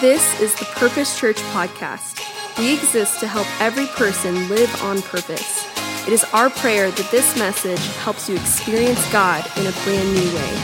This 0.00 0.40
is 0.40 0.54
the 0.54 0.64
Purpose 0.64 1.20
Church 1.20 1.36
podcast. 1.52 2.26
We 2.56 2.72
exist 2.72 3.20
to 3.20 3.26
help 3.28 3.46
every 3.60 3.84
person 3.84 4.48
live 4.48 4.74
on 4.82 5.02
purpose. 5.02 5.66
It 6.06 6.14
is 6.14 6.24
our 6.32 6.48
prayer 6.48 6.90
that 6.90 7.10
this 7.10 7.36
message 7.36 7.84
helps 7.96 8.26
you 8.26 8.36
experience 8.36 9.12
God 9.12 9.44
in 9.58 9.66
a 9.66 9.72
brand 9.84 10.08
new 10.14 10.34
way. 10.34 10.54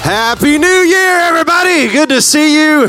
Happy 0.00 0.56
New 0.56 0.66
Year, 0.66 1.18
everybody! 1.18 1.88
Good 1.92 2.08
to 2.08 2.22
see 2.22 2.54
you. 2.54 2.88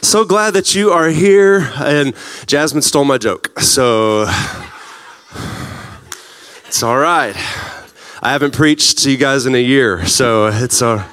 So 0.00 0.24
glad 0.24 0.52
that 0.52 0.76
you 0.76 0.92
are 0.92 1.08
here. 1.08 1.72
And 1.78 2.14
Jasmine 2.46 2.82
stole 2.82 3.04
my 3.04 3.18
joke, 3.18 3.58
so 3.58 4.26
it's 6.68 6.84
all 6.84 6.98
right. 6.98 7.34
I 8.22 8.30
haven't 8.30 8.54
preached 8.54 8.98
to 8.98 9.10
you 9.10 9.16
guys 9.16 9.44
in 9.44 9.54
a 9.54 9.62
year, 9.62 10.06
so 10.06 10.46
it's 10.46 10.80
uh, 10.82 11.04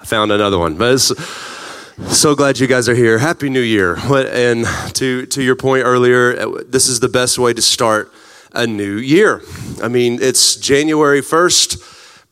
I 0.00 0.04
found 0.04 0.30
another 0.30 0.58
one. 0.58 0.76
But 0.76 0.98
so 1.00 2.36
glad 2.36 2.60
you 2.60 2.68
guys 2.68 2.88
are 2.88 2.94
here. 2.94 3.18
Happy 3.18 3.48
New 3.50 3.60
Year! 3.60 3.96
And 3.96 4.64
to 4.94 5.26
to 5.26 5.42
your 5.42 5.56
point 5.56 5.84
earlier, 5.84 6.62
this 6.62 6.88
is 6.88 7.00
the 7.00 7.08
best 7.08 7.38
way 7.38 7.52
to 7.52 7.60
start 7.60 8.12
a 8.52 8.66
new 8.66 8.96
year. 8.96 9.42
I 9.82 9.88
mean, 9.88 10.18
it's 10.22 10.54
January 10.54 11.20
first, 11.20 11.78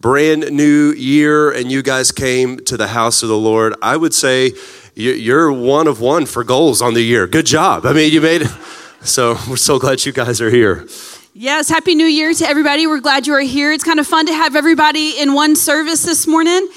brand 0.01 0.53
new 0.53 0.93
year, 0.93 1.51
and 1.51 1.73
you 1.73 1.83
guys 1.83 2.13
came 2.13 2.59
to 2.67 2.77
the 2.77 2.89
house 2.89 3.25
of 3.25 3.29
the 3.29 3.37
Lord. 3.37 3.75
I 3.83 3.97
would 3.97 4.15
say 4.15 4.53
you're 4.95 5.53
one 5.53 5.89
of 5.89 6.01
one 6.01 6.25
for 6.25 6.45
goals 6.45 6.81
on 6.81 6.95
the 6.95 7.03
year. 7.03 7.27
Good 7.27 7.47
job. 7.47 7.85
I 7.85 7.93
mean, 7.93 8.13
you 8.13 8.21
made 8.21 8.43
it. 8.43 8.53
So 9.01 9.37
we're 9.51 9.57
so 9.57 9.79
glad 9.79 10.07
you 10.07 10.13
guys 10.13 10.41
are 10.41 10.51
here. 10.51 10.87
Yes, 11.37 11.69
Happy 11.69 11.97
New 11.97 12.07
Year 12.07 12.33
to 12.33 12.47
everybody. 12.47 12.87
We're 12.87 13.01
glad 13.01 13.27
you 13.27 13.35
are 13.35 13.41
here. 13.41 13.73
It's 13.73 13.83
kind 13.83 13.99
of 13.99 14.07
fun 14.07 14.27
to 14.27 14.33
have 14.33 14.55
everybody 14.55 15.19
in 15.19 15.35
one 15.35 15.57
service 15.57 16.05
this 16.05 16.29
morning. 16.29 16.69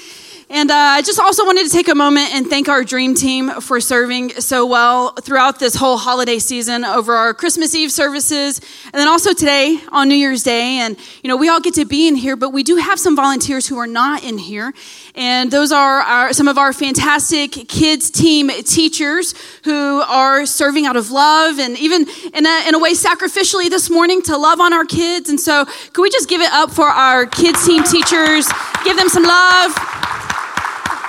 And 0.50 0.70
uh, 0.70 0.74
I 0.74 1.02
just 1.02 1.20
also 1.20 1.44
wanted 1.44 1.66
to 1.66 1.70
take 1.70 1.88
a 1.88 1.94
moment 1.94 2.34
and 2.34 2.46
thank 2.46 2.70
our 2.70 2.82
dream 2.82 3.14
team 3.14 3.60
for 3.60 3.82
serving 3.82 4.30
so 4.40 4.64
well 4.64 5.12
throughout 5.12 5.58
this 5.58 5.74
whole 5.74 5.98
holiday 5.98 6.38
season 6.38 6.86
over 6.86 7.12
our 7.14 7.34
Christmas 7.34 7.74
Eve 7.74 7.92
services 7.92 8.58
and 8.84 8.94
then 8.94 9.08
also 9.08 9.34
today 9.34 9.78
on 9.92 10.08
New 10.08 10.14
Year's 10.14 10.42
Day. 10.42 10.78
And, 10.78 10.96
you 11.22 11.28
know, 11.28 11.36
we 11.36 11.50
all 11.50 11.60
get 11.60 11.74
to 11.74 11.84
be 11.84 12.08
in 12.08 12.16
here, 12.16 12.34
but 12.34 12.50
we 12.50 12.62
do 12.62 12.76
have 12.76 12.98
some 12.98 13.14
volunteers 13.14 13.66
who 13.66 13.76
are 13.76 13.86
not 13.86 14.24
in 14.24 14.38
here. 14.38 14.72
And 15.14 15.50
those 15.50 15.70
are 15.70 16.00
our, 16.00 16.32
some 16.32 16.48
of 16.48 16.56
our 16.56 16.72
fantastic 16.72 17.52
kids 17.68 18.10
team 18.10 18.48
teachers 18.48 19.34
who 19.64 20.00
are 20.00 20.46
serving 20.46 20.86
out 20.86 20.96
of 20.96 21.10
love 21.10 21.58
and 21.58 21.76
even 21.78 22.06
in 22.32 22.46
a, 22.46 22.68
in 22.68 22.74
a 22.74 22.78
way 22.78 22.94
sacrificially 22.94 23.68
this 23.68 23.90
morning 23.90 24.22
to 24.22 24.38
love 24.38 24.60
on 24.60 24.72
our 24.72 24.86
kids. 24.86 25.28
And 25.28 25.38
so, 25.38 25.66
could 25.92 26.00
we 26.00 26.08
just 26.08 26.26
give 26.26 26.40
it 26.40 26.50
up 26.52 26.70
for 26.70 26.86
our 26.86 27.26
kids 27.26 27.66
team 27.66 27.84
teachers? 27.84 28.48
Give 28.82 28.96
them 28.96 29.10
some 29.10 29.24
love. 29.24 29.87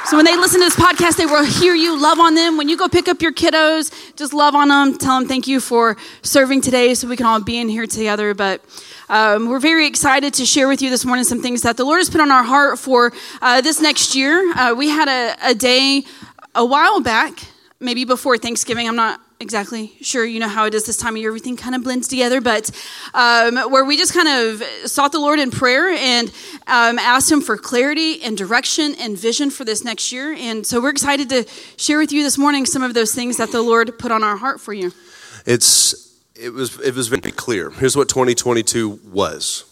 So 0.10 0.16
when 0.16 0.26
they 0.26 0.36
listen 0.36 0.60
to 0.60 0.66
this 0.66 0.76
podcast, 0.76 1.18
they 1.18 1.28
will 1.28 1.46
hear 1.46 1.76
you, 1.76 1.96
love 1.96 2.18
on 2.20 2.34
them. 2.34 2.58
When 2.58 2.68
you 2.68 2.76
go 2.76 2.88
pick 2.88 3.08
up 3.08 3.22
your 3.22 3.32
kiddos, 3.32 3.94
just 4.16 4.34
love 4.34 4.56
on 4.56 4.70
them. 4.70 4.98
Tell 4.98 5.20
them 5.20 5.28
thank 5.28 5.46
you 5.46 5.60
for 5.60 5.98
serving 6.24 6.62
today 6.62 6.96
so 6.96 7.08
we 7.08 7.16
can 7.16 7.28
all 7.28 7.40
be 7.44 7.60
in 7.60 7.70
here 7.70 7.86
together. 7.86 8.34
But 8.34 8.66
um, 9.08 9.48
we're 9.48 9.60
very 9.60 9.86
excited 9.86 10.34
to 10.34 10.48
share 10.48 10.68
with 10.68 10.82
you 10.82 10.90
this 10.90 11.06
morning 11.06 11.26
some 11.26 11.44
things 11.44 11.62
that 11.62 11.78
the 11.78 11.84
Lord 11.84 12.00
has 12.00 12.10
put 12.10 12.22
on 12.22 12.32
our 12.32 12.42
heart 12.42 12.80
for 12.80 13.14
uh, 13.44 13.62
this 13.62 13.82
next 13.82 14.16
year. 14.16 14.52
Uh, 14.56 14.74
we 14.76 14.90
had 14.90 15.08
a, 15.08 15.52
a 15.52 15.54
day 15.54 16.04
a 16.56 16.66
while 16.66 17.02
back, 17.02 17.44
maybe 17.80 18.04
before 18.04 18.36
Thanksgiving. 18.40 18.88
I'm 18.88 18.96
not 18.96 19.22
exactly. 19.40 19.94
Sure 20.02 20.26
you 20.26 20.40
know 20.40 20.48
how 20.48 20.66
it 20.66 20.74
is 20.74 20.86
this 20.86 20.98
time 20.98 21.16
of 21.16 21.18
year. 21.18 21.30
Everything 21.30 21.56
kind 21.58 21.76
of 21.76 21.84
blends 21.84 22.08
together 22.08 22.42
but 22.42 22.72
um, 23.14 23.58
where 23.72 23.86
we 23.86 23.98
just 23.98 24.14
kind 24.14 24.28
of 24.28 24.64
sought 24.90 25.12
the 25.12 25.20
lord 25.20 25.40
in 25.40 25.52
prayer 25.52 25.90
and 25.90 26.30
um, 26.68 27.00
asked 27.00 27.32
him 27.32 27.42
for 27.42 27.58
clarity 27.58 28.22
and 28.22 28.38
direction 28.38 28.96
and 29.00 29.18
vision 29.18 29.50
for 29.50 29.64
this 29.64 29.84
next 29.84 30.12
year. 30.12 30.34
And 30.34 30.66
so 30.66 30.82
we're 30.82 30.90
excited 30.90 31.30
to 31.30 31.46
share 31.78 31.98
with 31.98 32.12
you 32.12 32.24
this 32.24 32.38
morning 32.38 32.66
some 32.66 32.84
of 32.84 32.94
those 32.94 33.14
things 33.14 33.38
that 33.38 33.52
the 33.52 33.62
lord 33.62 33.98
put 33.98 34.12
on 34.12 34.24
our 34.24 34.38
heart 34.38 34.60
for 34.60 34.74
you. 34.74 34.92
It's 35.46 36.10
it 36.36 36.54
was 36.54 36.80
it 36.80 36.96
was 36.96 37.08
very 37.08 37.32
clear. 37.32 37.70
Here's 37.70 37.96
what 37.96 38.10
2022 38.10 39.00
was. 39.12 39.66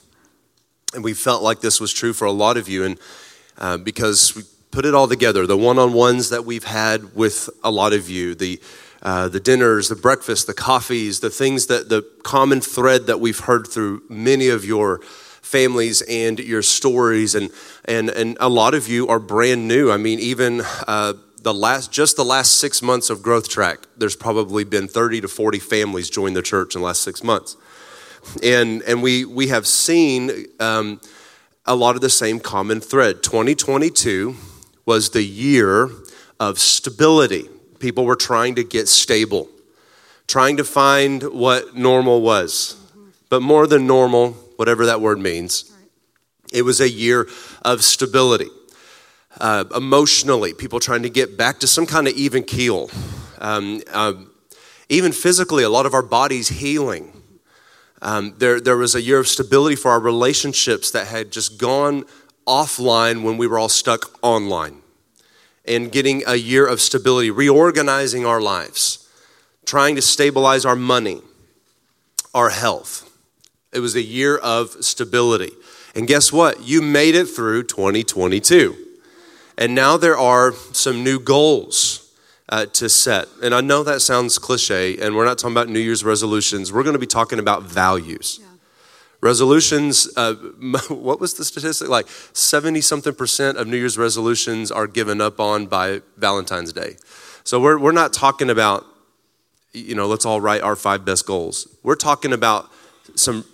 And 0.94 1.03
we 1.03 1.13
felt 1.13 1.44
like 1.44 1.59
this 1.59 1.81
was 1.81 1.94
true 1.94 2.13
for 2.13 2.25
a 2.25 2.31
lot 2.31 2.58
of 2.58 2.69
you. 2.69 2.86
And 2.86 3.00
uh, 3.58 3.78
because 3.78 4.36
we 4.36 4.44
put 4.72 4.86
it 4.86 4.94
all 4.94 5.08
together 5.08 5.47
the 5.47 5.58
one-on-ones 5.58 6.30
that 6.30 6.46
we've 6.46 6.63
had 6.66 7.16
with 7.16 7.50
a 7.63 7.72
lot 7.72 7.94
of 7.94 8.09
you 8.09 8.36
the 8.36 8.59
uh, 9.07 9.29
the 9.29 9.40
dinners, 9.40 9.88
the 9.88 9.95
breakfasts, 9.95 10.44
the 10.44 10.53
coffees, 10.53 11.22
the 11.22 11.29
things 11.29 11.68
that 11.68 11.88
the 11.88 12.01
common 12.23 12.59
thread 12.59 13.07
that 13.07 13.22
we've 13.22 13.40
heard 13.40 13.66
through 13.66 14.03
many 14.09 14.50
of 14.50 14.66
your 14.66 15.00
families 15.41 16.01
and 16.01 16.40
your 16.40 16.62
stories, 16.62 17.34
and 17.34 17.50
and 17.85 18.09
and 18.09 18.35
a 18.41 18.50
lot 18.50 18.73
of 18.73 18.90
you 18.90 19.07
are 19.07 19.18
brand 19.18 19.66
new. 19.66 19.90
I 19.90 19.95
mean, 19.95 20.19
even 20.19 20.62
uh, 20.90 21.13
the 21.41 21.53
last 21.53 21.90
just 21.90 22.18
the 22.18 22.25
last 22.25 22.56
six 22.56 22.81
months 22.81 23.09
of 23.09 23.23
Growth 23.23 23.47
Track, 23.47 23.88
there's 23.95 24.18
probably 24.18 24.66
been 24.66 24.90
30 24.90 25.22
to 25.22 25.29
40 25.29 25.59
families 25.59 26.09
join 26.09 26.34
the 26.34 26.41
church 26.41 26.75
in 26.75 26.81
the 26.81 26.88
last 26.88 27.01
six 27.01 27.24
months, 27.24 27.56
and 28.44 28.81
and 28.81 29.01
we 29.01 29.24
we 29.24 29.47
have 29.47 29.66
seen. 29.66 30.47
Um, 30.59 31.00
a 31.69 31.75
lot 31.75 31.95
of 31.95 32.01
the 32.01 32.09
same 32.09 32.39
common 32.39 32.79
thread. 32.79 33.22
2022 33.22 34.38
was 34.85 35.09
the 35.09 35.22
year 35.22 35.89
of 36.39 36.59
stability 36.59 37.50
People 37.80 38.06
were 38.06 38.16
trying 38.16 38.56
to 38.56 38.64
get 38.64 38.88
stable, 38.88 39.50
trying 40.28 40.58
to 40.58 40.64
find 40.64 41.24
what 41.24 41.76
normal 41.76 42.22
was. 42.22 42.76
But 43.30 43.42
more 43.42 43.68
than 43.68 43.86
normal, 43.86 44.32
whatever 44.56 44.86
that 44.86 45.02
word 45.02 45.20
means, 45.20 45.72
it 46.54 46.64
was 46.64 46.80
a 46.80 46.90
year 46.90 47.28
of 47.62 47.84
stability. 47.84 48.50
Uh, 49.40 49.66
emotionally, 49.76 50.54
people 50.54 50.80
trying 50.80 51.04
to 51.04 51.10
get 51.10 51.38
back 51.38 51.60
to 51.60 51.68
some 51.68 51.86
kind 51.86 52.08
of 52.08 52.14
even 52.14 52.44
keel. 52.44 52.90
Um, 53.40 53.82
um, 53.92 54.32
even 54.90 55.12
physically, 55.12 55.64
a 55.64 55.70
lot 55.70 55.86
of 55.86 55.94
our 55.94 56.02
bodies 56.02 56.48
healing. 56.48 57.14
Um, 58.02 58.36
there, 58.38 58.60
there 58.60 58.78
was 58.78 58.96
a 58.96 59.02
year 59.02 59.20
of 59.20 59.28
stability 59.28 59.76
for 59.76 59.92
our 59.92 60.00
relationships 60.00 60.92
that 60.92 61.08
had 61.08 61.32
just 61.32 61.60
gone 61.60 62.06
offline 62.48 63.24
when 63.24 63.38
we 63.38 63.46
were 63.46 63.60
all 63.60 63.70
stuck 63.70 64.18
online 64.24 64.82
and 65.68 65.92
getting 65.92 66.24
a 66.28 66.36
year 66.36 66.66
of 66.66 66.82
stability, 66.82 67.32
reorganizing 67.32 68.26
our 68.26 68.42
lives, 68.42 69.08
trying 69.66 69.96
to 69.96 70.02
stabilize 70.02 70.66
our 70.66 70.76
money, 70.76 71.22
our 72.34 72.50
health. 72.50 73.04
It 73.74 73.80
was 73.80 73.96
a 73.96 74.02
year 74.02 74.38
of 74.38 74.70
stability. 74.84 75.52
And 75.96 76.08
guess 76.08 76.32
what? 76.32 76.62
You 76.62 76.82
made 76.82 77.16
it 77.16 77.26
through 77.26 77.64
2022. 77.64 78.76
And 79.58 79.74
now 79.74 79.98
there 79.98 80.18
are 80.18 80.54
some 80.54 81.04
new 81.04 81.20
goals 81.20 82.14
uh, 82.50 82.68
to 82.68 82.88
set. 82.90 83.28
And 83.44 83.54
I 83.54 83.62
know 83.62 83.84
that 83.84 84.02
sounds 84.02 84.38
cliche, 84.38 84.98
and 84.98 85.16
we're 85.16 85.26
not 85.26 85.38
talking 85.38 85.54
about 85.54 85.70
New 85.70 85.80
Year's 85.80 86.04
resolutions. 86.04 86.72
We're 86.72 86.84
going 86.84 86.94
to 86.94 87.00
be 87.00 87.08
talking 87.08 87.40
about 87.40 87.64
values. 87.64 88.40
Yeah. 88.42 88.48
Resolutions, 89.22 90.10
uh, 90.16 90.34
what 90.90 91.20
was 91.20 91.34
the 91.34 91.44
statistic? 91.44 91.90
Like 91.90 92.08
70 92.34 92.82
something 92.82 93.14
percent 93.14 93.58
of 93.58 93.68
New 93.68 93.78
Year's 93.78 93.98
resolutions 93.98 94.72
are 94.72 94.88
given 94.88 95.22
up 95.22 95.40
on 95.40 95.66
by 95.66 96.02
Valentine's 96.18 96.74
Day. 96.74 96.98
So 97.44 97.60
we're, 97.60 97.80
we're 97.80 97.92
not 97.92 98.14
talking 98.14 98.50
about, 98.50 98.86
you 99.74 99.96
know, 99.96 100.08
let's 100.08 100.26
all 100.26 100.42
write 100.42 100.62
our 100.62 100.76
five 100.76 101.06
best 101.06 101.26
goals. 101.26 101.68
We're 101.84 101.96
talking 101.96 102.34
about 102.34 102.70
some 103.16 103.46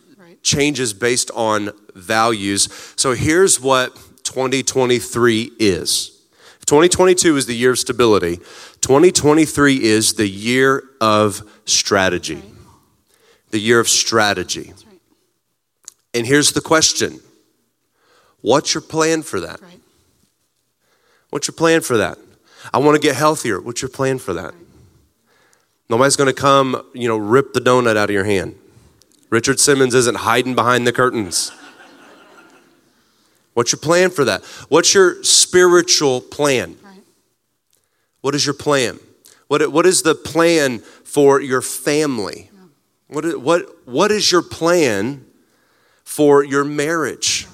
changes 0.41 0.93
based 0.93 1.31
on 1.35 1.71
values. 1.95 2.67
So 2.95 3.13
here's 3.13 3.59
what 3.61 3.95
2023 4.23 5.51
is 5.59 6.09
2022 6.65 7.35
is 7.35 7.45
the 7.45 7.53
year 7.53 7.71
of 7.71 7.79
stability, 7.79 8.37
2023 8.81 9.83
is 9.83 10.13
the 10.13 10.27
year 10.27 10.83
of 11.01 11.41
strategy. 11.65 12.41
The 13.51 13.59
year 13.59 13.79
of 13.81 13.89
strategy. 13.89 14.73
And 16.13 16.27
here's 16.27 16.51
the 16.51 16.61
question 16.61 17.19
What's 18.41 18.73
your 18.73 18.81
plan 18.81 19.23
for 19.23 19.39
that? 19.39 19.61
Right. 19.61 19.79
What's 21.29 21.47
your 21.47 21.55
plan 21.55 21.81
for 21.81 21.97
that? 21.97 22.17
I 22.73 22.77
want 22.77 22.95
to 22.95 23.01
get 23.01 23.15
healthier. 23.15 23.59
What's 23.59 23.81
your 23.81 23.89
plan 23.89 24.19
for 24.19 24.33
that? 24.33 24.53
Right. 24.53 24.65
Nobody's 25.89 26.15
going 26.15 26.33
to 26.33 26.39
come, 26.39 26.85
you 26.93 27.07
know, 27.07 27.17
rip 27.17 27.53
the 27.53 27.59
donut 27.59 27.97
out 27.97 28.09
of 28.09 28.11
your 28.11 28.25
hand. 28.25 28.55
Richard 29.29 29.59
Simmons 29.59 29.95
isn't 29.95 30.17
hiding 30.17 30.55
behind 30.55 30.85
the 30.85 30.93
curtains. 30.93 31.51
What's 33.53 33.71
your 33.71 33.79
plan 33.79 34.09
for 34.09 34.25
that? 34.25 34.43
What's 34.69 34.93
your 34.93 35.23
spiritual 35.23 36.21
plan? 36.21 36.77
Right. 36.83 37.01
What 38.21 38.35
is 38.35 38.45
your 38.45 38.55
plan? 38.55 38.99
What, 39.47 39.71
what 39.71 39.85
is 39.85 40.01
the 40.01 40.15
plan 40.15 40.79
for 40.79 41.39
your 41.39 41.61
family? 41.61 42.49
Yeah. 42.53 42.59
What, 43.07 43.39
what, 43.39 43.87
what 43.87 44.11
is 44.11 44.31
your 44.31 44.41
plan 44.41 45.25
for 46.03 46.43
your 46.43 46.63
marriage. 46.63 47.47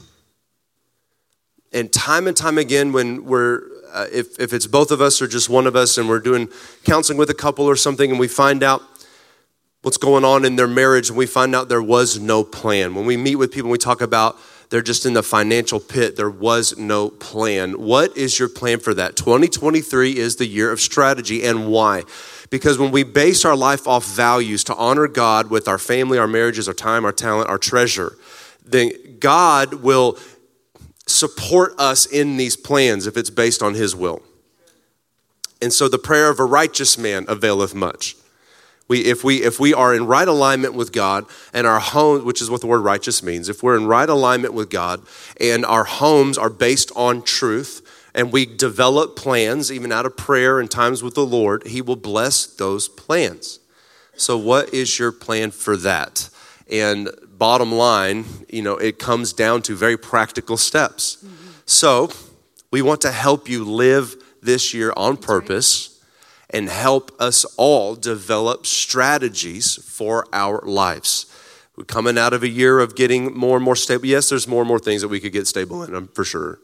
And 1.72 1.92
time 1.94 2.28
and 2.28 2.36
time 2.36 2.57
again, 2.57 2.92
when 2.92 3.25
we're, 3.25 3.62
uh, 3.94 4.07
if, 4.12 4.40
if 4.40 4.54
it's 4.54 4.68
both 4.68 4.92
of 4.92 5.01
us 5.01 5.22
or 5.22 5.28
just 5.28 5.50
one 5.50 5.68
of 5.68 5.75
us, 5.75 5.98
and 5.98 6.10
we're 6.10 6.19
doing 6.19 6.50
counseling 6.84 7.18
with 7.18 7.30
a 7.30 7.36
couple 7.36 7.66
or 7.66 7.75
something, 7.75 8.10
and 8.10 8.19
we 8.19 8.28
find 8.28 8.63
out 8.63 8.81
what's 9.81 9.98
going 9.98 10.25
on 10.25 10.46
in 10.46 10.56
their 10.56 10.68
marriage, 10.68 11.10
and 11.10 11.18
we 11.18 11.25
find 11.25 11.56
out 11.56 11.69
there 11.69 11.81
was 11.81 12.19
no 12.19 12.44
plan. 12.44 12.96
When 12.96 13.06
we 13.06 13.18
meet 13.18 13.36
with 13.36 13.51
people, 13.51 13.69
we 13.69 13.78
talk 13.78 14.01
about 14.01 14.38
They're 14.69 14.84
just 14.84 15.06
in 15.06 15.13
the 15.13 15.24
financial 15.24 15.80
pit. 15.80 16.16
There 16.16 16.30
was 16.30 16.78
no 16.78 17.10
plan. 17.10 17.74
What 17.81 18.16
is 18.16 18.38
your 18.38 18.50
plan 18.50 18.80
for 18.80 18.94
that? 18.94 19.16
2023 19.16 20.18
is 20.18 20.36
the 20.36 20.45
year 20.45 20.72
of 20.72 20.80
strategy, 20.80 21.44
and 21.44 21.68
why? 21.68 22.04
Because 22.52 22.78
when 22.78 22.92
we 22.92 23.04
base 23.04 23.45
our 23.45 23.56
life 23.56 23.88
off 23.88 24.06
values 24.06 24.63
to 24.66 24.75
honor 24.75 25.07
God 25.07 25.50
with 25.50 25.68
our 25.68 25.80
family, 25.80 26.18
our 26.19 26.28
marriages, 26.28 26.68
our 26.68 26.74
time, 26.74 27.04
our 27.04 27.12
talent, 27.12 27.50
our 27.50 27.57
treasure, 27.57 28.13
then 28.71 28.92
God 29.19 29.75
will 29.75 30.18
support 31.07 31.74
us 31.80 32.06
in 32.06 32.38
these 32.38 32.56
plans 32.56 33.07
if 33.07 33.18
it's 33.18 33.30
based 33.30 33.62
on 33.62 33.74
His 33.74 33.95
will. 33.95 34.21
And 35.62 35.74
so 35.74 35.89
the 35.89 35.98
prayer 35.98 36.30
of 36.30 36.39
a 36.39 36.45
righteous 36.45 36.98
man 36.98 37.25
availeth 37.27 37.75
much. 37.75 38.16
We, 38.88 39.06
if, 39.06 39.24
we, 39.24 39.44
if 39.44 39.60
we 39.60 39.74
are 39.74 39.94
in 39.94 40.07
right 40.07 40.27
alignment 40.27 40.74
with 40.74 40.92
God 40.92 41.25
and 41.54 41.68
our 41.68 41.80
home, 41.80 42.25
which 42.25 42.42
is 42.42 42.50
what 42.50 42.62
the 42.62 42.68
word 42.68 42.80
righteous 42.80 43.21
means, 43.21 43.48
if 43.48 43.62
we're 43.62 43.77
in 43.77 43.86
right 43.86 44.10
alignment 44.10 44.56
with 44.56 44.69
God 44.71 45.01
and 45.39 45.63
our 45.63 45.83
homes 45.83 46.39
are 46.39 46.50
based 46.50 46.92
on 46.95 47.21
truth 47.21 47.86
and 48.16 48.31
we 48.31 48.48
develop 48.48 49.16
plans, 49.16 49.71
even 49.71 49.92
out 49.92 50.07
of 50.07 50.18
prayer 50.18 50.60
and 50.60 50.71
times 50.71 51.04
with 51.04 51.13
the 51.13 51.25
Lord, 51.25 51.68
He 51.68 51.83
will 51.83 51.95
bless 51.95 52.48
those 52.48 52.89
plans. 52.89 53.60
So, 54.16 54.38
what 54.38 54.74
is 54.74 54.98
your 54.98 55.12
plan 55.12 55.51
for 55.51 55.77
that? 55.77 56.30
And 56.69 57.10
bottom 57.40 57.72
line, 57.72 58.26
you 58.50 58.62
know, 58.62 58.76
it 58.76 59.00
comes 59.00 59.34
down 59.34 59.62
to 59.64 59.76
very 59.76 59.98
practical 59.98 60.58
steps. 60.58 61.18
Mm-hmm. 61.24 61.36
So, 61.66 62.12
we 62.72 62.82
want 62.84 63.02
to 63.02 63.12
help 63.12 63.50
you 63.50 63.64
live 63.64 64.16
this 64.42 64.74
year 64.74 64.94
on 64.96 65.18
purpose 65.18 66.04
and 66.52 66.70
help 66.70 67.12
us 67.20 67.46
all 67.58 67.96
develop 67.96 68.66
strategies 68.66 69.76
for 69.84 70.28
our 70.34 70.62
lives. 70.66 71.26
We're 71.76 71.86
coming 71.86 72.18
out 72.18 72.34
of 72.34 72.44
a 72.44 72.50
year 72.50 72.80
of 72.80 72.96
getting 72.96 73.34
more 73.36 73.56
and 73.56 73.64
more 73.64 73.76
stable. 73.76 74.06
Yes, 74.06 74.30
there's 74.30 74.48
more 74.48 74.62
and 74.62 74.68
more 74.68 74.80
things 74.80 75.02
that 75.02 75.08
we 75.08 75.20
could 75.20 75.32
get 75.32 75.48
stable 75.48 75.84
in, 75.84 76.08
for 76.10 76.26
sure. 76.26 76.60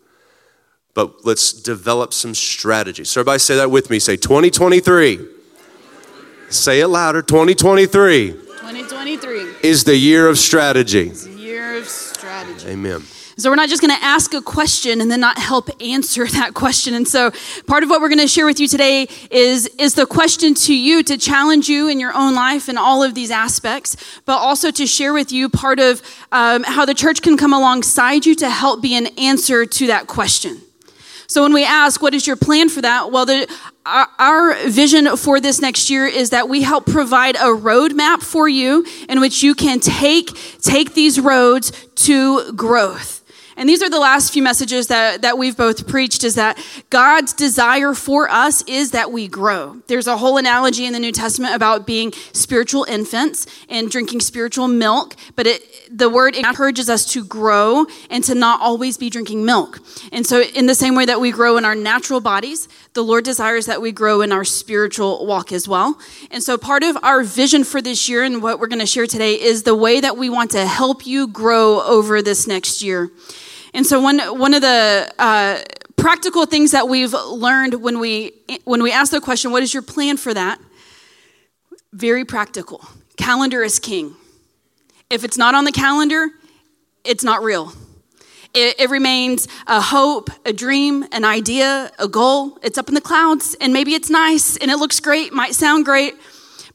But 0.93 1.25
let's 1.25 1.53
develop 1.53 2.13
some 2.13 2.35
strategies. 2.35 3.09
So, 3.09 3.21
everybody 3.21 3.39
say 3.39 3.55
that 3.55 3.71
with 3.71 3.89
me. 3.89 3.99
Say 3.99 4.17
2023. 4.17 5.17
2023. 5.17 6.51
Say 6.51 6.81
it 6.81 6.87
louder 6.87 7.21
2023. 7.21 8.31
2023 8.31 9.54
is 9.65 9.83
the 9.83 9.97
year 9.97 10.27
of 10.27 10.37
strategy. 10.37 11.11
year 11.35 11.77
of 11.77 11.87
strategy. 11.87 12.67
Amen. 12.67 13.01
So 13.37 13.49
we're 13.49 13.55
not 13.55 13.67
just 13.67 13.81
going 13.81 13.93
to 13.97 14.03
ask 14.03 14.33
a 14.35 14.41
question 14.41 15.01
and 15.01 15.09
then 15.09 15.19
not 15.19 15.39
help 15.39 15.69
answer 15.81 16.27
that 16.39 16.53
question. 16.53 16.93
And 16.93 17.07
so 17.07 17.31
part 17.65 17.81
of 17.81 17.89
what 17.89 17.99
we're 17.99 18.09
going 18.09 18.19
to 18.19 18.27
share 18.27 18.45
with 18.45 18.59
you 18.59 18.67
today 18.67 19.07
is, 19.31 19.65
is 19.79 19.95
the 19.95 20.05
question 20.05 20.53
to 20.53 20.75
you 20.75 21.01
to 21.03 21.17
challenge 21.17 21.67
you 21.67 21.89
in 21.89 21.99
your 21.99 22.13
own 22.15 22.35
life 22.35 22.69
in 22.69 22.77
all 22.77 23.01
of 23.01 23.15
these 23.15 23.31
aspects, 23.31 23.97
but 24.25 24.37
also 24.37 24.69
to 24.69 24.85
share 24.85 25.13
with 25.13 25.31
you 25.31 25.49
part 25.49 25.79
of 25.79 26.01
um, 26.31 26.63
how 26.63 26.85
the 26.85 26.93
church 26.93 27.23
can 27.23 27.35
come 27.35 27.51
alongside 27.51 28.25
you 28.25 28.35
to 28.35 28.49
help 28.49 28.83
be 28.83 28.95
an 28.95 29.07
answer 29.17 29.65
to 29.65 29.87
that 29.87 30.05
question. 30.05 30.61
So 31.27 31.41
when 31.43 31.53
we 31.53 31.65
ask, 31.65 32.01
what 32.01 32.13
is 32.13 32.27
your 32.27 32.35
plan 32.35 32.69
for 32.69 32.81
that? 32.81 33.11
Well, 33.11 33.25
the, 33.25 33.47
our, 33.85 34.07
our, 34.19 34.67
vision 34.67 35.15
for 35.17 35.39
this 35.39 35.61
next 35.61 35.89
year 35.89 36.05
is 36.05 36.31
that 36.31 36.49
we 36.49 36.61
help 36.61 36.85
provide 36.85 37.35
a 37.35 37.49
roadmap 37.49 38.21
for 38.21 38.47
you 38.47 38.85
in 39.09 39.19
which 39.19 39.43
you 39.43 39.55
can 39.55 39.79
take, 39.79 40.29
take 40.61 40.93
these 40.93 41.19
roads 41.19 41.71
to 41.95 42.51
growth. 42.53 43.14
And 43.57 43.69
these 43.69 43.81
are 43.81 43.89
the 43.89 43.99
last 43.99 44.33
few 44.33 44.43
messages 44.43 44.87
that, 44.87 45.21
that 45.21 45.37
we've 45.37 45.55
both 45.55 45.87
preached 45.87 46.23
is 46.23 46.35
that 46.35 46.57
God's 46.89 47.33
desire 47.33 47.93
for 47.93 48.29
us 48.29 48.63
is 48.67 48.91
that 48.91 49.11
we 49.11 49.27
grow. 49.27 49.81
There's 49.87 50.07
a 50.07 50.17
whole 50.17 50.37
analogy 50.37 50.85
in 50.85 50.93
the 50.93 50.99
New 50.99 51.11
Testament 51.11 51.55
about 51.55 51.87
being 51.87 52.11
spiritual 52.33 52.83
infants 52.83 53.47
and 53.69 53.89
drinking 53.89 54.19
spiritual 54.19 54.67
milk, 54.67 55.15
but 55.35 55.47
it, 55.47 55.61
the 55.89 56.09
word 56.09 56.35
encourages 56.35 56.89
us 56.89 57.05
to 57.13 57.23
grow 57.23 57.85
and 58.09 58.23
to 58.25 58.35
not 58.35 58.59
always 58.61 58.97
be 58.97 59.09
drinking 59.09 59.45
milk. 59.45 59.79
And 60.11 60.25
so, 60.25 60.41
in 60.41 60.65
the 60.65 60.75
same 60.75 60.95
way 60.95 61.05
that 61.05 61.21
we 61.21 61.31
grow 61.31 61.57
in 61.57 61.65
our 61.65 61.75
natural 61.75 62.19
bodies, 62.19 62.67
the 62.95 63.03
Lord 63.03 63.25
desires 63.25 63.67
that 63.67 63.81
we 63.81 63.91
grow 63.91 64.21
in 64.21 64.31
our 64.31 64.45
spiritual 64.45 65.25
walk 65.25 65.51
as 65.51 65.67
well. 65.67 65.99
And 66.31 66.41
so, 66.41 66.57
part 66.57 66.81
of 66.81 66.97
our 67.03 67.23
vision 67.23 67.63
for 67.63 67.81
this 67.81 68.09
year 68.09 68.23
and 68.23 68.41
what 68.41 68.59
we're 68.59 68.67
going 68.67 68.79
to 68.79 68.85
share 68.85 69.05
today 69.05 69.39
is 69.39 69.63
the 69.63 69.75
way 69.75 69.99
that 69.99 70.17
we 70.17 70.29
want 70.29 70.51
to 70.51 70.65
help 70.65 71.05
you 71.05 71.27
grow 71.27 71.81
over 71.81 72.21
this 72.21 72.47
next 72.47 72.81
year. 72.81 73.11
And 73.73 73.85
so 73.85 73.99
one 73.99 74.19
one 74.39 74.53
of 74.53 74.61
the 74.61 75.13
uh, 75.19 75.59
practical 75.97 76.45
things 76.45 76.71
that 76.71 76.87
we've 76.87 77.13
learned 77.13 77.73
when 77.83 77.99
we 77.99 78.31
when 78.63 78.81
we 78.81 78.91
ask 78.93 79.11
the 79.11 79.19
question, 79.19 79.51
"What 79.51 79.61
is 79.61 79.73
your 79.73 79.83
plan 79.83 80.15
for 80.15 80.33
that?" 80.33 80.59
Very 81.91 82.23
practical. 82.23 82.87
Calendar 83.17 83.61
is 83.63 83.79
king. 83.79 84.15
If 85.09 85.25
it's 85.25 85.37
not 85.37 85.53
on 85.53 85.65
the 85.65 85.73
calendar, 85.73 86.29
it's 87.03 87.23
not 87.23 87.43
real. 87.43 87.73
It, 88.55 88.79
it, 88.79 88.89
remains 88.89 89.49
a 89.67 89.81
hope, 89.81 90.29
a 90.45 90.53
dream, 90.53 91.05
an 91.11 91.25
idea, 91.25 91.91
a 91.99 92.07
goal. 92.07 92.57
It's 92.63 92.77
up 92.77 92.87
in 92.87 92.95
the 92.95 93.01
clouds, 93.01 93.53
and 93.59 93.73
maybe 93.73 93.93
it's 93.93 94.09
nice 94.09 94.55
and 94.55 94.71
it 94.71 94.77
looks 94.77 95.01
great, 95.01 95.33
might 95.33 95.53
sound 95.53 95.83
great, 95.83 96.13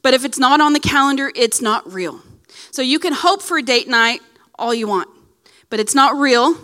but 0.03 0.13
if 0.13 0.23
it's 0.23 0.37
not 0.37 0.61
on 0.61 0.73
the 0.73 0.79
calendar, 0.79 1.31
it's 1.35 1.59
not 1.59 1.91
real. 1.91 2.21
So 2.69 2.83
you 2.83 2.99
can 2.99 3.13
hope 3.13 3.41
for 3.41 3.57
a 3.57 3.63
date 3.63 3.87
night 3.87 4.21
all 4.59 4.75
you 4.75 4.87
want, 4.87 5.09
but 5.69 5.79
it's 5.79 5.95
not 5.95 6.15
real 6.15 6.55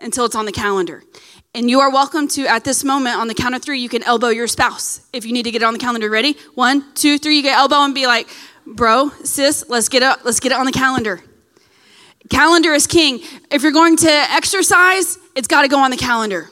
until 0.00 0.24
it's 0.24 0.34
on 0.34 0.46
the 0.46 0.52
calendar. 0.52 1.02
And 1.54 1.68
you 1.70 1.80
are 1.80 1.90
welcome 1.90 2.26
to, 2.28 2.46
at 2.46 2.64
this 2.64 2.82
moment, 2.82 3.16
on 3.16 3.28
the 3.28 3.34
count 3.34 3.54
of 3.54 3.62
three, 3.62 3.80
you 3.80 3.88
can 3.88 4.02
elbow 4.02 4.28
your 4.28 4.46
spouse 4.46 5.00
if 5.12 5.24
you 5.24 5.32
need 5.32 5.44
to 5.44 5.50
get 5.50 5.62
it 5.62 5.64
on 5.64 5.72
the 5.72 5.78
calendar. 5.78 6.08
Ready? 6.10 6.36
One, 6.54 6.84
two, 6.94 7.18
three. 7.18 7.36
You 7.36 7.42
get 7.42 7.56
elbow 7.56 7.80
and 7.82 7.94
be 7.94 8.06
like, 8.06 8.28
bro, 8.66 9.10
sis, 9.22 9.64
let's 9.68 9.88
get 9.88 10.02
it, 10.02 10.24
let's 10.24 10.40
get 10.40 10.52
it 10.52 10.58
on 10.58 10.66
the 10.66 10.72
calendar. 10.72 11.22
Calendar 12.30 12.72
is 12.72 12.86
king. 12.86 13.20
If 13.50 13.62
you're 13.62 13.72
going 13.72 13.96
to 13.98 14.10
exercise, 14.10 15.18
it's 15.34 15.48
got 15.48 15.62
to 15.62 15.68
go 15.68 15.78
on 15.78 15.90
the 15.90 15.96
calendar. 15.96 16.50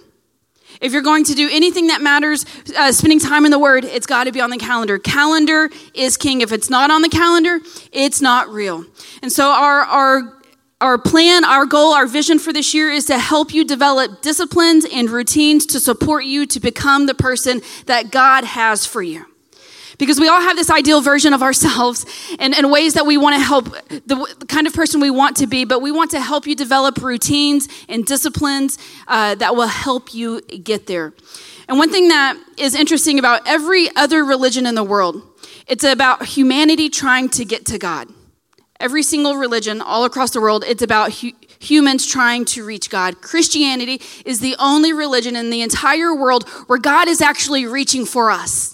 If 0.80 0.92
you're 0.92 1.02
going 1.02 1.24
to 1.24 1.34
do 1.34 1.48
anything 1.50 1.86
that 1.86 2.02
matters, 2.02 2.44
uh, 2.76 2.92
spending 2.92 3.20
time 3.20 3.44
in 3.44 3.50
the 3.50 3.58
Word, 3.58 3.84
it's 3.84 4.06
got 4.06 4.24
to 4.24 4.32
be 4.32 4.40
on 4.40 4.50
the 4.50 4.58
calendar. 4.58 4.98
Calendar 4.98 5.70
is 5.94 6.16
king. 6.16 6.40
If 6.40 6.52
it's 6.52 6.68
not 6.68 6.90
on 6.90 7.02
the 7.02 7.08
calendar, 7.08 7.60
it's 7.92 8.20
not 8.20 8.48
real. 8.48 8.84
And 9.22 9.32
so 9.32 9.50
our 9.50 9.80
our 9.80 10.34
our 10.80 10.98
plan, 10.98 11.44
our 11.44 11.64
goal, 11.64 11.94
our 11.94 12.06
vision 12.06 12.38
for 12.38 12.52
this 12.52 12.74
year 12.74 12.90
is 12.90 13.06
to 13.06 13.18
help 13.18 13.54
you 13.54 13.64
develop 13.64 14.20
disciplines 14.20 14.84
and 14.92 15.08
routines 15.08 15.64
to 15.66 15.80
support 15.80 16.24
you 16.24 16.44
to 16.46 16.60
become 16.60 17.06
the 17.06 17.14
person 17.14 17.62
that 17.86 18.10
God 18.10 18.44
has 18.44 18.84
for 18.84 19.02
you. 19.02 19.24
Because 19.98 20.18
we 20.18 20.28
all 20.28 20.40
have 20.40 20.56
this 20.56 20.70
ideal 20.70 21.00
version 21.00 21.32
of 21.32 21.42
ourselves 21.42 22.04
and, 22.38 22.54
and 22.54 22.70
ways 22.70 22.94
that 22.94 23.06
we 23.06 23.16
want 23.16 23.36
to 23.36 23.40
help 23.40 23.66
the, 23.88 24.34
the, 24.38 24.46
kind 24.46 24.66
of 24.66 24.72
person 24.72 25.00
we 25.00 25.10
want 25.10 25.36
to 25.36 25.46
be, 25.46 25.64
but 25.64 25.80
we 25.80 25.92
want 25.92 26.10
to 26.12 26.20
help 26.20 26.46
you 26.46 26.54
develop 26.54 26.98
routines 26.98 27.68
and 27.88 28.04
disciplines 28.04 28.78
uh, 29.08 29.34
that 29.36 29.54
will 29.54 29.68
help 29.68 30.14
you 30.14 30.40
get 30.40 30.86
there. 30.86 31.12
And 31.68 31.78
one 31.78 31.90
thing 31.90 32.08
that 32.08 32.36
is 32.58 32.74
interesting 32.74 33.18
about 33.18 33.42
every 33.46 33.88
other 33.96 34.24
religion 34.24 34.66
in 34.66 34.74
the 34.74 34.84
world, 34.84 35.22
it's 35.66 35.84
about 35.84 36.24
humanity 36.26 36.88
trying 36.88 37.28
to 37.30 37.44
get 37.44 37.64
to 37.66 37.78
God. 37.78 38.08
Every 38.80 39.02
single 39.02 39.36
religion 39.36 39.80
all 39.80 40.04
across 40.04 40.32
the 40.32 40.40
world, 40.40 40.64
it's 40.66 40.82
about 40.82 41.12
hu- 41.14 41.32
humans 41.58 42.06
trying 42.06 42.44
to 42.46 42.64
reach 42.64 42.90
God. 42.90 43.22
Christianity 43.22 44.02
is 44.26 44.40
the 44.40 44.56
only 44.58 44.92
religion 44.92 45.36
in 45.36 45.50
the 45.50 45.62
entire 45.62 46.14
world 46.14 46.48
where 46.66 46.78
God 46.78 47.08
is 47.08 47.22
actually 47.22 47.66
reaching 47.66 48.04
for 48.04 48.30
us. 48.30 48.73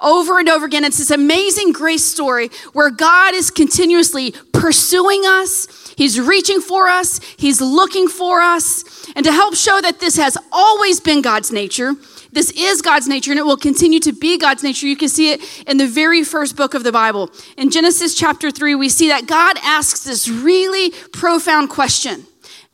Over 0.00 0.38
and 0.38 0.48
over 0.48 0.66
again, 0.66 0.84
it's 0.84 0.98
this 0.98 1.10
amazing 1.10 1.72
grace 1.72 2.04
story 2.04 2.50
where 2.72 2.90
God 2.90 3.34
is 3.34 3.50
continuously 3.50 4.34
pursuing 4.52 5.22
us. 5.24 5.94
He's 5.96 6.20
reaching 6.20 6.60
for 6.60 6.88
us. 6.88 7.20
He's 7.38 7.60
looking 7.60 8.08
for 8.08 8.40
us. 8.40 9.08
And 9.16 9.24
to 9.24 9.32
help 9.32 9.54
show 9.54 9.80
that 9.80 10.00
this 10.00 10.16
has 10.16 10.36
always 10.52 11.00
been 11.00 11.22
God's 11.22 11.50
nature, 11.50 11.94
this 12.32 12.50
is 12.50 12.82
God's 12.82 13.08
nature 13.08 13.30
and 13.30 13.40
it 13.40 13.46
will 13.46 13.56
continue 13.56 14.00
to 14.00 14.12
be 14.12 14.36
God's 14.36 14.62
nature. 14.62 14.86
You 14.86 14.96
can 14.96 15.08
see 15.08 15.32
it 15.32 15.64
in 15.66 15.78
the 15.78 15.86
very 15.86 16.22
first 16.22 16.54
book 16.54 16.74
of 16.74 16.84
the 16.84 16.92
Bible. 16.92 17.30
In 17.56 17.70
Genesis 17.70 18.14
chapter 18.14 18.50
3, 18.50 18.74
we 18.74 18.90
see 18.90 19.08
that 19.08 19.26
God 19.26 19.56
asks 19.62 20.04
this 20.04 20.28
really 20.28 20.90
profound 21.14 21.70
question. 21.70 22.26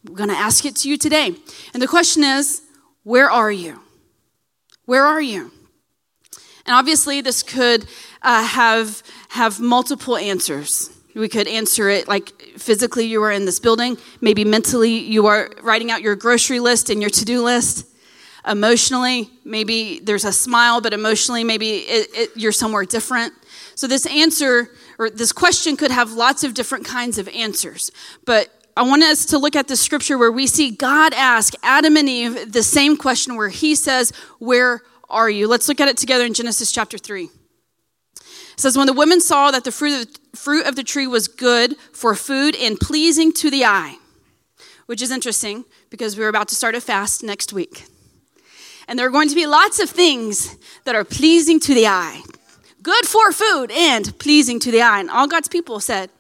We're 0.05 0.17
going 0.17 0.31
to 0.31 0.37
ask 0.37 0.65
it 0.65 0.75
to 0.77 0.89
you 0.89 0.99
today. 0.99 1.37
And 1.73 1.81
the 1.81 1.87
question 1.87 2.25
is, 2.25 2.63
where 3.05 3.31
are 3.31 3.53
you? 3.53 3.79
Where 4.85 5.05
are 5.05 5.23
you? 5.23 5.53
And 6.67 6.75
obviously, 6.75 7.21
this 7.21 7.43
could 7.43 7.87
uh, 8.23 8.45
have, 8.45 9.03
have 9.31 9.61
multiple 9.61 10.17
answers. 10.17 10.91
We 11.15 11.29
could 11.29 11.47
answer 11.47 11.89
it 11.89 12.09
like 12.09 12.31
physically, 12.57 13.07
you 13.07 13.23
are 13.23 13.33
in 13.33 13.45
this 13.45 13.61
building. 13.61 13.99
Maybe 14.21 14.45
mentally, 14.45 14.93
you 14.99 15.27
are 15.27 15.51
writing 15.63 15.91
out 15.91 16.03
your 16.03 16.17
grocery 16.17 16.61
list 16.61 16.89
and 16.89 17.01
your 17.01 17.11
to 17.11 17.25
do 17.25 17.43
list 17.43 17.87
emotionally 18.47 19.31
maybe 19.45 20.01
there's 20.01 20.25
a 20.25 20.33
smile 20.33 20.81
but 20.81 20.93
emotionally 20.93 21.45
maybe 21.45 21.77
it, 21.79 22.09
it, 22.13 22.31
you're 22.35 22.51
somewhere 22.53 22.85
different 22.85 23.33
so 23.75 23.87
this 23.87 24.05
answer 24.07 24.71
or 24.99 25.09
this 25.09 25.33
question 25.33 25.77
could 25.77 25.91
have 25.91 26.13
lots 26.13 26.43
of 26.43 26.53
different 26.53 26.85
kinds 26.85 27.19
of 27.19 27.29
answers 27.29 27.93
but 28.25 28.51
i 28.77 28.83
want 28.83 29.03
us 29.03 29.25
to 29.25 29.39
look 29.39 29.55
at 29.55 29.69
the 29.69 29.77
scripture 29.77 30.19
where 30.19 30.33
we 30.33 30.47
see 30.47 30.73
god 30.73 31.15
ask 31.15 31.55
adam 31.63 31.97
and 31.97 32.09
eve 32.09 32.53
the 32.53 32.65
same 32.65 32.97
question 32.97 33.37
where 33.37 33.49
he 33.49 33.77
says 33.77 34.13
where 34.41 34.83
are 35.13 35.31
you 35.31 35.47
let's 35.47 35.69
look 35.69 35.81
at 35.81 35.89
it 35.89 35.97
together 35.97 36.25
in 36.25 36.35
genesis 36.35 36.73
chapter 36.73 36.99
3 36.99 37.25
it 37.25 38.61
says 38.61 38.77
when 38.77 38.87
the 38.87 38.93
women 38.93 39.21
saw 39.21 39.51
that 39.51 39.65
the 39.65 39.73
fruit 39.73 40.03
of 40.03 40.13
the, 40.13 40.37
fruit 40.37 40.67
of 40.67 40.75
the 40.75 40.83
tree 40.83 41.07
was 41.07 41.29
good 41.29 41.77
for 41.93 42.15
food 42.15 42.57
and 42.57 42.81
pleasing 42.81 43.33
to 43.33 43.51
the 43.51 43.65
eye 43.65 43.97
which 44.87 45.03
is 45.03 45.11
interesting 45.11 45.65
because 45.91 46.19
we're 46.19 46.29
about 46.29 46.49
to 46.49 46.55
start 46.55 46.75
a 46.75 46.81
fast 46.81 47.23
next 47.23 47.53
week. 47.53 47.87
And 48.89 48.99
there 48.99 49.07
are 49.07 49.11
going 49.11 49.29
to 49.29 49.35
be 49.35 49.47
lots 49.47 49.81
of 49.81 49.89
things 49.89 50.57
that 50.85 50.95
are 50.95 51.05
pleasing 51.05 51.61
to 51.61 51.75
the 51.75 51.87
eye, 51.87 52.23
good 52.83 53.07
for 53.07 53.33
food 53.33 53.71
and 53.71 54.19
pleasing 54.19 54.59
to 54.61 54.71
the 54.71 54.83
eye. 54.83 55.01
And 55.01 55.11
all 55.11 55.27
God's 55.27 55.49
people 55.49 55.81
said, 55.81 56.11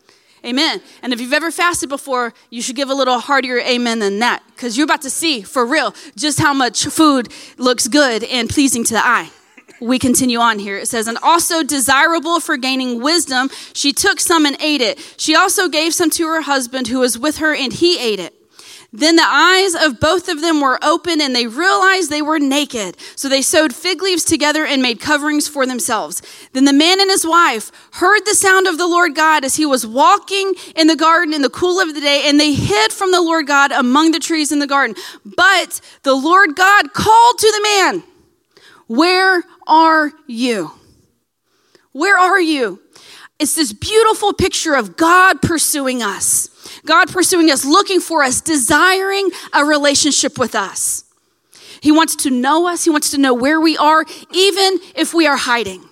Amen. 0.44 0.80
And 1.02 1.12
if 1.12 1.20
you've 1.20 1.32
ever 1.32 1.52
fasted 1.52 1.88
before, 1.88 2.34
you 2.50 2.62
should 2.62 2.74
give 2.74 2.90
a 2.90 2.94
little 2.94 3.20
heartier 3.20 3.60
amen 3.60 4.00
than 4.00 4.18
that 4.18 4.42
because 4.54 4.76
you're 4.76 4.84
about 4.84 5.02
to 5.02 5.10
see 5.10 5.42
for 5.42 5.64
real 5.64 5.94
just 6.16 6.40
how 6.40 6.52
much 6.52 6.84
food 6.86 7.32
looks 7.58 7.86
good 7.86 8.24
and 8.24 8.50
pleasing 8.50 8.82
to 8.84 8.94
the 8.94 9.06
eye. 9.06 9.30
We 9.80 9.98
continue 9.98 10.38
on 10.38 10.58
here. 10.58 10.78
It 10.78 10.86
says, 10.86 11.06
and 11.08 11.18
also 11.22 11.62
desirable 11.62 12.40
for 12.40 12.56
gaining 12.56 13.00
wisdom, 13.00 13.50
she 13.72 13.92
took 13.92 14.20
some 14.20 14.46
and 14.46 14.56
ate 14.60 14.80
it. 14.80 15.14
She 15.16 15.34
also 15.34 15.68
gave 15.68 15.92
some 15.94 16.10
to 16.10 16.26
her 16.26 16.42
husband 16.42 16.88
who 16.88 17.00
was 17.00 17.18
with 17.18 17.38
her, 17.38 17.52
and 17.52 17.72
he 17.72 17.98
ate 17.98 18.20
it. 18.20 18.32
Then 18.94 19.16
the 19.16 19.24
eyes 19.26 19.74
of 19.74 20.00
both 20.00 20.28
of 20.28 20.42
them 20.42 20.60
were 20.60 20.78
open 20.82 21.22
and 21.22 21.34
they 21.34 21.46
realized 21.46 22.10
they 22.10 22.20
were 22.20 22.38
naked. 22.38 22.98
So 23.16 23.26
they 23.26 23.40
sewed 23.40 23.74
fig 23.74 24.02
leaves 24.02 24.22
together 24.22 24.66
and 24.66 24.82
made 24.82 25.00
coverings 25.00 25.48
for 25.48 25.64
themselves. 25.64 26.20
Then 26.52 26.66
the 26.66 26.74
man 26.74 27.00
and 27.00 27.10
his 27.10 27.26
wife 27.26 27.72
heard 27.92 28.20
the 28.26 28.34
sound 28.34 28.66
of 28.66 28.76
the 28.76 28.86
Lord 28.86 29.14
God 29.14 29.46
as 29.46 29.56
he 29.56 29.64
was 29.64 29.86
walking 29.86 30.52
in 30.76 30.88
the 30.88 30.96
garden 30.96 31.32
in 31.32 31.40
the 31.40 31.48
cool 31.48 31.80
of 31.80 31.94
the 31.94 32.02
day, 32.02 32.24
and 32.26 32.38
they 32.38 32.52
hid 32.52 32.92
from 32.92 33.12
the 33.12 33.22
Lord 33.22 33.46
God 33.46 33.72
among 33.72 34.12
the 34.12 34.18
trees 34.18 34.52
in 34.52 34.58
the 34.58 34.66
garden. 34.66 34.94
But 35.24 35.80
the 36.02 36.14
Lord 36.14 36.54
God 36.54 36.92
called 36.92 37.38
to 37.38 37.50
the 37.50 37.62
man, 37.62 38.02
Where 38.88 39.42
are 39.66 40.12
you? 40.26 40.72
Where 41.92 42.18
are 42.18 42.40
you? 42.40 42.82
It's 43.38 43.54
this 43.54 43.72
beautiful 43.72 44.34
picture 44.34 44.74
of 44.74 44.98
God 44.98 45.40
pursuing 45.40 46.02
us. 46.02 46.50
God 46.84 47.08
pursuing 47.08 47.50
us, 47.50 47.64
looking 47.64 48.00
for 48.00 48.22
us, 48.22 48.40
desiring 48.40 49.30
a 49.52 49.64
relationship 49.64 50.38
with 50.38 50.54
us. 50.54 51.04
He 51.80 51.92
wants 51.92 52.16
to 52.16 52.30
know 52.30 52.68
us, 52.68 52.84
He 52.84 52.90
wants 52.90 53.10
to 53.10 53.18
know 53.18 53.34
where 53.34 53.60
we 53.60 53.76
are, 53.76 54.04
even 54.32 54.78
if 54.94 55.14
we 55.14 55.26
are 55.26 55.36
hiding. 55.36 55.84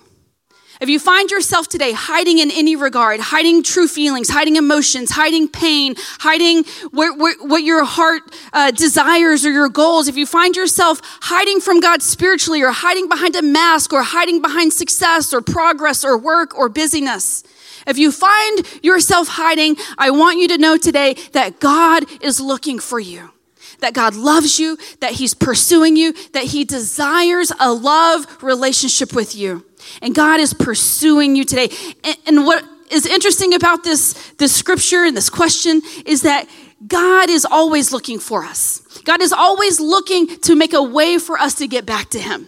If 0.81 0.89
you 0.89 0.97
find 0.97 1.29
yourself 1.29 1.67
today 1.67 1.91
hiding 1.91 2.39
in 2.39 2.49
any 2.49 2.75
regard, 2.75 3.19
hiding 3.19 3.61
true 3.61 3.87
feelings, 3.87 4.29
hiding 4.29 4.55
emotions, 4.55 5.11
hiding 5.11 5.47
pain, 5.47 5.93
hiding 6.17 6.63
where, 6.89 7.13
where, 7.13 7.35
what 7.39 7.61
your 7.61 7.85
heart 7.85 8.23
uh, 8.51 8.71
desires 8.71 9.45
or 9.45 9.51
your 9.51 9.69
goals, 9.69 10.07
if 10.07 10.17
you 10.17 10.25
find 10.25 10.55
yourself 10.55 10.99
hiding 11.21 11.59
from 11.59 11.81
God 11.81 12.01
spiritually 12.01 12.63
or 12.63 12.71
hiding 12.71 13.07
behind 13.07 13.35
a 13.35 13.43
mask 13.43 13.93
or 13.93 14.01
hiding 14.01 14.41
behind 14.41 14.73
success 14.73 15.31
or 15.31 15.41
progress 15.41 16.03
or 16.03 16.17
work 16.17 16.57
or 16.57 16.67
busyness, 16.67 17.43
if 17.87 17.97
you 17.97 18.11
find 18.11 18.65
yourself 18.83 19.27
hiding, 19.27 19.75
I 19.97 20.11
want 20.11 20.39
you 20.39 20.47
to 20.49 20.57
know 20.57 20.77
today 20.77 21.15
that 21.33 21.59
God 21.59 22.05
is 22.21 22.39
looking 22.39 22.79
for 22.79 22.99
you. 22.99 23.31
That 23.79 23.93
God 23.93 24.15
loves 24.15 24.59
you, 24.59 24.77
that 24.99 25.13
He's 25.13 25.33
pursuing 25.33 25.95
you, 25.95 26.13
that 26.33 26.43
He 26.43 26.65
desires 26.65 27.51
a 27.59 27.73
love 27.73 28.43
relationship 28.43 29.13
with 29.13 29.35
you. 29.35 29.65
And 30.01 30.13
God 30.13 30.39
is 30.39 30.53
pursuing 30.53 31.35
you 31.35 31.43
today. 31.43 31.69
And, 32.03 32.17
and 32.27 32.45
what 32.45 32.63
is 32.91 33.05
interesting 33.05 33.53
about 33.53 33.83
this, 33.83 34.13
this 34.37 34.55
scripture 34.55 35.05
and 35.05 35.17
this 35.17 35.29
question 35.29 35.81
is 36.05 36.21
that 36.23 36.47
God 36.85 37.29
is 37.29 37.45
always 37.45 37.91
looking 37.91 38.19
for 38.19 38.43
us. 38.43 38.81
God 39.03 39.21
is 39.21 39.31
always 39.31 39.79
looking 39.79 40.27
to 40.41 40.55
make 40.55 40.73
a 40.73 40.83
way 40.83 41.17
for 41.17 41.37
us 41.37 41.55
to 41.55 41.67
get 41.67 41.85
back 41.85 42.09
to 42.11 42.19
Him. 42.19 42.47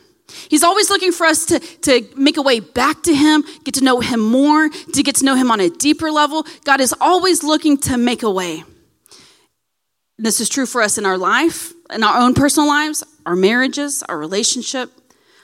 He's 0.49 0.63
always 0.63 0.89
looking 0.89 1.11
for 1.11 1.25
us 1.25 1.45
to, 1.47 1.59
to 1.59 2.07
make 2.15 2.37
a 2.37 2.41
way 2.41 2.59
back 2.59 3.03
to 3.03 3.13
Him, 3.13 3.43
get 3.63 3.75
to 3.75 3.83
know 3.83 3.99
Him 3.99 4.19
more, 4.19 4.69
to 4.69 5.03
get 5.03 5.15
to 5.15 5.25
know 5.25 5.35
Him 5.35 5.51
on 5.51 5.59
a 5.59 5.69
deeper 5.69 6.11
level. 6.11 6.45
God 6.63 6.81
is 6.81 6.93
always 6.99 7.43
looking 7.43 7.77
to 7.79 7.97
make 7.97 8.23
a 8.23 8.31
way. 8.31 8.63
This 10.17 10.39
is 10.39 10.49
true 10.49 10.65
for 10.65 10.81
us 10.81 10.97
in 10.97 11.05
our 11.05 11.17
life, 11.17 11.73
in 11.93 12.03
our 12.03 12.19
own 12.19 12.33
personal 12.33 12.67
lives, 12.67 13.03
our 13.25 13.35
marriages, 13.35 14.03
our 14.03 14.17
relationship, 14.17 14.89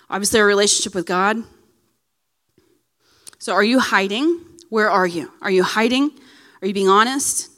obviously, 0.09 0.39
our 0.39 0.45
relationship 0.45 0.95
with 0.95 1.05
God. 1.05 1.37
So, 3.39 3.53
are 3.53 3.63
you 3.63 3.79
hiding? 3.79 4.39
Where 4.69 4.89
are 4.89 5.07
you? 5.07 5.31
Are 5.41 5.51
you 5.51 5.63
hiding? 5.63 6.11
Are 6.61 6.67
you 6.67 6.73
being 6.73 6.89
honest? 6.89 7.49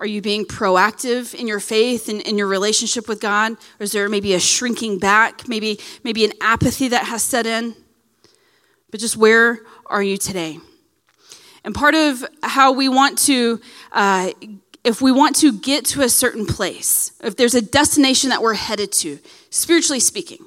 Are 0.00 0.06
you 0.06 0.22
being 0.22 0.46
proactive 0.46 1.34
in 1.34 1.46
your 1.46 1.60
faith 1.60 2.08
and 2.08 2.22
in 2.22 2.38
your 2.38 2.46
relationship 2.46 3.06
with 3.06 3.20
God? 3.20 3.52
Or 3.52 3.84
is 3.84 3.92
there 3.92 4.08
maybe 4.08 4.32
a 4.32 4.40
shrinking 4.40 4.98
back, 4.98 5.46
maybe, 5.46 5.78
maybe 6.02 6.24
an 6.24 6.32
apathy 6.40 6.88
that 6.88 7.04
has 7.04 7.22
set 7.22 7.46
in? 7.46 7.74
But 8.90 8.98
just 8.98 9.18
where 9.18 9.60
are 9.86 10.02
you 10.02 10.16
today? 10.16 10.58
And 11.64 11.74
part 11.74 11.94
of 11.94 12.24
how 12.42 12.72
we 12.72 12.88
want 12.88 13.18
to, 13.26 13.60
uh, 13.92 14.32
if 14.84 15.02
we 15.02 15.12
want 15.12 15.36
to 15.36 15.52
get 15.52 15.84
to 15.86 16.00
a 16.00 16.08
certain 16.08 16.46
place, 16.46 17.12
if 17.22 17.36
there's 17.36 17.54
a 17.54 17.60
destination 17.60 18.30
that 18.30 18.40
we're 18.40 18.54
headed 18.54 18.92
to, 18.92 19.18
spiritually 19.50 20.00
speaking, 20.00 20.46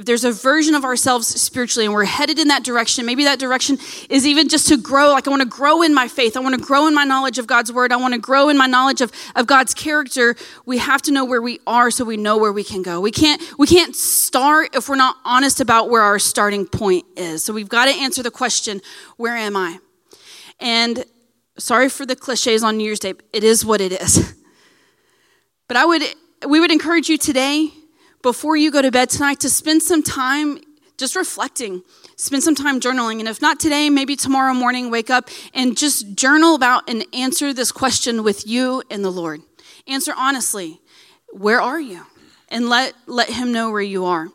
if 0.00 0.06
there's 0.06 0.24
a 0.24 0.32
version 0.32 0.74
of 0.74 0.82
ourselves 0.82 1.26
spiritually 1.26 1.84
and 1.84 1.94
we're 1.94 2.04
headed 2.04 2.38
in 2.38 2.48
that 2.48 2.64
direction, 2.64 3.04
maybe 3.04 3.24
that 3.24 3.38
direction 3.38 3.76
is 4.08 4.26
even 4.26 4.48
just 4.48 4.66
to 4.68 4.78
grow. 4.78 5.10
Like, 5.10 5.26
I 5.26 5.30
want 5.30 5.42
to 5.42 5.48
grow 5.48 5.82
in 5.82 5.92
my 5.92 6.08
faith. 6.08 6.38
I 6.38 6.40
want 6.40 6.54
to 6.54 6.60
grow 6.60 6.86
in 6.86 6.94
my 6.94 7.04
knowledge 7.04 7.38
of 7.38 7.46
God's 7.46 7.70
word. 7.70 7.92
I 7.92 7.96
want 7.96 8.14
to 8.14 8.20
grow 8.20 8.48
in 8.48 8.56
my 8.56 8.66
knowledge 8.66 9.02
of, 9.02 9.12
of 9.36 9.46
God's 9.46 9.74
character. 9.74 10.36
We 10.64 10.78
have 10.78 11.02
to 11.02 11.12
know 11.12 11.26
where 11.26 11.42
we 11.42 11.60
are 11.66 11.90
so 11.90 12.06
we 12.06 12.16
know 12.16 12.38
where 12.38 12.50
we 12.50 12.64
can 12.64 12.82
go. 12.82 12.98
We 12.98 13.10
can't, 13.10 13.42
we 13.58 13.66
can't 13.66 13.94
start 13.94 14.74
if 14.74 14.88
we're 14.88 14.96
not 14.96 15.16
honest 15.22 15.60
about 15.60 15.90
where 15.90 16.00
our 16.02 16.18
starting 16.18 16.66
point 16.66 17.04
is. 17.14 17.44
So 17.44 17.52
we've 17.52 17.68
got 17.68 17.84
to 17.84 17.90
answer 17.90 18.22
the 18.22 18.30
question 18.30 18.80
where 19.18 19.36
am 19.36 19.54
I? 19.54 19.80
And 20.60 21.04
sorry 21.58 21.90
for 21.90 22.06
the 22.06 22.16
cliches 22.16 22.62
on 22.62 22.78
New 22.78 22.84
Year's 22.84 23.00
Day, 23.00 23.12
it 23.34 23.44
is 23.44 23.66
what 23.66 23.82
it 23.82 23.92
is. 23.92 24.34
But 25.68 25.76
I 25.76 25.84
would, 25.84 26.02
we 26.48 26.58
would 26.58 26.72
encourage 26.72 27.08
you 27.08 27.16
today 27.16 27.70
before 28.22 28.56
you 28.56 28.70
go 28.70 28.82
to 28.82 28.90
bed 28.90 29.10
tonight 29.10 29.40
to 29.40 29.50
spend 29.50 29.82
some 29.82 30.02
time 30.02 30.60
just 30.96 31.16
reflecting, 31.16 31.82
spend 32.16 32.42
some 32.42 32.54
time 32.54 32.78
journaling. 32.78 33.20
And 33.20 33.28
if 33.28 33.40
not 33.40 33.58
today, 33.58 33.88
maybe 33.88 34.16
tomorrow 34.16 34.52
morning, 34.52 34.90
wake 34.90 35.08
up 35.08 35.30
and 35.54 35.76
just 35.76 36.14
journal 36.14 36.54
about 36.54 36.88
and 36.88 37.04
answer 37.14 37.54
this 37.54 37.72
question 37.72 38.22
with 38.22 38.46
you 38.46 38.82
and 38.90 39.02
the 39.02 39.10
Lord. 39.10 39.40
Answer 39.86 40.12
honestly 40.16 40.80
where 41.32 41.60
are 41.60 41.80
you? 41.80 42.04
And 42.48 42.68
let, 42.68 42.92
let 43.06 43.30
Him 43.30 43.52
know 43.52 43.70
where 43.70 43.80
you 43.80 44.04
are. 44.04 44.28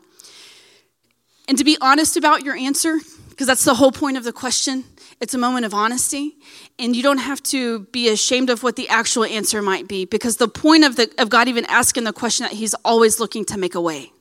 And 1.46 1.58
to 1.58 1.64
be 1.64 1.76
honest 1.80 2.16
about 2.16 2.42
your 2.42 2.56
answer, 2.56 2.98
because 3.28 3.46
that's 3.46 3.64
the 3.64 3.74
whole 3.74 3.92
point 3.92 4.16
of 4.16 4.24
the 4.24 4.32
question. 4.32 4.84
It's 5.18 5.32
a 5.32 5.38
moment 5.38 5.64
of 5.64 5.72
honesty, 5.72 6.36
and 6.78 6.94
you 6.94 7.02
don't 7.02 7.18
have 7.18 7.42
to 7.44 7.80
be 7.90 8.08
ashamed 8.08 8.50
of 8.50 8.62
what 8.62 8.76
the 8.76 8.88
actual 8.88 9.24
answer 9.24 9.62
might 9.62 9.88
be, 9.88 10.04
because 10.04 10.36
the 10.36 10.48
point 10.48 10.84
of, 10.84 10.96
the, 10.96 11.10
of 11.18 11.30
God 11.30 11.48
even 11.48 11.64
asking 11.66 12.04
the 12.04 12.12
question 12.12 12.44
that 12.44 12.52
He's 12.52 12.74
always 12.84 13.18
looking 13.18 13.44
to 13.46 13.58
make 13.58 13.74
a 13.74 13.80
way, 13.80 14.12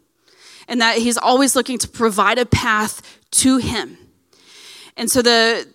and 0.70 0.80
that 0.80 0.98
He's 0.98 1.18
always 1.18 1.56
looking 1.56 1.78
to 1.80 1.88
provide 1.90 2.38
a 2.38 2.46
path 2.46 3.02
to 3.32 3.58
Him. 3.58 3.98
And 4.96 5.12
so 5.12 5.22
the 5.22 5.68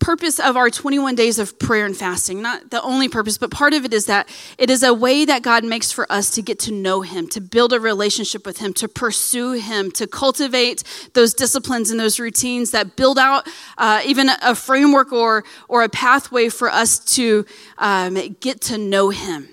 purpose 0.00 0.38
of 0.38 0.56
our 0.56 0.68
21 0.68 1.14
days 1.14 1.38
of 1.38 1.58
prayer 1.58 1.86
and 1.86 1.96
fasting, 1.96 2.42
not 2.42 2.70
the 2.70 2.82
only 2.82 3.08
purpose, 3.08 3.38
but 3.38 3.50
part 3.50 3.72
of 3.72 3.84
it 3.84 3.94
is 3.94 4.06
that 4.06 4.28
it 4.58 4.68
is 4.68 4.82
a 4.82 4.92
way 4.92 5.24
that 5.24 5.42
God 5.42 5.64
makes 5.64 5.90
for 5.92 6.10
us 6.12 6.30
to 6.30 6.42
get 6.42 6.58
to 6.60 6.72
know 6.72 7.00
Him, 7.02 7.26
to 7.28 7.40
build 7.40 7.72
a 7.72 7.80
relationship 7.80 8.44
with 8.44 8.58
Him, 8.58 8.74
to 8.74 8.88
pursue 8.88 9.52
Him, 9.52 9.90
to 9.92 10.06
cultivate 10.06 10.82
those 11.14 11.32
disciplines 11.32 11.90
and 11.90 11.98
those 11.98 12.20
routines 12.20 12.72
that 12.72 12.96
build 12.96 13.18
out 13.18 13.48
uh, 13.78 14.02
even 14.04 14.28
a 14.42 14.54
framework 14.54 15.12
or, 15.12 15.44
or 15.68 15.82
a 15.82 15.88
pathway 15.88 16.48
for 16.48 16.68
us 16.68 16.98
to 17.14 17.46
um, 17.78 18.14
get 18.40 18.60
to 18.62 18.76
know 18.76 19.10
Him. 19.10 19.48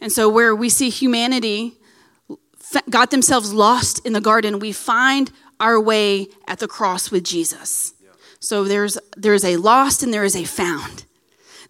And 0.00 0.12
so, 0.12 0.28
where 0.28 0.54
we 0.54 0.68
see 0.68 0.90
humanity 0.90 1.78
got 2.90 3.10
themselves 3.10 3.52
lost 3.52 4.04
in 4.06 4.12
the 4.12 4.20
garden, 4.20 4.58
we 4.58 4.72
find 4.72 5.30
our 5.60 5.80
way 5.80 6.28
at 6.46 6.58
the 6.58 6.68
cross 6.68 7.10
with 7.10 7.24
Jesus. 7.24 7.93
So 8.44 8.62
there's 8.62 8.98
there's 9.16 9.42
a 9.42 9.56
lost 9.56 10.02
and 10.02 10.12
there 10.12 10.22
is 10.22 10.36
a 10.36 10.44
found. 10.44 11.06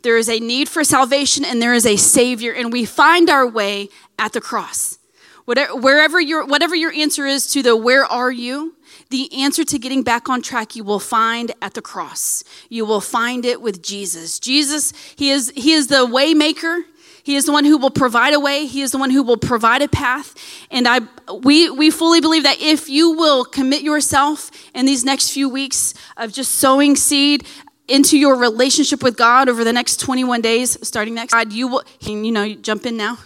There 0.03 0.19
is 0.19 0.29
a 0.29 0.41
need 0.41 0.69
for 0.69 0.83
salvation 0.83 1.45
and 1.45 1.63
there 1.63 1.73
is 1.73 1.87
a 1.87 1.95
savior 1.95 2.53
and 2.53 2.73
we 2.73 2.85
find 2.85 3.31
our 3.31 3.47
way 3.47 3.91
at 4.19 4.33
the 4.33 4.41
cross. 4.41 4.99
Whatever, 5.45 5.77
wherever 5.77 6.21
your 6.21 6.45
whatever 6.45 6.75
your 6.75 6.93
answer 6.93 7.27
is 7.27 7.47
to 7.53 7.63
the 7.63 7.77
where 7.77 8.05
are 8.05 8.33
you, 8.33 8.75
the 9.11 9.33
answer 9.33 9.63
to 9.63 9.79
getting 9.79 10.03
back 10.03 10.29
on 10.29 10.43
track 10.43 10.75
you 10.75 10.83
will 10.83 10.99
find 10.99 11.53
at 11.63 11.75
the 11.75 11.81
cross. 11.81 12.43
You 12.69 12.85
will 12.85 13.01
find 13.01 13.45
it 13.45 13.63
with 13.63 13.81
Jesus. 13.81 14.41
Jesus, 14.41 14.93
he 15.15 15.31
is 15.31 15.53
he 15.55 15.75
is 15.75 15.87
the 15.87 16.05
way 16.05 16.35
maker. 16.35 16.81
He 17.25 17.37
is 17.37 17.47
the 17.47 17.53
one 17.53 17.65
who 17.65 17.79
will 17.79 17.91
provide 17.91 18.35
a 18.35 18.39
way. 18.39 18.67
He 18.67 18.83
is 18.83 18.93
the 18.93 18.99
one 18.99 19.11
who 19.11 19.23
will 19.23 19.39
provide 19.39 19.81
a 19.81 19.89
path. 19.89 20.35
And 20.71 20.87
I, 20.87 21.01
we, 21.33 21.71
we 21.71 21.91
fully 21.91 22.21
believe 22.21 22.43
that 22.43 22.61
if 22.61 22.91
you 22.91 23.13
will 23.13 23.47
commit 23.47 23.81
yourself 23.81 24.51
in 24.75 24.85
these 24.85 25.05
next 25.05 25.31
few 25.31 25.49
weeks 25.49 25.95
of 26.19 26.33
just 26.33 26.53
sowing 26.53 26.97
seed 26.97 27.47
into 27.89 28.19
your 28.19 28.37
relationship 28.37 29.03
with 29.03 29.17
God 29.17 29.49
over 29.49 29.65
the 29.65 29.73
next 29.73 30.01
21 30.01 30.43
days, 30.43 30.77
starting 30.87 31.15
next, 31.15 31.33
God, 31.33 31.51
you 31.51 31.69
will, 31.69 31.85
you 32.01 32.31
know, 32.31 32.53
jump 32.55 32.85
in 32.85 32.99
now. 32.99 33.17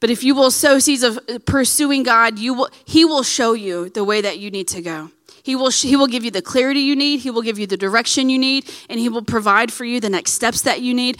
But 0.00 0.08
if 0.08 0.24
you 0.24 0.34
will 0.34 0.50
sow 0.50 0.78
seeds 0.78 1.02
of 1.02 1.18
pursuing 1.44 2.02
God, 2.02 2.38
you 2.38 2.54
will, 2.54 2.70
He 2.86 3.04
will 3.04 3.22
show 3.22 3.52
you 3.52 3.90
the 3.90 4.04
way 4.04 4.22
that 4.22 4.38
you 4.38 4.50
need 4.50 4.68
to 4.68 4.80
go. 4.80 5.10
He 5.42 5.54
will, 5.54 5.70
he 5.70 5.94
will 5.94 6.06
give 6.06 6.24
you 6.24 6.30
the 6.30 6.40
clarity 6.40 6.80
you 6.80 6.96
need, 6.96 7.20
He 7.20 7.30
will 7.30 7.42
give 7.42 7.58
you 7.58 7.66
the 7.66 7.76
direction 7.76 8.30
you 8.30 8.38
need, 8.38 8.70
and 8.88 8.98
He 8.98 9.10
will 9.10 9.22
provide 9.22 9.70
for 9.70 9.84
you 9.84 10.00
the 10.00 10.08
next 10.08 10.32
steps 10.32 10.62
that 10.62 10.80
you 10.80 10.94
need. 10.94 11.18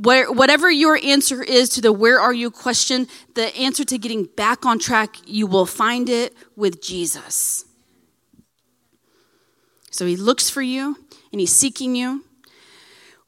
Where, 0.00 0.30
whatever 0.30 0.70
your 0.70 0.96
answer 1.02 1.42
is 1.42 1.68
to 1.70 1.80
the 1.80 1.92
where 1.92 2.20
are 2.20 2.32
you 2.32 2.52
question, 2.52 3.08
the 3.34 3.54
answer 3.56 3.84
to 3.84 3.98
getting 3.98 4.24
back 4.24 4.64
on 4.64 4.78
track, 4.78 5.16
you 5.26 5.48
will 5.48 5.66
find 5.66 6.08
it 6.08 6.36
with 6.54 6.80
Jesus. 6.80 7.64
So 9.90 10.06
He 10.06 10.14
looks 10.14 10.48
for 10.48 10.62
you 10.62 10.96
and 11.32 11.40
He's 11.40 11.52
seeking 11.52 11.96
you. 11.96 12.24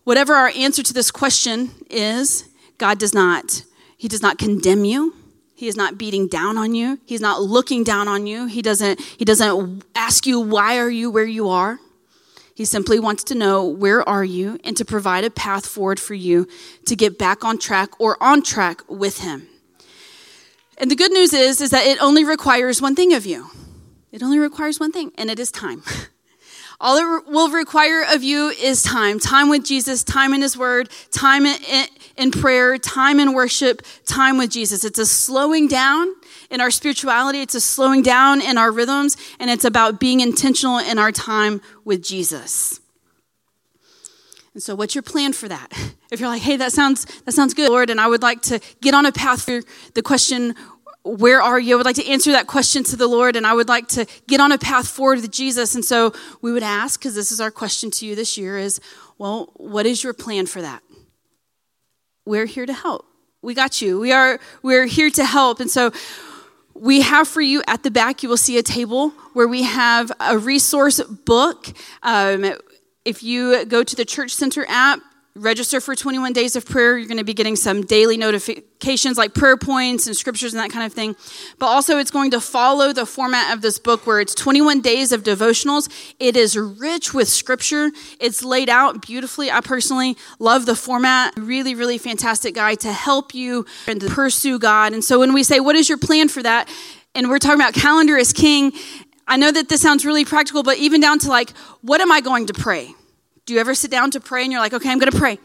Whatever 0.04 0.34
our 0.34 0.52
answer 0.54 0.82
to 0.84 0.92
this 0.92 1.10
question 1.10 1.70
is, 1.90 2.48
God 2.78 3.00
does 3.00 3.12
not, 3.12 3.64
He 3.96 4.06
does 4.06 4.22
not 4.22 4.38
condemn 4.38 4.84
you. 4.84 5.14
He 5.56 5.66
is 5.66 5.76
not 5.76 5.98
beating 5.98 6.28
down 6.28 6.56
on 6.56 6.74
you. 6.74 7.00
He's 7.04 7.20
not 7.20 7.42
looking 7.42 7.82
down 7.82 8.06
on 8.06 8.26
you. 8.26 8.46
He 8.46 8.62
doesn't, 8.62 9.00
he 9.00 9.24
doesn't 9.24 9.82
ask 9.94 10.24
you, 10.24 10.40
why 10.40 10.78
are 10.78 10.88
you 10.88 11.10
where 11.10 11.26
you 11.26 11.48
are? 11.48 11.80
He 12.60 12.66
simply 12.66 13.00
wants 13.00 13.24
to 13.24 13.34
know 13.34 13.64
where 13.64 14.06
are 14.06 14.22
you 14.22 14.60
and 14.64 14.76
to 14.76 14.84
provide 14.84 15.24
a 15.24 15.30
path 15.30 15.64
forward 15.64 15.98
for 15.98 16.12
you 16.12 16.46
to 16.84 16.94
get 16.94 17.18
back 17.18 17.42
on 17.42 17.56
track 17.56 17.98
or 17.98 18.22
on 18.22 18.42
track 18.42 18.82
with 18.86 19.20
him. 19.20 19.48
And 20.76 20.90
the 20.90 20.94
good 20.94 21.10
news 21.10 21.32
is 21.32 21.62
is 21.62 21.70
that 21.70 21.86
it 21.86 22.02
only 22.02 22.22
requires 22.22 22.82
one 22.82 22.94
thing 22.94 23.14
of 23.14 23.24
you. 23.24 23.46
It 24.12 24.22
only 24.22 24.38
requires 24.38 24.78
one 24.78 24.92
thing, 24.92 25.10
and 25.16 25.30
it 25.30 25.38
is 25.38 25.50
time. 25.50 25.82
All 26.82 26.98
it 26.98 27.26
will 27.26 27.48
require 27.48 28.04
of 28.06 28.22
you 28.22 28.50
is 28.50 28.82
time 28.82 29.18
time 29.18 29.48
with 29.48 29.64
Jesus, 29.64 30.04
time 30.04 30.34
in 30.34 30.42
His 30.42 30.54
Word, 30.54 30.90
time 31.10 31.46
in, 31.46 31.86
in 32.18 32.30
prayer, 32.30 32.76
time 32.76 33.20
in 33.20 33.32
worship, 33.32 33.80
time 34.04 34.36
with 34.36 34.50
Jesus. 34.50 34.84
It's 34.84 34.98
a 34.98 35.06
slowing 35.06 35.66
down 35.66 36.14
in 36.50 36.60
our 36.60 36.70
spirituality, 36.70 37.40
it's 37.40 37.54
a 37.54 37.60
slowing 37.60 38.02
down 38.02 38.40
in 38.40 38.58
our 38.58 38.72
rhythms, 38.72 39.16
and 39.38 39.50
it's 39.50 39.64
about 39.64 40.00
being 40.00 40.20
intentional 40.20 40.78
in 40.78 40.98
our 40.98 41.12
time 41.12 41.60
with 41.84 42.02
Jesus. 42.02 42.80
And 44.52 44.62
so, 44.62 44.74
what's 44.74 44.94
your 44.94 45.02
plan 45.02 45.32
for 45.32 45.48
that? 45.48 45.72
If 46.10 46.18
you're 46.18 46.28
like, 46.28 46.42
"Hey, 46.42 46.56
that 46.56 46.72
sounds 46.72 47.04
that 47.20 47.30
sounds 47.30 47.54
good, 47.54 47.70
Lord," 47.70 47.88
and 47.88 48.00
I 48.00 48.08
would 48.08 48.20
like 48.20 48.42
to 48.42 48.58
get 48.80 48.94
on 48.94 49.06
a 49.06 49.12
path 49.12 49.42
for 49.42 49.60
the 49.94 50.02
question, 50.02 50.56
where 51.02 51.40
are 51.40 51.58
you? 51.58 51.74
I 51.74 51.76
would 51.76 51.86
like 51.86 51.96
to 51.96 52.06
answer 52.06 52.32
that 52.32 52.46
question 52.46 52.84
to 52.84 52.96
the 52.96 53.06
Lord, 53.06 53.36
and 53.36 53.46
I 53.46 53.54
would 53.54 53.68
like 53.68 53.88
to 53.88 54.06
get 54.26 54.40
on 54.40 54.52
a 54.52 54.58
path 54.58 54.88
forward 54.88 55.20
with 55.20 55.30
Jesus. 55.30 55.74
And 55.74 55.84
so 55.84 56.12
we 56.42 56.52
would 56.52 56.62
ask, 56.62 57.00
because 57.00 57.14
this 57.14 57.32
is 57.32 57.40
our 57.40 57.50
question 57.50 57.90
to 57.92 58.06
you 58.06 58.14
this 58.14 58.36
year, 58.36 58.58
is 58.58 58.80
well, 59.18 59.52
what 59.54 59.86
is 59.86 60.02
your 60.02 60.12
plan 60.12 60.46
for 60.46 60.60
that? 60.62 60.82
We're 62.24 62.46
here 62.46 62.66
to 62.66 62.72
help. 62.72 63.06
We 63.42 63.54
got 63.54 63.80
you. 63.80 63.98
We 63.98 64.12
are 64.12 64.38
we're 64.62 64.86
here 64.86 65.10
to 65.10 65.24
help. 65.24 65.60
And 65.60 65.70
so 65.70 65.92
we 66.80 67.02
have 67.02 67.28
for 67.28 67.42
you 67.42 67.62
at 67.66 67.82
the 67.82 67.90
back, 67.90 68.22
you 68.22 68.28
will 68.28 68.38
see 68.38 68.56
a 68.56 68.62
table 68.62 69.10
where 69.34 69.46
we 69.46 69.62
have 69.64 70.10
a 70.18 70.38
resource 70.38 71.00
book. 71.02 71.66
Um, 72.02 72.54
if 73.04 73.22
you 73.22 73.66
go 73.66 73.84
to 73.84 73.96
the 73.96 74.06
Church 74.06 74.30
Center 74.30 74.64
app, 74.66 75.00
register 75.40 75.80
for 75.80 75.94
21 75.94 76.32
days 76.32 76.54
of 76.54 76.64
prayer. 76.66 76.98
You're 76.98 77.08
going 77.08 77.18
to 77.18 77.24
be 77.24 77.34
getting 77.34 77.56
some 77.56 77.82
daily 77.82 78.16
notifications 78.16 79.16
like 79.16 79.34
prayer 79.34 79.56
points 79.56 80.06
and 80.06 80.14
scriptures 80.16 80.52
and 80.52 80.62
that 80.62 80.70
kind 80.70 80.84
of 80.84 80.92
thing. 80.92 81.16
But 81.58 81.66
also, 81.66 81.98
it's 81.98 82.10
going 82.10 82.30
to 82.32 82.40
follow 82.40 82.92
the 82.92 83.06
format 83.06 83.54
of 83.54 83.62
this 83.62 83.78
book 83.78 84.06
where 84.06 84.20
it's 84.20 84.34
21 84.34 84.80
days 84.80 85.12
of 85.12 85.22
devotionals. 85.22 85.88
It 86.18 86.36
is 86.36 86.56
rich 86.56 87.14
with 87.14 87.28
scripture, 87.28 87.90
it's 88.20 88.44
laid 88.44 88.68
out 88.68 89.02
beautifully. 89.06 89.50
I 89.50 89.60
personally 89.60 90.16
love 90.38 90.66
the 90.66 90.76
format. 90.76 91.34
Really, 91.36 91.74
really 91.74 91.98
fantastic 91.98 92.54
guide 92.54 92.80
to 92.80 92.92
help 92.92 93.34
you 93.34 93.66
and 93.86 94.00
pursue 94.00 94.58
God. 94.58 94.92
And 94.92 95.02
so, 95.02 95.18
when 95.18 95.32
we 95.32 95.42
say, 95.42 95.60
What 95.60 95.76
is 95.76 95.88
your 95.88 95.98
plan 95.98 96.28
for 96.28 96.42
that? 96.42 96.68
And 97.14 97.28
we're 97.28 97.38
talking 97.38 97.60
about 97.60 97.74
calendar 97.74 98.16
as 98.16 98.32
king. 98.32 98.72
I 99.26 99.36
know 99.36 99.52
that 99.52 99.68
this 99.68 99.80
sounds 99.80 100.04
really 100.04 100.24
practical, 100.24 100.62
but 100.62 100.78
even 100.78 101.00
down 101.00 101.20
to 101.20 101.28
like, 101.28 101.50
what 101.82 102.00
am 102.00 102.10
I 102.10 102.20
going 102.20 102.46
to 102.46 102.52
pray? 102.52 102.94
Do 103.46 103.54
you 103.54 103.60
ever 103.60 103.74
sit 103.74 103.90
down 103.90 104.10
to 104.12 104.20
pray 104.20 104.42
and 104.42 104.52
you're 104.52 104.60
like, 104.60 104.74
okay, 104.74 104.90
I'm 104.90 104.98
going 104.98 105.10
to 105.10 105.18
pray? 105.18 105.38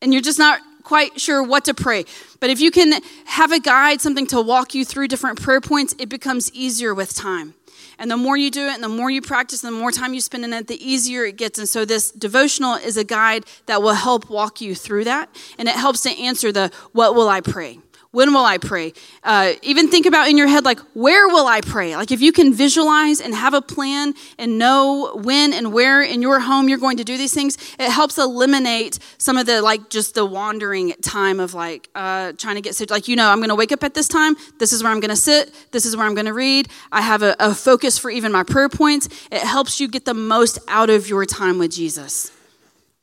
And 0.00 0.12
you're 0.12 0.22
just 0.22 0.38
not 0.38 0.60
quite 0.84 1.20
sure 1.20 1.42
what 1.42 1.64
to 1.66 1.74
pray. 1.74 2.04
But 2.40 2.50
if 2.50 2.60
you 2.60 2.70
can 2.70 3.02
have 3.26 3.52
a 3.52 3.60
guide, 3.60 4.00
something 4.00 4.26
to 4.28 4.40
walk 4.40 4.74
you 4.74 4.84
through 4.84 5.08
different 5.08 5.40
prayer 5.40 5.60
points, 5.60 5.94
it 5.98 6.08
becomes 6.08 6.52
easier 6.52 6.94
with 6.94 7.14
time. 7.14 7.54
And 7.98 8.10
the 8.10 8.16
more 8.16 8.36
you 8.36 8.50
do 8.50 8.66
it 8.68 8.74
and 8.74 8.82
the 8.82 8.88
more 8.88 9.10
you 9.10 9.20
practice, 9.20 9.64
and 9.64 9.74
the 9.74 9.78
more 9.78 9.90
time 9.90 10.14
you 10.14 10.20
spend 10.20 10.44
in 10.44 10.52
it, 10.52 10.68
the 10.68 10.82
easier 10.82 11.24
it 11.24 11.36
gets. 11.36 11.58
And 11.58 11.68
so 11.68 11.84
this 11.84 12.12
devotional 12.12 12.74
is 12.74 12.96
a 12.96 13.04
guide 13.04 13.44
that 13.66 13.82
will 13.82 13.94
help 13.94 14.30
walk 14.30 14.60
you 14.60 14.74
through 14.74 15.04
that. 15.04 15.28
And 15.58 15.68
it 15.68 15.74
helps 15.74 16.02
to 16.02 16.10
answer 16.10 16.52
the 16.52 16.70
what 16.92 17.14
will 17.14 17.28
I 17.28 17.40
pray? 17.40 17.80
When 18.10 18.32
will 18.32 18.44
I 18.44 18.56
pray? 18.56 18.94
Uh, 19.22 19.52
even 19.60 19.88
think 19.88 20.06
about 20.06 20.28
in 20.28 20.38
your 20.38 20.46
head, 20.46 20.64
like, 20.64 20.80
where 20.94 21.28
will 21.28 21.46
I 21.46 21.60
pray? 21.60 21.94
Like, 21.94 22.10
if 22.10 22.22
you 22.22 22.32
can 22.32 22.54
visualize 22.54 23.20
and 23.20 23.34
have 23.34 23.52
a 23.52 23.60
plan 23.60 24.14
and 24.38 24.58
know 24.58 25.12
when 25.22 25.52
and 25.52 25.74
where 25.74 26.02
in 26.02 26.22
your 26.22 26.40
home 26.40 26.70
you're 26.70 26.78
going 26.78 26.96
to 26.96 27.04
do 27.04 27.18
these 27.18 27.34
things, 27.34 27.58
it 27.78 27.90
helps 27.90 28.16
eliminate 28.16 28.98
some 29.18 29.36
of 29.36 29.44
the, 29.44 29.60
like, 29.60 29.90
just 29.90 30.14
the 30.14 30.24
wandering 30.24 30.94
time 31.02 31.38
of, 31.38 31.52
like, 31.52 31.90
uh, 31.94 32.32
trying 32.38 32.54
to 32.54 32.62
get 32.62 32.74
sit. 32.74 32.90
Like, 32.90 33.08
you 33.08 33.16
know, 33.16 33.28
I'm 33.28 33.40
going 33.40 33.50
to 33.50 33.54
wake 33.54 33.72
up 33.72 33.84
at 33.84 33.92
this 33.92 34.08
time. 34.08 34.36
This 34.58 34.72
is 34.72 34.82
where 34.82 34.90
I'm 34.90 35.00
going 35.00 35.10
to 35.10 35.16
sit. 35.16 35.52
This 35.72 35.84
is 35.84 35.94
where 35.94 36.06
I'm 36.06 36.14
going 36.14 36.26
to 36.26 36.32
read. 36.32 36.68
I 36.90 37.02
have 37.02 37.22
a, 37.22 37.36
a 37.38 37.54
focus 37.54 37.98
for 37.98 38.10
even 38.10 38.32
my 38.32 38.42
prayer 38.42 38.70
points. 38.70 39.08
It 39.30 39.42
helps 39.42 39.80
you 39.80 39.86
get 39.86 40.06
the 40.06 40.14
most 40.14 40.58
out 40.66 40.88
of 40.88 41.10
your 41.10 41.26
time 41.26 41.58
with 41.58 41.72
Jesus. 41.72 42.32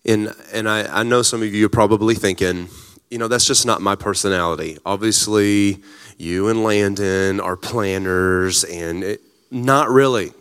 And, 0.03 0.33
and 0.51 0.67
I, 0.67 1.01
I 1.01 1.03
know 1.03 1.21
some 1.21 1.43
of 1.43 1.53
you 1.53 1.67
are 1.67 1.69
probably 1.69 2.15
thinking, 2.15 2.69
you 3.09 3.17
know, 3.17 3.27
that's 3.27 3.45
just 3.45 3.65
not 3.65 3.81
my 3.81 3.95
personality. 3.95 4.77
Obviously, 4.85 5.81
you 6.17 6.47
and 6.47 6.63
Landon 6.63 7.39
are 7.39 7.55
planners, 7.55 8.63
and 8.63 9.03
it, 9.03 9.21
not 9.51 9.89
really. 9.89 10.31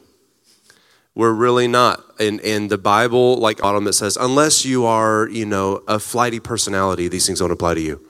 We're 1.14 1.33
really 1.33 1.68
not. 1.68 2.03
And, 2.18 2.40
and 2.40 2.70
the 2.70 2.79
Bible, 2.79 3.37
like 3.37 3.62
Autumn, 3.62 3.85
that 3.85 3.92
says, 3.92 4.16
unless 4.16 4.64
you 4.64 4.85
are, 4.85 5.29
you 5.29 5.46
know, 5.46 5.83
a 5.87 5.98
flighty 5.98 6.40
personality, 6.40 7.07
these 7.07 7.27
things 7.27 7.38
don't 7.38 7.53
apply 7.53 7.74
to 7.74 7.81
you. 7.81 8.00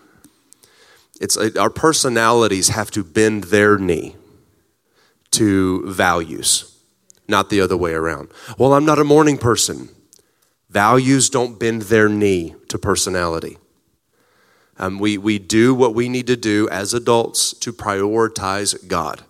It's 1.21 1.37
our 1.37 1.71
personalities 1.71 2.69
have 2.69 2.90
to 2.93 3.05
bend 3.05 3.45
their 3.45 3.79
knee 3.79 4.17
to 5.33 5.90
values, 5.90 6.81
not 7.29 7.51
the 7.51 7.61
other 7.61 7.77
way 7.77 7.93
around. 7.93 8.31
Well, 8.59 8.73
I'm 8.73 8.85
not 8.85 8.99
a 8.99 9.05
morning 9.05 9.38
person. 9.38 9.90
Values 10.71 11.31
don't 11.31 11.59
bend 11.59 11.83
their 11.83 12.09
knee 12.09 12.55
to 12.69 12.79
personality. 12.79 13.59
Um, 14.78 14.98
we, 14.98 15.18
we 15.18 15.38
do 15.38 15.74
what 15.74 15.94
we 15.94 16.08
need 16.08 16.26
to 16.26 16.37
do 16.37 16.68
as 16.70 16.94
adults 16.94 17.52
to 17.54 17.72
prioritize 17.72 18.88
God. 18.88 19.22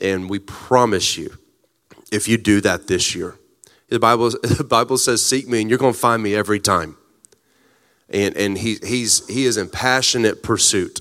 And 0.00 0.30
we 0.30 0.38
promise 0.38 1.16
you, 1.16 1.38
if 2.12 2.28
you 2.28 2.36
do 2.36 2.60
that 2.60 2.86
this 2.86 3.14
year, 3.14 3.36
the 3.88 3.98
Bible, 3.98 4.30
the 4.42 4.66
Bible 4.68 4.98
says, 4.98 5.24
Seek 5.24 5.48
me, 5.48 5.60
and 5.60 5.70
you're 5.70 5.78
going 5.78 5.92
to 5.94 5.98
find 5.98 6.22
me 6.22 6.34
every 6.34 6.60
time. 6.60 6.96
And, 8.08 8.36
and 8.36 8.58
he, 8.58 8.76
he's, 8.84 9.26
he 9.26 9.46
is 9.46 9.56
in 9.56 9.68
passionate 9.68 10.42
pursuit 10.42 11.00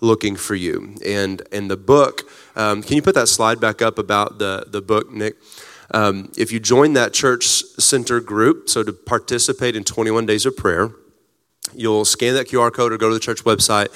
looking 0.00 0.36
for 0.36 0.54
you. 0.54 0.96
And, 1.04 1.42
and 1.50 1.70
the 1.70 1.76
book, 1.76 2.22
um, 2.54 2.82
can 2.82 2.96
you 2.96 3.02
put 3.02 3.14
that 3.14 3.28
slide 3.28 3.60
back 3.60 3.82
up 3.82 3.98
about 3.98 4.38
the, 4.38 4.66
the 4.68 4.82
book, 4.82 5.10
Nick? 5.10 5.36
Um, 5.90 6.32
if 6.36 6.52
you 6.52 6.60
join 6.60 6.92
that 6.94 7.12
church 7.12 7.46
center 7.46 8.20
group, 8.20 8.68
so 8.68 8.82
to 8.82 8.92
participate 8.92 9.76
in 9.76 9.84
21 9.84 10.26
days 10.26 10.46
of 10.46 10.56
prayer, 10.56 10.90
You'll 11.74 12.04
scan 12.04 12.34
that 12.34 12.48
QR 12.48 12.72
code 12.72 12.92
or 12.92 12.98
go 12.98 13.08
to 13.08 13.14
the 13.14 13.20
church 13.20 13.44
website. 13.44 13.88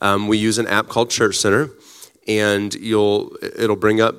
Um, 0.00 0.28
we 0.28 0.38
use 0.38 0.58
an 0.58 0.66
app 0.66 0.88
called 0.88 1.10
Church 1.10 1.36
Center, 1.36 1.70
and 2.26 2.74
you'll 2.74 3.36
it'll 3.42 3.76
bring 3.76 4.00
up 4.00 4.16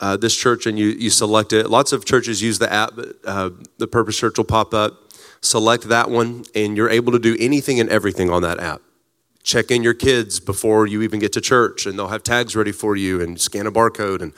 uh, 0.00 0.16
this 0.16 0.36
church, 0.36 0.66
and 0.66 0.78
you 0.78 0.86
you 0.86 1.10
select 1.10 1.52
it. 1.52 1.70
Lots 1.70 1.92
of 1.92 2.04
churches 2.04 2.42
use 2.42 2.58
the 2.58 2.72
app. 2.72 2.96
But, 2.96 3.16
uh, 3.24 3.50
the 3.78 3.86
Purpose 3.86 4.18
Church 4.18 4.38
will 4.38 4.44
pop 4.44 4.74
up. 4.74 5.12
Select 5.42 5.84
that 5.84 6.10
one, 6.10 6.44
and 6.54 6.76
you're 6.76 6.90
able 6.90 7.12
to 7.12 7.18
do 7.18 7.36
anything 7.38 7.80
and 7.80 7.88
everything 7.88 8.30
on 8.30 8.42
that 8.42 8.60
app. 8.60 8.82
Check 9.42 9.70
in 9.70 9.82
your 9.82 9.94
kids 9.94 10.38
before 10.38 10.86
you 10.86 11.00
even 11.02 11.18
get 11.18 11.32
to 11.32 11.40
church, 11.40 11.86
and 11.86 11.98
they'll 11.98 12.08
have 12.08 12.22
tags 12.22 12.54
ready 12.54 12.72
for 12.72 12.94
you, 12.96 13.20
and 13.20 13.40
scan 13.40 13.66
a 13.66 13.72
barcode 13.72 14.20
and 14.20 14.32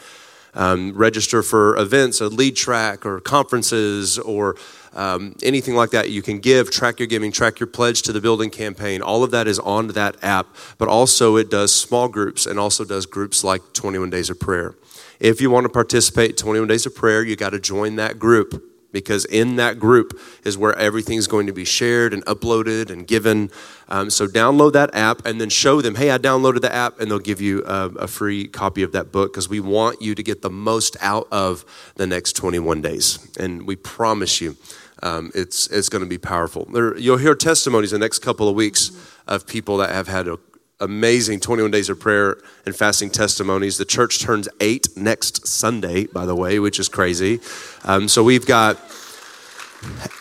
um, 0.55 0.93
register 0.93 1.43
for 1.43 1.77
events, 1.77 2.21
a 2.21 2.29
lead 2.29 2.57
track, 2.57 3.07
or 3.07 3.21
conferences, 3.21 4.19
or 4.19 4.57
um, 4.95 5.35
anything 5.43 5.75
like 5.75 5.91
that. 5.91 6.11
You 6.11 6.23
can 6.23 6.39
give, 6.39 6.71
track 6.71 6.99
your 6.99 7.07
giving, 7.07 7.33
track 7.33 7.61
your 7.61 7.67
pledge 7.67 8.03
to 8.03 8.13
the 8.13 8.21
building 8.21 8.51
campaign. 8.51 9.03
All 9.03 9.25
of 9.25 9.31
that 9.31 9.49
is 9.49 9.59
on 9.59 9.89
that 9.89 10.17
app, 10.23 10.49
but 10.79 10.89
also 10.89 11.37
it 11.37 11.51
does 11.51 11.75
small 11.75 12.09
groups 12.09 12.47
and 12.47 12.59
also 12.59 12.85
does 12.85 13.07
groups 13.07 13.43
like 13.43 13.63
21 13.73 14.11
Days 14.11 14.31
of 14.31 14.39
Prayer. 14.39 14.75
If 15.21 15.41
you 15.41 15.51
want 15.51 15.65
to 15.65 15.71
participate 15.71 16.31
in 16.31 16.37
21 16.37 16.69
Days 16.69 16.85
of 16.85 16.95
Prayer, 16.95 17.23
you 17.23 17.37
got 17.37 17.51
to 17.51 17.61
join 17.61 17.97
that 17.97 18.19
group 18.19 18.63
because 18.93 19.25
in 19.25 19.57
that 19.57 19.79
group 19.79 20.21
is 20.45 20.59
where 20.59 20.77
everything's 20.77 21.27
going 21.27 21.47
to 21.47 21.53
be 21.53 21.65
shared 21.65 22.13
and 22.13 22.25
uploaded 22.27 22.91
and 22.91 23.07
given. 23.07 23.51
Um, 23.93 24.09
so 24.09 24.27
download 24.27 24.73
that 24.73 24.95
app 24.95 25.27
and 25.27 25.39
then 25.39 25.51
show 25.51 25.83
them, 25.83 25.97
hey, 25.97 26.11
I 26.11 26.17
downloaded 26.17 26.63
the 26.63 26.75
app, 26.75 26.99
and 26.99 27.11
they'll 27.11 27.19
give 27.19 27.43
you 27.43 27.63
a, 27.67 27.89
a 27.91 28.09
free 28.09 28.49
copy 28.49 28.83
of 28.83 28.93
that 28.93 29.13
book 29.13 29.35
because 29.35 29.51
we 29.51 29.61
want 29.61 30.01
you 30.01 30.15
to 30.15 30.23
get 30.23 30.41
the 30.41 30.49
most 30.49 30.97
out 31.03 31.29
of 31.31 31.67
the 31.97 32.07
next 32.07 32.33
21 32.33 32.81
days. 32.81 33.31
And 33.39 33.67
we 33.67 33.77
promise 33.77 34.41
you. 34.41 34.57
Um, 35.03 35.31
it's, 35.35 35.67
it's 35.67 35.89
going 35.89 36.05
to 36.05 36.09
be 36.09 36.17
powerful. 36.17 36.65
There, 36.67 36.97
you'll 36.97 37.19
hear 37.19 37.35
testimonies 37.35 37.93
in 37.93 38.01
the 38.01 38.05
next 38.05 38.21
couple 38.21 38.49
of 38.49 38.55
weeks 38.55 38.93
of 39.27 39.47
people 39.47 39.77
that 39.79 39.91
have 39.91 40.07
had 40.07 40.29
a, 40.29 40.39
amazing 40.81 41.41
21 41.41 41.71
days 41.71 41.91
of 41.91 41.99
prayer 42.01 42.39
and 42.65 42.75
fasting 42.75 43.11
testimonies. 43.11 43.79
The 43.79 43.85
church 43.85 44.21
turns 44.21 44.49
eight 44.61 44.89
next 44.97 45.47
Sunday, 45.47 46.07
by 46.07 46.25
the 46.25 46.37
way, 46.37 46.61
which 46.61 46.79
is 46.79 46.89
crazy. 46.89 47.41
Um, 47.85 48.09
so 48.09 48.23
we've 48.23 48.47
got 48.47 48.79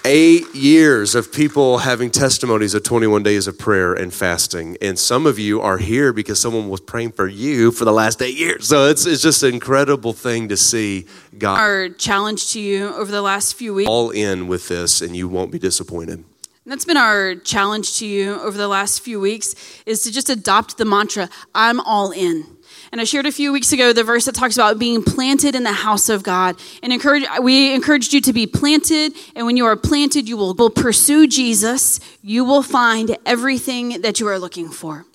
eight 0.05 0.53
years 0.53 1.15
of 1.15 1.31
people 1.31 1.79
having 1.79 2.09
testimonies 2.09 2.73
of 2.73 2.83
21 2.83 3.23
days 3.23 3.47
of 3.47 3.57
prayer 3.57 3.93
and 3.93 4.13
fasting. 4.13 4.77
And 4.81 4.97
some 4.97 5.25
of 5.25 5.37
you 5.37 5.61
are 5.61 5.77
here 5.77 6.13
because 6.13 6.39
someone 6.39 6.69
was 6.69 6.81
praying 6.81 7.11
for 7.11 7.27
you 7.27 7.71
for 7.71 7.85
the 7.85 7.91
last 7.91 8.21
eight 8.21 8.37
years. 8.37 8.67
So 8.67 8.87
it's, 8.87 9.05
it's 9.05 9.21
just 9.21 9.43
an 9.43 9.53
incredible 9.53 10.13
thing 10.13 10.49
to 10.49 10.57
see 10.57 11.07
God. 11.37 11.59
Our 11.59 11.89
challenge 11.89 12.51
to 12.53 12.59
you 12.59 12.93
over 12.95 13.11
the 13.11 13.21
last 13.21 13.55
few 13.55 13.73
weeks. 13.73 13.89
All 13.89 14.09
in 14.09 14.47
with 14.47 14.67
this, 14.67 15.01
and 15.01 15.15
you 15.15 15.27
won't 15.27 15.51
be 15.51 15.59
disappointed. 15.59 16.23
That's 16.65 16.85
been 16.85 16.97
our 16.97 17.35
challenge 17.35 17.97
to 17.99 18.05
you 18.05 18.39
over 18.39 18.55
the 18.57 18.67
last 18.67 19.01
few 19.01 19.19
weeks 19.19 19.55
is 19.85 20.03
to 20.03 20.11
just 20.11 20.29
adopt 20.29 20.77
the 20.77 20.85
mantra, 20.85 21.27
I'm 21.55 21.79
all 21.79 22.11
in. 22.11 22.45
And 22.91 22.99
I 22.99 23.05
shared 23.05 23.25
a 23.25 23.31
few 23.31 23.53
weeks 23.53 23.71
ago 23.71 23.93
the 23.93 24.03
verse 24.03 24.25
that 24.25 24.35
talks 24.35 24.57
about 24.57 24.77
being 24.77 25.01
planted 25.01 25.55
in 25.55 25.63
the 25.63 25.71
house 25.71 26.09
of 26.09 26.23
God. 26.23 26.57
And 26.83 26.91
encourage, 26.91 27.23
we 27.41 27.73
encouraged 27.73 28.13
you 28.13 28.19
to 28.21 28.33
be 28.33 28.45
planted. 28.45 29.13
And 29.33 29.45
when 29.45 29.55
you 29.55 29.65
are 29.65 29.77
planted, 29.77 30.27
you 30.27 30.35
will, 30.35 30.53
will 30.53 30.69
pursue 30.69 31.25
Jesus. 31.25 32.01
You 32.21 32.43
will 32.43 32.63
find 32.63 33.17
everything 33.25 34.01
that 34.01 34.19
you 34.19 34.27
are 34.27 34.37
looking 34.37 34.69
for. 34.69 35.05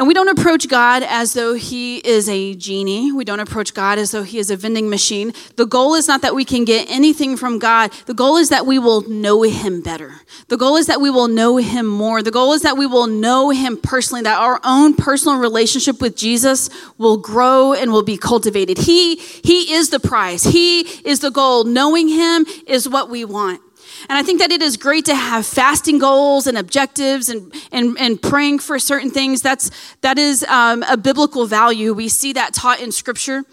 And 0.00 0.08
we 0.08 0.14
don't 0.14 0.28
approach 0.28 0.66
God 0.66 1.02
as 1.02 1.34
though 1.34 1.52
He 1.52 1.98
is 1.98 2.26
a 2.26 2.54
genie. 2.54 3.12
We 3.12 3.22
don't 3.22 3.38
approach 3.38 3.74
God 3.74 3.98
as 3.98 4.12
though 4.12 4.22
He 4.22 4.38
is 4.38 4.50
a 4.50 4.56
vending 4.56 4.88
machine. 4.88 5.34
The 5.56 5.66
goal 5.66 5.94
is 5.94 6.08
not 6.08 6.22
that 6.22 6.34
we 6.34 6.42
can 6.42 6.64
get 6.64 6.90
anything 6.90 7.36
from 7.36 7.58
God. 7.58 7.92
The 8.06 8.14
goal 8.14 8.38
is 8.38 8.48
that 8.48 8.64
we 8.64 8.78
will 8.78 9.02
know 9.02 9.42
Him 9.42 9.82
better. 9.82 10.22
The 10.48 10.56
goal 10.56 10.78
is 10.78 10.86
that 10.86 11.02
we 11.02 11.10
will 11.10 11.28
know 11.28 11.58
Him 11.58 11.84
more. 11.84 12.22
The 12.22 12.30
goal 12.30 12.54
is 12.54 12.62
that 12.62 12.78
we 12.78 12.86
will 12.86 13.08
know 13.08 13.50
Him 13.50 13.76
personally, 13.76 14.22
that 14.22 14.38
our 14.38 14.58
own 14.64 14.94
personal 14.94 15.38
relationship 15.38 16.00
with 16.00 16.16
Jesus 16.16 16.70
will 16.96 17.18
grow 17.18 17.74
and 17.74 17.92
will 17.92 18.02
be 18.02 18.16
cultivated. 18.16 18.78
He, 18.78 19.16
he 19.16 19.74
is 19.74 19.90
the 19.90 20.00
prize, 20.00 20.44
He 20.44 20.80
is 21.06 21.20
the 21.20 21.30
goal. 21.30 21.64
Knowing 21.64 22.08
Him 22.08 22.46
is 22.66 22.88
what 22.88 23.10
we 23.10 23.26
want. 23.26 23.60
And 24.08 24.18
I 24.18 24.22
think 24.22 24.40
that 24.40 24.50
it 24.50 24.62
is 24.62 24.76
great 24.76 25.04
to 25.06 25.14
have 25.14 25.46
fasting 25.46 25.98
goals 25.98 26.46
and 26.46 26.56
objectives 26.56 27.28
and, 27.28 27.52
and, 27.70 27.96
and 27.98 28.20
praying 28.20 28.60
for 28.60 28.78
certain 28.78 29.10
things. 29.10 29.42
That's, 29.42 29.70
that 30.00 30.18
is 30.18 30.42
um, 30.44 30.82
a 30.84 30.96
biblical 30.96 31.46
value. 31.46 31.92
We 31.92 32.08
see 32.08 32.32
that 32.32 32.54
taught 32.54 32.80
in 32.80 32.92
scripture. 32.92 33.44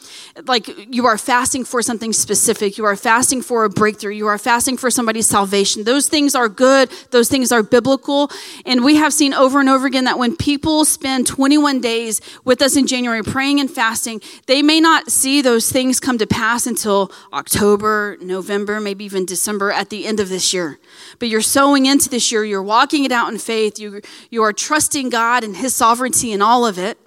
Like 0.45 0.93
you 0.93 1.05
are 1.05 1.17
fasting 1.17 1.65
for 1.65 1.81
something 1.81 2.13
specific. 2.13 2.77
You 2.77 2.85
are 2.85 2.95
fasting 2.95 3.41
for 3.41 3.65
a 3.65 3.69
breakthrough. 3.69 4.13
You 4.13 4.27
are 4.27 4.37
fasting 4.37 4.77
for 4.77 4.89
somebody's 4.89 5.27
salvation. 5.27 5.83
Those 5.83 6.07
things 6.07 6.35
are 6.35 6.49
good. 6.49 6.89
Those 7.11 7.29
things 7.29 7.51
are 7.51 7.63
biblical. 7.63 8.31
And 8.65 8.83
we 8.83 8.95
have 8.95 9.13
seen 9.13 9.33
over 9.33 9.59
and 9.59 9.69
over 9.69 9.85
again 9.85 10.05
that 10.05 10.17
when 10.17 10.35
people 10.35 10.85
spend 10.85 11.27
21 11.27 11.81
days 11.81 12.21
with 12.45 12.61
us 12.61 12.75
in 12.75 12.87
January 12.87 13.23
praying 13.23 13.59
and 13.59 13.69
fasting, 13.69 14.21
they 14.45 14.61
may 14.61 14.79
not 14.79 15.11
see 15.11 15.41
those 15.41 15.71
things 15.71 15.99
come 15.99 16.17
to 16.17 16.27
pass 16.27 16.65
until 16.65 17.11
October, 17.33 18.17
November, 18.21 18.79
maybe 18.79 19.05
even 19.05 19.25
December 19.25 19.71
at 19.71 19.89
the 19.89 20.05
end 20.05 20.19
of 20.19 20.29
the 20.29 20.36
this 20.37 20.53
year. 20.53 20.77
But 21.17 21.29
you're 21.29 21.41
sowing 21.41 21.87
into 21.87 22.09
this 22.09 22.31
year, 22.31 22.45
you're 22.45 22.61
walking 22.61 23.05
it 23.05 23.11
out 23.11 23.31
in 23.31 23.39
faith, 23.39 23.79
you, 23.79 24.01
you 24.29 24.43
are 24.43 24.53
trusting 24.53 25.09
God 25.09 25.43
and 25.43 25.57
His 25.57 25.73
sovereignty 25.73 26.31
in 26.31 26.43
all 26.43 26.63
of 26.63 26.77
it. 26.77 26.99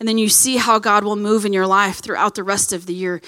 And 0.00 0.08
then 0.08 0.16
you 0.16 0.30
see 0.30 0.56
how 0.56 0.78
God 0.78 1.04
will 1.04 1.16
move 1.16 1.44
in 1.44 1.52
your 1.52 1.66
life 1.66 1.98
throughout 1.98 2.34
the 2.34 2.42
rest 2.42 2.72
of 2.72 2.86
the 2.86 2.94
year. 2.94 3.20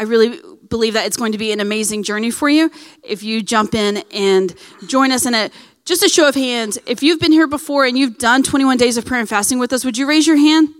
I 0.00 0.02
really 0.02 0.40
believe 0.68 0.94
that 0.94 1.06
it's 1.06 1.16
going 1.16 1.30
to 1.30 1.38
be 1.38 1.52
an 1.52 1.60
amazing 1.60 2.02
journey 2.02 2.32
for 2.32 2.48
you 2.48 2.72
if 3.04 3.22
you 3.22 3.40
jump 3.40 3.72
in 3.72 4.02
and 4.12 4.52
join 4.88 5.12
us 5.12 5.26
in 5.26 5.34
it. 5.34 5.52
Just 5.84 6.02
a 6.02 6.08
show 6.08 6.26
of 6.26 6.34
hands, 6.34 6.76
if 6.86 7.04
you've 7.04 7.20
been 7.20 7.30
here 7.30 7.46
before 7.46 7.84
and 7.84 7.96
you've 7.96 8.18
done 8.18 8.42
21 8.42 8.78
days 8.78 8.96
of 8.96 9.06
prayer 9.06 9.20
and 9.20 9.28
fasting 9.28 9.60
with 9.60 9.72
us, 9.72 9.84
would 9.84 9.96
you 9.96 10.08
raise 10.08 10.26
your 10.26 10.38
hand? 10.38 10.70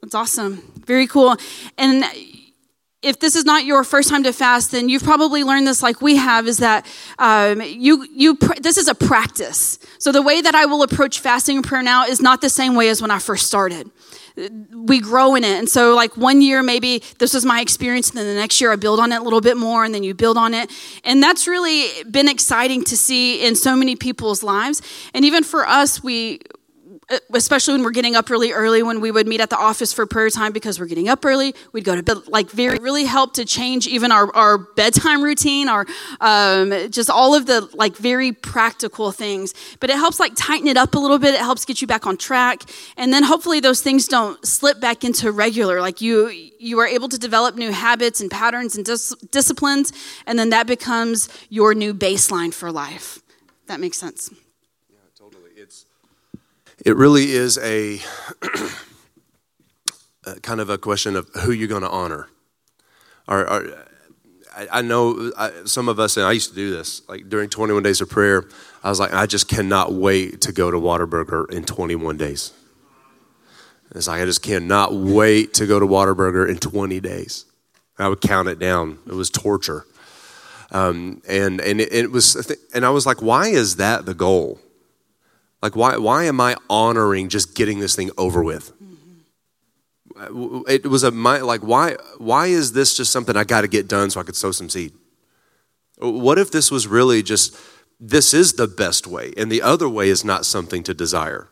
That's 0.00 0.14
awesome. 0.14 0.62
Very 0.86 1.06
cool. 1.06 1.36
And 1.76 2.04
if 3.04 3.20
this 3.20 3.36
is 3.36 3.44
not 3.44 3.64
your 3.64 3.84
first 3.84 4.08
time 4.08 4.22
to 4.24 4.32
fast, 4.32 4.72
then 4.72 4.88
you've 4.88 5.04
probably 5.04 5.44
learned 5.44 5.66
this 5.66 5.82
like 5.82 6.00
we 6.00 6.16
have 6.16 6.46
is 6.46 6.58
that 6.58 6.86
um, 7.18 7.60
you, 7.60 8.06
you, 8.10 8.36
this 8.60 8.78
is 8.78 8.88
a 8.88 8.94
practice. 8.94 9.78
So 9.98 10.10
the 10.10 10.22
way 10.22 10.40
that 10.40 10.54
I 10.54 10.64
will 10.64 10.82
approach 10.82 11.20
fasting 11.20 11.56
and 11.56 11.66
prayer 11.66 11.82
now 11.82 12.06
is 12.06 12.20
not 12.20 12.40
the 12.40 12.48
same 12.48 12.74
way 12.74 12.88
as 12.88 13.02
when 13.02 13.10
I 13.10 13.18
first 13.18 13.46
started. 13.46 13.90
We 14.72 15.00
grow 15.00 15.36
in 15.36 15.44
it. 15.44 15.58
And 15.58 15.68
so, 15.68 15.94
like 15.94 16.16
one 16.16 16.42
year, 16.42 16.60
maybe 16.60 17.02
this 17.20 17.34
was 17.34 17.44
my 17.44 17.60
experience, 17.60 18.10
and 18.10 18.18
then 18.18 18.26
the 18.26 18.34
next 18.34 18.60
year 18.60 18.72
I 18.72 18.76
build 18.76 18.98
on 18.98 19.12
it 19.12 19.20
a 19.20 19.22
little 19.22 19.40
bit 19.40 19.56
more, 19.56 19.84
and 19.84 19.94
then 19.94 20.02
you 20.02 20.12
build 20.12 20.36
on 20.36 20.54
it. 20.54 20.72
And 21.04 21.22
that's 21.22 21.46
really 21.46 22.02
been 22.10 22.28
exciting 22.28 22.82
to 22.84 22.96
see 22.96 23.46
in 23.46 23.54
so 23.54 23.76
many 23.76 23.94
people's 23.94 24.42
lives. 24.42 24.82
And 25.14 25.24
even 25.24 25.44
for 25.44 25.68
us, 25.68 26.02
we, 26.02 26.40
especially 27.32 27.74
when 27.74 27.82
we're 27.82 27.90
getting 27.90 28.16
up 28.16 28.30
really 28.30 28.52
early 28.52 28.82
when 28.82 29.00
we 29.00 29.10
would 29.10 29.26
meet 29.26 29.40
at 29.40 29.50
the 29.50 29.58
office 29.58 29.92
for 29.92 30.06
prayer 30.06 30.30
time 30.30 30.52
because 30.52 30.80
we're 30.80 30.86
getting 30.86 31.08
up 31.08 31.24
early 31.24 31.54
we'd 31.72 31.84
go 31.84 31.94
to 31.94 32.02
bed 32.02 32.16
like 32.28 32.50
very 32.50 32.78
really 32.78 33.04
helped 33.04 33.34
to 33.34 33.44
change 33.44 33.86
even 33.86 34.10
our, 34.10 34.34
our 34.34 34.58
bedtime 34.58 35.22
routine 35.22 35.68
our 35.68 35.86
um, 36.20 36.90
just 36.90 37.10
all 37.10 37.34
of 37.34 37.46
the 37.46 37.68
like 37.74 37.96
very 37.96 38.32
practical 38.32 39.12
things. 39.12 39.54
But 39.80 39.90
it 39.90 39.96
helps 39.96 40.20
like 40.20 40.32
tighten 40.36 40.68
it 40.68 40.76
up 40.76 40.94
a 40.94 40.98
little 40.98 41.18
bit. 41.18 41.34
It 41.34 41.40
helps 41.40 41.64
get 41.64 41.80
you 41.80 41.86
back 41.86 42.06
on 42.06 42.16
track. 42.16 42.62
And 42.96 43.12
then 43.12 43.22
hopefully 43.22 43.60
those 43.60 43.82
things 43.82 44.08
don't 44.08 44.44
slip 44.46 44.80
back 44.80 45.04
into 45.04 45.32
regular. 45.32 45.80
Like 45.80 46.00
you 46.00 46.28
you 46.58 46.78
are 46.78 46.86
able 46.86 47.08
to 47.08 47.18
develop 47.18 47.56
new 47.56 47.72
habits 47.72 48.20
and 48.20 48.30
patterns 48.30 48.76
and 48.76 48.84
dis- 48.84 49.14
disciplines 49.30 49.92
and 50.26 50.38
then 50.38 50.50
that 50.50 50.66
becomes 50.66 51.28
your 51.50 51.74
new 51.74 51.92
baseline 51.92 52.52
for 52.52 52.72
life. 52.72 53.20
That 53.66 53.80
makes 53.80 53.98
sense 53.98 54.30
it 56.84 56.96
really 56.96 57.32
is 57.32 57.58
a, 57.58 58.00
a 60.26 60.40
kind 60.40 60.60
of 60.60 60.70
a 60.70 60.78
question 60.78 61.16
of 61.16 61.28
who 61.42 61.52
you're 61.52 61.68
going 61.68 61.82
to 61.82 61.90
honor. 61.90 62.28
Or, 63.26 63.50
or 63.50 63.84
I, 64.54 64.68
I, 64.70 64.82
know 64.82 65.32
I, 65.36 65.50
some 65.64 65.88
of 65.88 65.98
us, 65.98 66.16
and 66.16 66.26
I 66.26 66.32
used 66.32 66.50
to 66.50 66.54
do 66.54 66.70
this, 66.70 67.06
like 67.08 67.28
during 67.28 67.48
21 67.48 67.82
days 67.82 68.00
of 68.00 68.10
prayer, 68.10 68.44
I 68.82 68.90
was 68.90 69.00
like, 69.00 69.14
I 69.14 69.26
just 69.26 69.48
cannot 69.48 69.92
wait 69.92 70.42
to 70.42 70.52
go 70.52 70.70
to 70.70 70.76
Whataburger 70.76 71.50
in 71.50 71.64
21 71.64 72.18
days. 72.18 72.52
It's 73.94 74.08
like, 74.08 74.20
I 74.20 74.24
just 74.24 74.42
cannot 74.42 74.92
wait 74.92 75.54
to 75.54 75.66
go 75.66 75.78
to 75.78 75.86
Whataburger 75.86 76.48
in 76.48 76.58
20 76.58 77.00
days. 77.00 77.46
I 77.98 78.08
would 78.08 78.20
count 78.20 78.48
it 78.48 78.58
down. 78.58 78.98
It 79.06 79.14
was 79.14 79.30
torture. 79.30 79.86
Um, 80.72 81.22
and 81.28 81.60
and 81.60 81.80
it, 81.80 81.92
it 81.92 82.10
was, 82.10 82.50
and 82.74 82.84
I 82.84 82.90
was 82.90 83.06
like, 83.06 83.22
why 83.22 83.48
is 83.48 83.76
that 83.76 84.06
the 84.06 84.14
goal? 84.14 84.58
Like, 85.64 85.76
why, 85.76 85.96
why 85.96 86.24
am 86.24 86.42
I 86.42 86.56
honoring 86.68 87.30
just 87.30 87.54
getting 87.54 87.78
this 87.78 87.96
thing 87.96 88.10
over 88.18 88.44
with? 88.44 88.70
It 90.68 90.84
was 90.84 91.04
a, 91.04 91.10
my, 91.10 91.38
like, 91.38 91.62
why, 91.62 91.96
why 92.18 92.48
is 92.48 92.74
this 92.74 92.94
just 92.94 93.10
something 93.10 93.34
I 93.34 93.44
got 93.44 93.62
to 93.62 93.68
get 93.68 93.88
done 93.88 94.10
so 94.10 94.20
I 94.20 94.24
could 94.24 94.36
sow 94.36 94.50
some 94.50 94.68
seed? 94.68 94.92
What 95.96 96.38
if 96.38 96.50
this 96.50 96.70
was 96.70 96.86
really 96.86 97.22
just, 97.22 97.56
this 97.98 98.34
is 98.34 98.52
the 98.52 98.66
best 98.66 99.06
way, 99.06 99.32
and 99.38 99.50
the 99.50 99.62
other 99.62 99.88
way 99.88 100.10
is 100.10 100.22
not 100.22 100.44
something 100.44 100.82
to 100.82 100.92
desire? 100.92 101.48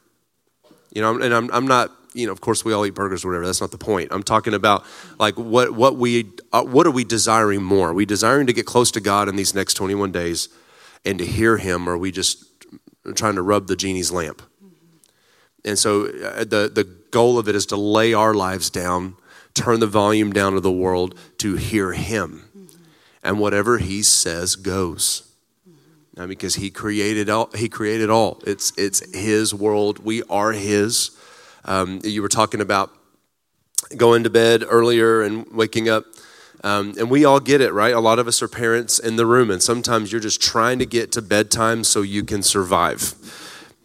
You 0.93 1.01
know, 1.01 1.19
and 1.19 1.33
I'm, 1.33 1.51
I'm 1.51 1.67
not, 1.67 1.91
you 2.13 2.27
know, 2.27 2.33
of 2.33 2.43
course 2.43 2.67
we 2.67 2.75
all 2.75 2.85
eat 2.85 2.95
burgers 2.95 3.25
or 3.25 3.29
whatever. 3.29 3.47
That's 3.47 3.63
not 3.63 3.71
the 3.71 3.79
point. 3.79 4.09
I'm 4.13 4.23
talking 4.23 4.53
about 4.53 4.85
like 5.19 5.39
what, 5.39 5.71
what 5.73 5.97
we, 5.97 6.31
uh, 6.53 6.65
what 6.65 6.87
are 6.87 6.91
we 6.91 7.05
desiring 7.05 7.63
more? 7.63 7.89
Are 7.89 7.95
we 7.95 8.05
desiring 8.05 8.47
to 8.49 8.53
get 8.53 8.67
close 8.67 8.91
to 8.91 9.01
God 9.01 9.31
in 9.31 9.37
these 9.37 9.55
next 9.55 9.73
21 9.73 10.13
days 10.13 10.51
and 11.03 11.19
to 11.19 11.25
hear 11.25 11.57
Him, 11.57 11.89
or 11.89 11.93
are 11.93 11.99
we 11.99 12.13
just 12.13 12.52
trying 13.15 13.35
to 13.35 13.43
rub 13.43 13.67
the 13.67 13.77
genie's 13.77 14.13
lamp. 14.13 14.43
And 15.65 15.79
so 15.79 16.07
uh, 16.07 16.45
the, 16.45 16.71
the 16.73 16.89
goal 17.11 17.39
of 17.39 17.49
it 17.49 17.55
is 17.55 17.67
to 17.67 17.77
lay 17.77 18.15
our 18.15 18.35
lives 18.35 18.71
down, 18.71 19.17
turn 19.55 19.81
the 19.81 19.87
volume 19.87 20.33
down 20.33 20.55
of 20.55 20.63
the 20.63 20.73
world 20.73 21.15
to 21.39 21.57
hear 21.57 21.93
Him. 21.93 22.49
And 23.23 23.39
whatever 23.39 23.79
He 23.79 24.03
says 24.03 24.57
goes. 24.57 25.29
Now, 26.17 26.27
because 26.27 26.57
He 26.57 26.71
created 26.71 27.31
all, 27.31 27.51
He 27.55 27.69
created 27.69 28.11
all. 28.11 28.43
It's, 28.47 28.73
it's 28.77 29.15
His 29.15 29.55
world. 29.55 30.01
We 30.01 30.23
are 30.25 30.53
His. 30.53 31.17
Um, 31.65 32.01
you 32.03 32.23
were 32.23 32.29
talking 32.29 32.61
about 32.61 32.91
going 33.97 34.25
to 34.25 34.31
bed 34.31 34.65
earlier 34.67 35.23
and 35.23 35.47
waking 35.53 35.89
up 35.89 36.05
um, 36.65 36.95
and 36.99 37.11
we 37.11 37.25
all 37.25 37.41
get 37.41 37.61
it, 37.61 37.73
right? 37.73 37.93
A 37.93 38.01
lot 38.01 38.19
of 38.19 38.29
us 38.29 38.41
are 38.43 38.49
parents 38.49 38.99
in 38.99 39.17
the 39.17 39.27
room, 39.27 39.51
and 39.51 39.63
sometimes 39.63 40.13
you're 40.13 40.21
just 40.21 40.41
trying 40.41 40.79
to 40.79 40.87
get 40.87 41.11
to 41.13 41.23
bedtime 41.23 41.83
so 41.83 42.03
you 42.03 42.23
can 42.23 42.43
survive. 42.43 43.15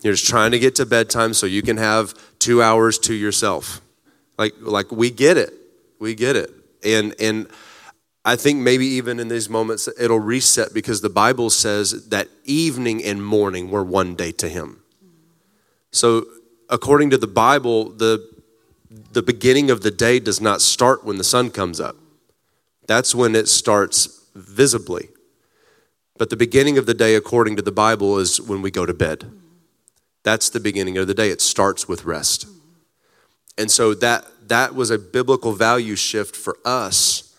You're 0.02 0.14
just 0.14 0.28
trying 0.28 0.52
to 0.52 0.60
get 0.60 0.76
to 0.76 0.86
bedtime 0.86 1.34
so 1.34 1.48
you 1.48 1.64
can 1.64 1.78
have 1.78 2.14
two 2.38 2.62
hours 2.62 3.00
to 3.00 3.16
yourself. 3.16 3.82
Like, 4.38 4.54
like 4.60 4.92
we 4.92 5.10
get 5.10 5.38
it. 5.38 5.54
We 6.00 6.14
get 6.14 6.36
it. 6.36 6.52
And, 6.84 7.16
and 7.20 7.48
I 8.24 8.36
think 8.36 8.60
maybe 8.60 8.86
even 8.86 9.20
in 9.20 9.28
these 9.28 9.50
moments, 9.50 9.90
it'll 10.00 10.20
reset 10.20 10.72
because 10.72 11.02
the 11.02 11.10
Bible 11.10 11.50
says 11.50 12.10
that 12.10 12.28
evening 12.44 13.04
and 13.04 13.26
morning 13.26 13.72
were 13.72 13.84
one 13.84 14.14
day 14.14 14.32
to 14.34 14.48
Him. 14.48 14.84
So, 15.92 16.26
according 16.70 17.10
to 17.10 17.18
the 17.18 17.28
Bible, 17.28 17.90
the, 17.90 18.24
the 19.14 19.24
beginning 19.24 19.72
of 19.72 19.82
the 19.82 19.90
day 19.90 20.20
does 20.20 20.40
not 20.40 20.62
start 20.62 21.04
when 21.04 21.18
the 21.18 21.24
sun 21.24 21.50
comes 21.50 21.80
up. 21.80 21.96
That's 22.88 23.14
when 23.14 23.36
it 23.36 23.48
starts 23.48 24.28
visibly. 24.34 25.10
But 26.18 26.30
the 26.30 26.38
beginning 26.38 26.78
of 26.78 26.86
the 26.86 26.94
day, 26.94 27.16
according 27.16 27.58
to 27.58 27.62
the 27.62 27.72
Bible, 27.72 28.18
is 28.18 28.42
when 28.42 28.62
we 28.62 28.72
go 28.72 28.86
to 28.86 28.94
bed. 28.94 29.30
That's 30.24 30.50
the 30.50 30.60
beginning 30.60 30.98
of 30.98 31.08
the 31.08 31.14
day. 31.14 31.30
It 31.30 31.42
starts 31.42 31.88
with 31.88 32.06
rest. 32.06 32.48
And 33.58 33.70
so 33.70 33.94
that 33.96 34.26
that 34.48 34.76
was 34.76 34.90
a 34.90 34.98
biblical 34.98 35.54
value 35.54 35.96
shift 35.96 36.36
for 36.36 36.58
us, 36.64 37.36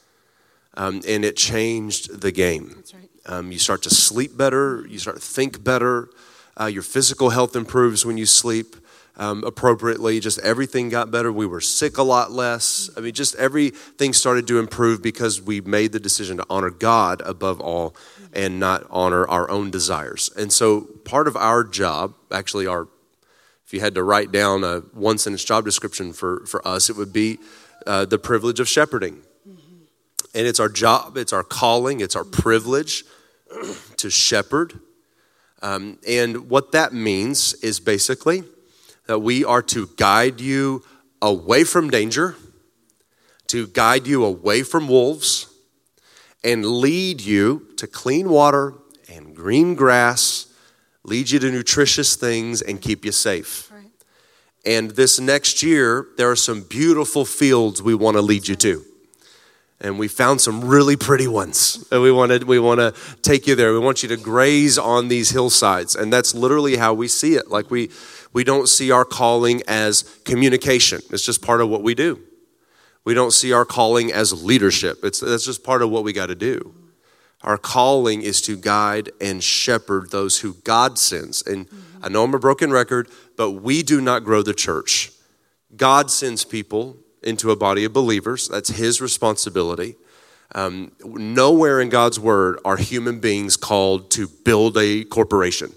um, 0.75 1.01
and 1.09 1.25
it 1.25 1.37
changed 1.37 2.21
the 2.21 2.33
game. 2.33 2.83
Right. 2.93 3.09
Um, 3.27 3.53
you 3.53 3.59
start 3.59 3.83
to 3.83 3.91
sleep 3.91 4.37
better. 4.37 4.87
You 4.89 4.99
start 4.99 5.17
to 5.17 5.23
think 5.23 5.63
better. 5.65 6.09
Uh, 6.61 6.67
your 6.67 6.83
physical 6.83 7.31
health 7.31 7.55
improves 7.57 8.05
when 8.05 8.19
you 8.19 8.27
sleep 8.27 8.77
um, 9.19 9.43
appropriately. 9.45 10.21
Just 10.21 10.39
everything 10.41 10.89
got 10.89 11.11
better. 11.11 11.33
We 11.33 11.47
were 11.47 11.61
sick 11.61 11.99
a 11.99 12.03
lot 12.03 12.31
less. 12.31 12.89
I 12.97 13.01
mean, 13.01 13.13
just 13.13 13.35
everything 13.35 14.13
started 14.13 14.47
to 14.47 14.59
improve 14.59 15.03
because 15.03 15.43
we 15.43 15.61
made 15.61 15.93
the 15.93 16.01
decision 16.01 16.39
to 16.39 16.47
honor 16.49 16.71
God 16.71 17.21
above 17.25 17.61
all 17.61 17.95
and 18.33 18.61
not 18.61 18.87
honor 18.91 19.27
our 19.27 19.51
own 19.51 19.71
desires. 19.71 20.31
And 20.37 20.53
so, 20.53 20.83
part 21.05 21.27
of 21.27 21.37
our 21.37 21.65
job, 21.65 22.15
actually, 22.31 22.67
our 22.67 22.89
if 23.67 23.75
you 23.75 23.81
had 23.81 23.97
to 23.97 24.03
write 24.03 24.33
down 24.33 24.65
a 24.65 24.79
one 24.95 25.19
sentence 25.19 25.45
job 25.45 25.63
description 25.67 26.15
for, 26.15 26.47
for 26.47 26.67
us, 26.67 26.89
it 26.89 26.97
would 26.97 27.13
be 27.13 27.39
uh, 27.87 28.07
the 28.07 28.19
privilege 28.19 28.61
of 28.61 28.69
shepherding. 28.69 29.21
And 30.35 30.47
it's 30.47 30.59
our 30.59 30.71
job, 30.71 31.19
it's 31.19 31.35
our 31.35 31.43
calling, 31.43 32.01
it's 32.01 32.17
our 32.17 32.25
privilege 32.25 33.05
to 33.99 34.09
shepherd. 34.09 34.81
Um, 35.61 35.99
and 36.09 36.49
what 36.49 36.73
that 36.73 36.95
means 36.95 37.53
is 37.55 37.79
basically 37.79 38.45
that 39.09 39.19
we 39.19 39.45
are 39.45 39.63
to 39.63 39.89
guide 39.97 40.41
you 40.41 40.85
away 41.21 41.65
from 41.65 41.91
danger, 41.91 42.37
to 43.49 43.67
guide 43.67 44.07
you 44.07 44.25
away 44.25 44.63
from 44.63 44.87
wolves, 44.87 45.53
and 46.45 46.65
lead 46.65 47.21
you 47.21 47.67
to 47.77 47.89
clean 47.89 48.29
water 48.31 48.75
and 49.13 49.35
green 49.35 49.75
grass 49.75 50.49
lead 51.09 51.31
you 51.31 51.39
to 51.39 51.51
nutritious 51.51 52.17
things, 52.17 52.63
and 52.63 52.81
keep 52.81 53.05
you 53.05 53.13
safe. 53.13 53.71
Right. 53.73 53.85
And 54.65 54.91
this 54.93 55.19
next 55.19 55.63
year, 55.63 56.09
there 56.17 56.31
are 56.31 56.37
some 56.37 56.63
beautiful 56.63 57.25
fields 57.25 57.83
we 57.83 57.95
want 57.95 58.17
to 58.17 58.23
lead 58.23 58.47
you 58.47 58.57
to. 58.57 58.85
And 59.81 59.97
we 59.97 60.09
found 60.09 60.41
some 60.41 60.65
really 60.65 60.97
pretty 60.97 61.29
ones. 61.29 61.87
And 61.93 62.03
we 62.03 62.11
want 62.11 62.33
to 62.33 62.45
we 62.45 62.59
want 62.59 62.81
to 62.81 62.93
take 63.23 63.47
you 63.47 63.55
there. 63.55 63.73
We 63.73 63.79
want 63.79 64.03
you 64.03 64.09
to 64.09 64.17
graze 64.17 64.77
on 64.77 65.07
these 65.07 65.31
hillsides. 65.31 65.95
And 65.95 66.13
that's 66.13 66.35
literally 66.35 66.77
how 66.77 66.95
we 66.95 67.07
see 67.07 67.35
it. 67.35 67.49
Like 67.49 67.71
we 67.71 67.91
we 68.39 68.45
don't 68.45 68.69
see 68.69 68.93
our 68.93 69.05
calling 69.05 69.65
as 69.67 70.05
communication. 70.25 71.01
It's 71.11 71.27
just 71.27 71.43
part 71.43 71.61
of 71.61 71.69
what 71.71 71.83
we 71.83 71.97
do. 71.97 72.21
We 73.03 73.13
don't 73.13 73.33
see 73.33 73.53
our 73.53 73.65
calling 73.65 74.13
as 74.13 74.45
leadership. 74.45 74.99
It's 75.03 75.19
that's 75.19 75.45
just 75.45 75.65
part 75.65 75.83
of 75.83 75.91
what 75.91 76.05
we 76.05 76.13
got 76.13 76.27
to 76.27 76.37
do. 76.37 76.73
Our 77.43 77.59
calling 77.59 78.23
is 78.23 78.41
to 78.43 78.57
guide 78.57 79.11
and 79.21 79.43
shepherd 79.43 80.13
those 80.13 80.39
who 80.39 80.55
God 80.63 81.01
sends. 81.01 81.45
And 81.45 81.69
mm-hmm. 81.69 82.05
I 82.05 82.11
know 82.11 82.23
I'm 82.23 82.33
a 82.33 82.39
broken 82.39 82.71
record, 82.71 83.09
but 83.37 83.51
we 83.51 83.83
do 83.83 84.01
not 84.01 84.23
grow 84.23 84.43
the 84.43 84.55
church. 84.55 85.11
God 85.75 86.09
sends 86.09 86.45
people 86.45 86.97
into 87.25 87.51
a 87.51 87.57
body 87.57 87.83
of 87.85 87.93
believers, 87.93 88.47
that's 88.47 88.69
His 88.69 89.01
responsibility. 89.01 89.97
Um, 90.55 90.93
nowhere 91.05 91.81
in 91.81 91.89
God's 91.89 92.21
word 92.21 92.61
are 92.65 92.77
human 92.77 93.19
beings 93.19 93.57
called 93.57 94.13
to 94.13 94.29
build 94.29 94.79
a 94.79 95.03
corporation. 95.03 95.73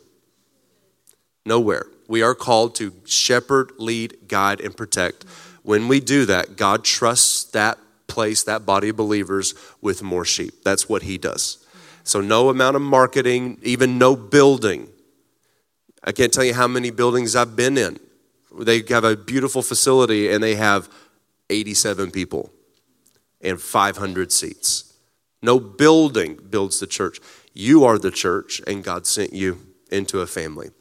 Nowhere. 1.43 1.87
We 2.11 2.23
are 2.23 2.35
called 2.35 2.75
to 2.75 2.91
shepherd, 3.05 3.71
lead, 3.77 4.27
guide, 4.27 4.59
and 4.59 4.75
protect. 4.75 5.23
When 5.63 5.87
we 5.87 6.01
do 6.01 6.25
that, 6.25 6.57
God 6.57 6.83
trusts 6.83 7.45
that 7.51 7.77
place 8.07 8.43
that 8.43 8.65
body 8.65 8.89
of 8.89 8.97
believers 8.97 9.55
with 9.79 10.03
more 10.03 10.25
sheep. 10.25 10.61
That's 10.65 10.89
what 10.89 11.03
he 11.03 11.17
does. 11.17 11.65
So, 12.03 12.19
no 12.19 12.49
amount 12.49 12.75
of 12.75 12.81
marketing, 12.81 13.59
even 13.63 13.97
no 13.97 14.17
building. 14.17 14.89
I 16.03 16.11
can't 16.11 16.33
tell 16.33 16.43
you 16.43 16.53
how 16.53 16.67
many 16.67 16.91
buildings 16.91 17.33
I've 17.33 17.55
been 17.55 17.77
in. 17.77 17.97
They 18.59 18.83
have 18.89 19.05
a 19.05 19.15
beautiful 19.15 19.61
facility 19.61 20.29
and 20.33 20.43
they 20.43 20.55
have 20.55 20.89
87 21.49 22.11
people 22.11 22.51
and 23.39 23.57
500 23.61 24.33
seats. 24.33 24.95
No 25.41 25.61
building 25.61 26.37
builds 26.49 26.81
the 26.81 26.87
church. 26.87 27.21
You 27.53 27.85
are 27.85 27.97
the 27.97 28.11
church, 28.11 28.61
and 28.67 28.83
God 28.83 29.07
sent 29.07 29.31
you 29.31 29.59
into 29.89 30.19
a 30.19 30.27
family. 30.27 30.71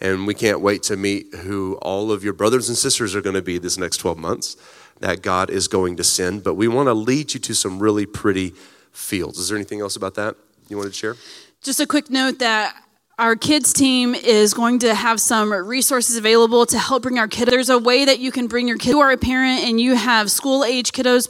And 0.00 0.26
we 0.26 0.34
can't 0.34 0.60
wait 0.60 0.82
to 0.84 0.96
meet 0.96 1.34
who 1.34 1.76
all 1.82 2.12
of 2.12 2.22
your 2.22 2.34
brothers 2.34 2.68
and 2.68 2.76
sisters 2.76 3.14
are 3.14 3.22
going 3.22 3.34
to 3.34 3.42
be 3.42 3.58
this 3.58 3.78
next 3.78 3.96
12 3.98 4.18
months 4.18 4.56
that 5.00 5.22
God 5.22 5.50
is 5.50 5.68
going 5.68 5.96
to 5.96 6.04
send. 6.04 6.44
But 6.44 6.54
we 6.54 6.68
want 6.68 6.88
to 6.88 6.94
lead 6.94 7.34
you 7.34 7.40
to 7.40 7.54
some 7.54 7.78
really 7.78 8.06
pretty 8.06 8.54
fields. 8.92 9.38
Is 9.38 9.48
there 9.48 9.56
anything 9.56 9.80
else 9.80 9.96
about 9.96 10.14
that 10.14 10.36
you 10.68 10.76
wanted 10.76 10.90
to 10.90 10.98
share? 10.98 11.16
Just 11.62 11.80
a 11.80 11.86
quick 11.86 12.10
note 12.10 12.38
that 12.40 12.76
our 13.18 13.34
kids 13.34 13.72
team 13.72 14.14
is 14.14 14.52
going 14.52 14.78
to 14.80 14.94
have 14.94 15.20
some 15.20 15.50
resources 15.52 16.16
available 16.16 16.66
to 16.66 16.78
help 16.78 17.02
bring 17.02 17.18
our 17.18 17.28
kids. 17.28 17.50
There's 17.50 17.70
a 17.70 17.78
way 17.78 18.04
that 18.04 18.18
you 18.18 18.30
can 18.30 18.46
bring 18.46 18.68
your 18.68 18.76
kid. 18.76 18.90
You 18.90 19.00
are 19.00 19.10
a 19.10 19.16
parent 19.16 19.64
and 19.64 19.80
you 19.80 19.94
have 19.94 20.30
school 20.30 20.64
age 20.64 20.92
kiddos 20.92 21.28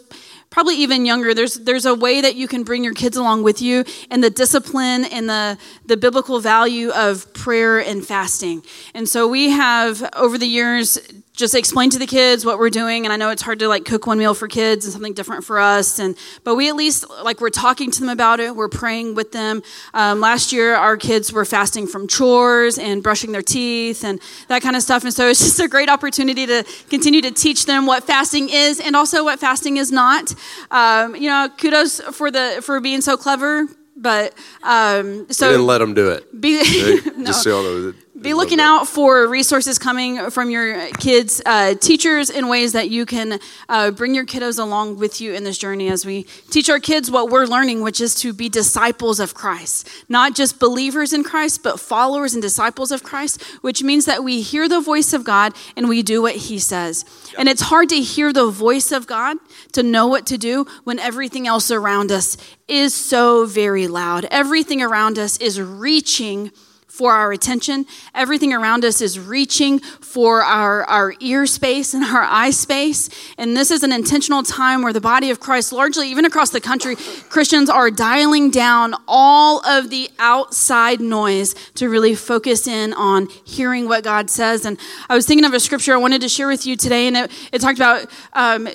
probably 0.51 0.77
even 0.77 1.05
younger. 1.05 1.35
There's 1.35 1.55
there's 1.55 1.87
a 1.87 1.95
way 1.95 2.21
that 2.21 2.37
you 2.37 2.49
can 2.49 2.63
bring 2.63 2.85
your 2.85 2.95
kids 2.95 3.17
along 3.17 3.43
with 3.43 3.61
you 3.61 3.85
and 4.11 4.23
the 4.23 4.31
discipline 4.31 5.05
and 5.05 5.29
the 5.29 5.59
the 5.85 5.97
biblical 5.97 6.41
value 6.41 6.91
of 6.91 7.33
prayer 7.35 7.79
and 7.79 8.07
fasting. 8.07 8.63
And 8.95 9.09
so 9.09 9.29
we 9.29 9.51
have 9.51 10.09
over 10.15 10.39
the 10.39 10.47
years 10.47 10.99
just 11.37 11.55
explain 11.55 11.91
to 11.91 11.99
the 11.99 12.07
kids 12.07 12.45
what 12.45 12.59
we're 12.59 12.71
doing. 12.71 13.05
And 13.05 13.13
i 13.13 13.17
know 13.17 13.31
it's 13.31 13.43
hard 13.43 13.59
to 13.59 13.69
like 13.69 13.85
cook 13.85 14.07
one 14.07 14.19
meal 14.19 14.35
for 14.35 14.49
kids 14.49 14.87
and 14.87 14.93
something 14.93 15.13
different 15.13 15.45
for 15.45 15.59
us. 15.59 15.99
And 15.99 16.17
but 16.43 16.57
we 16.57 16.69
at 16.69 16.75
least 16.75 17.09
like 17.23 17.41
we're 17.41 17.51
talking 17.51 17.91
to 17.91 18.01
them 18.01 18.09
about 18.09 18.41
it. 18.41 18.57
We're 18.57 18.69
praying 18.69 19.15
with 19.15 19.33
them. 19.33 19.63
Um, 19.95 20.21
last 20.21 20.53
year 20.53 20.75
our 20.75 20.97
kids 20.97 21.33
were 21.33 21.45
fasting 21.45 21.87
from 21.87 22.09
chores 22.09 22.79
and 22.79 23.03
brushing 23.03 23.33
their 23.33 23.43
teeth 23.43 24.03
and 24.03 24.21
that 24.49 24.63
kind 24.63 24.75
of 24.75 24.83
stuff. 24.83 25.05
And 25.05 25.13
so 25.13 25.29
it's 25.29 25.41
just 25.45 25.61
a 25.61 25.69
great 25.69 25.91
opportunity 25.91 26.47
to 26.47 26.65
continue 26.89 27.21
to 27.21 27.31
teach 27.31 27.67
them 27.67 27.87
what 27.87 28.05
fasting 28.05 28.49
is 28.49 28.81
and 28.81 28.97
also 28.97 29.23
what 29.23 29.39
fasting 29.39 29.77
is 29.77 29.93
not. 29.93 30.35
Um, 30.71 31.15
you 31.15 31.29
know 31.29 31.49
kudos 31.59 32.01
for 32.01 32.31
the 32.31 32.61
for 32.63 32.81
being 32.81 33.03
so 33.03 33.17
clever 33.17 33.69
but 33.97 34.35
um, 34.63 35.27
so 35.31 35.51
didn't 35.51 35.67
let 35.67 35.79
them 35.79 35.95
do 35.95 36.11
it. 36.11 36.39
Be, 36.39 36.61
no. 37.17 37.25
Just 37.27 37.43
so 37.43 37.51
y'all 37.51 37.63
know, 37.63 37.95
be 38.27 38.35
looking 38.35 38.59
out 38.59 38.89
for 38.89 39.29
resources 39.29 39.79
coming 39.79 40.31
from 40.31 40.51
your 40.51 40.89
kids' 40.95 41.41
uh, 41.47 41.75
teachers 41.75 42.29
in 42.29 42.49
ways 42.49 42.73
that 42.73 42.91
you 42.91 43.07
can 43.07 43.39
uh, 43.69 43.93
bring 43.93 44.17
your 44.17 44.27
kiddos 44.27 44.59
along 44.59 44.99
with 44.99 45.21
you 45.21 45.33
in 45.33 45.45
this 45.45 45.57
journey 45.57 45.89
as 45.89 46.05
we 46.05 46.25
teach 46.51 46.69
our 46.69 46.81
kids 46.81 47.09
what 47.09 47.31
we're 47.31 47.47
learning, 47.47 47.83
which 47.83 48.01
is 48.01 48.17
to 48.17 48.33
be 48.33 48.49
disciples 48.49 49.21
of 49.21 49.33
Christ. 49.33 49.89
Not 50.09 50.35
just 50.35 50.59
believers 50.59 51.13
in 51.13 51.23
Christ, 51.23 51.63
but 51.63 51.79
followers 51.79 52.35
and 52.35 52.43
disciples 52.43 52.91
of 52.91 53.05
Christ, 53.05 53.41
which 53.63 53.85
means 53.85 54.07
that 54.07 54.25
we 54.25 54.41
hear 54.41 54.69
the 54.69 54.81
voice 54.81 55.13
of 55.13 55.23
God 55.23 55.53
and 55.77 55.89
we 55.89 56.03
do 56.03 56.21
what 56.21 56.35
He 56.35 56.59
says. 56.59 57.05
Yep. 57.29 57.39
And 57.39 57.49
it's 57.49 57.63
hard 57.63 57.91
to 57.91 58.01
hear 58.01 58.33
the 58.33 58.51
voice 58.51 58.91
of 58.91 59.07
God, 59.07 59.37
to 59.71 59.85
know 59.85 60.09
what 60.09 60.27
to 60.27 60.37
do 60.37 60.67
when 60.83 60.99
everything 60.99 61.47
else 61.47 61.71
around 61.71 62.11
us 62.11 62.37
is 62.67 62.93
so 62.93 63.47
very 63.47 63.87
loud. 63.87 64.27
Everything 64.33 64.83
around 64.83 65.17
us 65.17 65.37
is 65.39 65.61
reaching 65.61 66.51
for 66.97 67.13
our 67.13 67.31
attention. 67.31 67.85
Everything 68.15 68.55
around 68.55 68.85
us 68.85 69.03
is 69.03 69.21
reaching 69.21 69.79
for 69.79 70.43
our, 70.43 70.83
our 70.85 71.13
ear 71.21 71.47
space 71.47 71.93
and 71.93 72.03
our 72.03 72.23
eye 72.23 72.51
space. 72.51 73.11
And 73.37 73.55
this 73.55 73.71
is 73.71 73.83
an 73.83 73.93
intentional 73.93 74.43
time 74.43 74.81
where 74.81 74.95
the 74.95 75.01
body 75.01 75.31
of 75.31 75.39
Christ, 75.39 75.73
largely 75.73 76.11
even 76.11 76.25
across 76.25 76.51
the 76.51 76.61
country, 76.61 76.97
Christians 77.29 77.69
are 77.69 77.91
dialing 77.91 78.51
down 78.51 78.95
all 79.07 79.65
of 79.67 79.91
the 79.91 80.11
outside 80.19 81.01
noise 81.01 81.55
to 81.75 81.91
really 81.91 82.15
focus 82.15 82.67
in 82.67 82.95
on 82.95 83.29
hearing 83.45 83.89
what 83.89 84.03
God 84.03 84.31
says. 84.31 84.65
And 84.65 84.79
I 85.11 85.15
was 85.15 85.27
thinking 85.27 85.45
of 85.45 85.53
a 85.53 85.61
scripture 85.61 85.93
I 85.93 85.99
wanted 85.99 86.23
to 86.23 86.29
share 86.31 86.49
with 86.49 86.67
you 86.67 86.77
today, 86.77 87.07
and 87.09 87.17
it, 87.17 87.31
it 87.53 87.61
talked 87.61 87.79
about. 87.79 88.11
Um, 88.33 88.69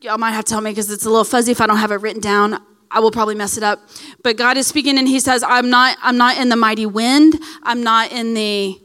y'all 0.00 0.16
might 0.16 0.32
have 0.32 0.46
to 0.46 0.50
tell 0.50 0.62
me 0.62 0.70
because 0.70 0.90
it's 0.90 1.04
a 1.04 1.10
little 1.10 1.24
fuzzy 1.24 1.52
if 1.52 1.60
I 1.60 1.66
don't 1.66 1.76
have 1.76 1.92
it 1.92 1.96
written 1.96 2.22
down. 2.22 2.64
I 2.90 3.00
will 3.00 3.10
probably 3.10 3.34
mess 3.34 3.56
it 3.56 3.62
up. 3.62 3.80
But 4.22 4.36
God 4.36 4.56
is 4.56 4.66
speaking 4.66 4.98
and 4.98 5.06
he 5.06 5.20
says, 5.20 5.42
I'm 5.42 5.70
not, 5.70 5.96
I'm 6.02 6.16
not 6.16 6.38
in 6.38 6.48
the 6.48 6.56
mighty 6.56 6.86
wind. 6.86 7.38
I'm 7.62 7.82
not 7.82 8.12
in 8.12 8.34
the 8.34 8.80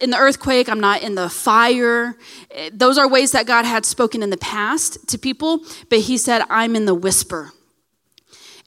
in 0.00 0.10
the 0.10 0.16
earthquake, 0.16 0.68
I'm 0.68 0.78
not 0.78 1.02
in 1.02 1.16
the 1.16 1.28
fire. 1.28 2.16
Those 2.72 2.98
are 2.98 3.08
ways 3.08 3.32
that 3.32 3.46
God 3.46 3.64
had 3.64 3.84
spoken 3.84 4.22
in 4.22 4.30
the 4.30 4.36
past 4.36 5.08
to 5.08 5.18
people, 5.18 5.64
but 5.90 6.00
He 6.00 6.16
said, 6.16 6.42
I'm 6.48 6.76
in 6.76 6.84
the 6.84 6.94
whisper. 6.94 7.52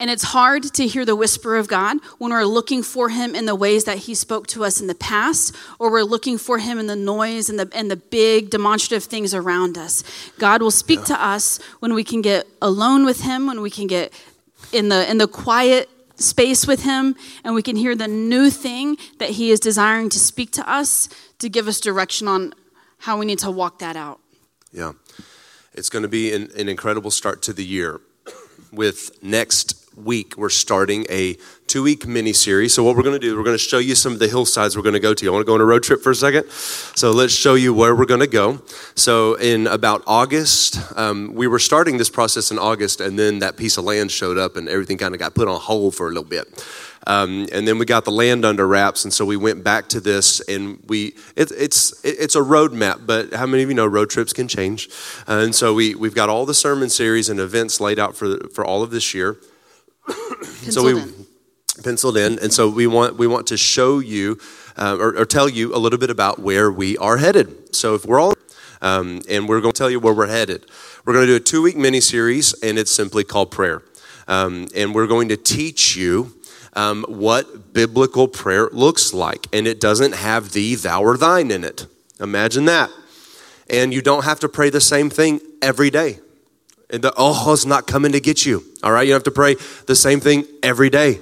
And 0.02 0.10
it's 0.10 0.24
hard 0.24 0.64
to 0.64 0.88
hear 0.88 1.06
the 1.06 1.16
whisper 1.16 1.58
of 1.58 1.68
God 1.68 1.98
when 2.18 2.32
we're 2.32 2.44
looking 2.44 2.82
for 2.82 3.10
Him 3.10 3.36
in 3.36 3.46
the 3.46 3.54
ways 3.54 3.84
that 3.84 4.00
He 4.00 4.16
spoke 4.16 4.48
to 4.48 4.66
us 4.66 4.82
in 4.82 4.88
the 4.88 4.96
past, 4.96 5.56
or 5.78 5.92
we're 5.92 6.02
looking 6.02 6.40
for 6.40 6.58
Him 6.58 6.80
in 6.80 6.88
the 6.88 6.96
noise 6.96 7.52
and 7.52 7.60
the, 7.60 7.70
and 7.72 7.92
the 7.92 7.98
big 7.98 8.50
demonstrative 8.50 9.04
things 9.04 9.36
around 9.36 9.78
us. 9.78 10.04
God 10.40 10.64
will 10.64 10.72
speak 10.72 11.02
yeah. 11.02 11.06
to 11.16 11.24
us 11.24 11.60
when 11.82 11.94
we 11.94 12.04
can 12.04 12.24
get 12.24 12.48
alone 12.64 13.06
with 13.06 13.22
Him, 13.22 13.46
when 13.46 13.62
we 13.62 13.70
can 13.70 13.86
get 13.86 14.12
in 14.74 14.90
the, 14.90 15.08
in 15.08 15.20
the 15.20 15.28
quiet 15.28 15.88
space 16.16 16.66
with 16.66 16.82
Him, 16.82 17.16
and 17.44 17.54
we 17.54 17.62
can 17.62 17.76
hear 17.76 17.96
the 17.96 18.08
new 18.08 18.50
thing 18.50 18.98
that 19.20 19.30
He 19.30 19.52
is 19.52 19.60
desiring 19.60 20.10
to 20.10 20.18
speak 20.18 20.50
to 20.54 20.68
us 20.68 21.10
to 21.38 21.48
give 21.48 21.68
us 21.68 21.80
direction 21.80 22.28
on 22.28 22.56
how 22.98 23.20
we 23.20 23.28
need 23.28 23.38
to 23.40 23.52
walk 23.52 23.78
that 23.78 23.96
out. 23.96 24.20
Yeah. 24.74 24.94
It's 25.76 25.90
going 25.90 26.02
to 26.02 26.10
be 26.10 26.34
an, 26.34 26.50
an 26.58 26.68
incredible 26.70 27.12
start 27.12 27.44
to 27.44 27.54
the 27.54 27.64
year 27.64 28.02
with 28.72 29.22
next 29.22 29.81
week, 29.96 30.38
we're 30.38 30.50
starting 30.50 31.06
a 31.10 31.38
two 31.68 31.84
week 31.84 32.08
mini 32.08 32.34
series. 32.34 32.74
So, 32.74 32.84
what 32.84 32.96
we're 32.96 33.04
going 33.04 33.20
to 33.20 33.28
do, 33.28 33.36
we're 33.38 33.44
going 33.44 33.58
to 33.58 33.64
show 33.64 33.78
you 33.78 33.96
some 33.96 34.14
of 34.14 34.20
the 34.20 34.28
hillsides 34.28 34.76
we're 34.76 34.84
going 34.84 34.94
to 34.94 35.00
go 35.00 35.14
to. 35.14 35.28
I 35.28 35.32
want 35.32 35.42
to 35.42 35.48
go 35.48 35.54
on 35.54 35.62
a 35.62 35.66
road 35.66 35.84
trip 35.84 36.02
for 36.02 36.12
a 36.12 36.16
second. 36.16 36.50
So, 36.50 37.12
let's 37.12 37.34
show 37.34 37.56
you 37.56 37.74
where 37.74 37.96
we're 37.96 38.06
going 38.06 38.22
to 38.22 38.28
go. 38.28 38.62
So, 38.96 39.36
in 39.36 39.68
about 39.68 40.04
August, 40.08 40.80
um, 40.98 41.34
we 41.34 41.48
were 41.48 41.60
starting 41.60 41.98
this 41.98 42.10
process 42.10 42.52
in 42.52 42.60
August, 42.60 43.02
and 43.02 43.18
then 43.18 43.40
that 43.40 43.58
piece 43.58 43.78
of 43.78 43.84
land 43.84 44.12
showed 44.12 44.38
up, 44.38 44.56
and 44.56 44.70
everything 44.70 44.98
kind 44.98 45.14
of 45.14 45.20
got 45.20 45.36
put 45.36 45.48
on 45.48 45.60
hold 45.60 45.96
for 45.96 46.08
a 46.08 46.10
little 46.10 46.24
bit. 46.24 46.64
Um, 47.08 47.48
and 47.52 47.68
then 47.68 47.80
we 47.80 47.86
got 47.86 48.06
the 48.06 48.12
land 48.12 48.46
under 48.46 48.68
wraps, 48.68 49.06
and 49.06 49.14
so 49.14 49.26
we 49.26 49.36
went 49.36 49.64
back 49.64 49.90
to 49.90 50.00
this, 50.00 50.40
and 50.42 50.80
we 50.88 51.16
it, 51.36 51.52
it's 51.52 52.00
it's 52.06 52.36
a 52.36 52.42
roadmap. 52.42 53.06
But 53.08 53.34
how 53.34 53.48
many 53.48 53.64
of 53.64 53.70
you 53.70 53.76
know 53.76 53.88
road 53.88 54.10
trips 54.10 54.34
can 54.34 54.48
change? 54.48 54.90
Uh, 55.28 55.42
and 55.44 55.56
so 55.56 55.74
we 55.74 55.96
we've 55.96 56.14
got 56.14 56.30
all 56.30 56.46
the 56.46 56.54
sermon 56.54 56.90
series 56.90 57.30
and 57.30 57.40
events 57.40 57.80
laid 57.80 57.98
out 57.98 58.16
for 58.16 58.48
for 58.50 58.64
all 58.64 58.84
of 58.84 58.92
this 58.92 59.16
year. 59.16 59.38
So 60.44 60.84
we 60.84 61.02
in. 61.02 61.26
penciled 61.84 62.18
in, 62.18 62.40
and 62.40 62.54
so 62.54 62.70
we 62.70 62.88
want 62.88 63.18
we 63.18 63.28
want 63.28 63.48
to 63.48 63.58
show 63.58 64.00
you 64.00 64.40
uh, 64.78 64.98
or, 65.00 65.18
or, 65.18 65.26
tell 65.26 65.50
you 65.50 65.76
a 65.76 65.78
little 65.78 66.00
bit 66.00 66.10
about 66.10 66.40
where 66.40 66.72
we 66.72 66.98
are 66.98 67.18
headed. 67.18 67.76
So 67.76 67.96
if 67.96 68.06
we're 68.06 68.20
all 68.20 68.34
um, 68.82 69.22
and 69.30 69.48
we're 69.48 69.62
going 69.62 69.74
to 69.74 69.78
tell 69.78 69.90
you 69.90 70.00
where 70.00 70.14
we're 70.14 70.28
headed. 70.28 70.66
We're 71.06 71.14
going 71.14 71.28
to 71.28 71.34
do 71.34 71.36
a 71.38 71.40
two 71.40 71.62
week 71.62 71.78
mini 71.78 72.02
series, 72.02 72.54
and 72.62 72.78
it's 72.78 72.92
simply 72.92 73.24
called 73.24 73.52
prayer. 73.52 73.84
Um, 74.28 74.68
and 74.76 74.94
we're 74.94 75.08
going 75.08 75.30
to 75.30 75.38
teach 75.38 75.96
you 75.96 76.34
um, 76.74 77.06
what 77.08 77.74
biblical 77.74 78.28
prayer 78.28 78.70
looks 78.72 79.14
like. 79.14 79.48
And 79.54 79.68
it 79.68 79.80
doesn't 79.80 80.16
have 80.16 80.54
thee, 80.54 80.76
thou, 80.76 81.02
or 81.02 81.18
thine 81.18 81.52
in 81.52 81.64
it. 81.64 81.86
Imagine 82.20 82.66
that. 82.66 82.90
And 83.70 83.94
you 83.94 84.02
don't 84.02 84.26
have 84.26 84.40
to 84.42 84.50
pray 84.50 84.70
the 84.70 84.82
same 84.82 85.10
thing 85.10 85.42
every 85.62 85.90
day. 85.90 86.20
And 86.92 87.02
the 87.02 87.14
oh 87.18 87.54
is 87.54 87.66
not 87.66 87.88
coming 87.88 88.12
to 88.12 88.20
get 88.20 88.46
you. 88.46 88.64
All 88.84 88.92
right, 88.92 89.08
you 89.08 89.14
have 89.14 89.24
to 89.24 89.32
pray 89.32 89.56
the 89.86 89.96
same 89.96 90.20
thing 90.20 90.46
every 90.62 90.90
day. 90.90 91.20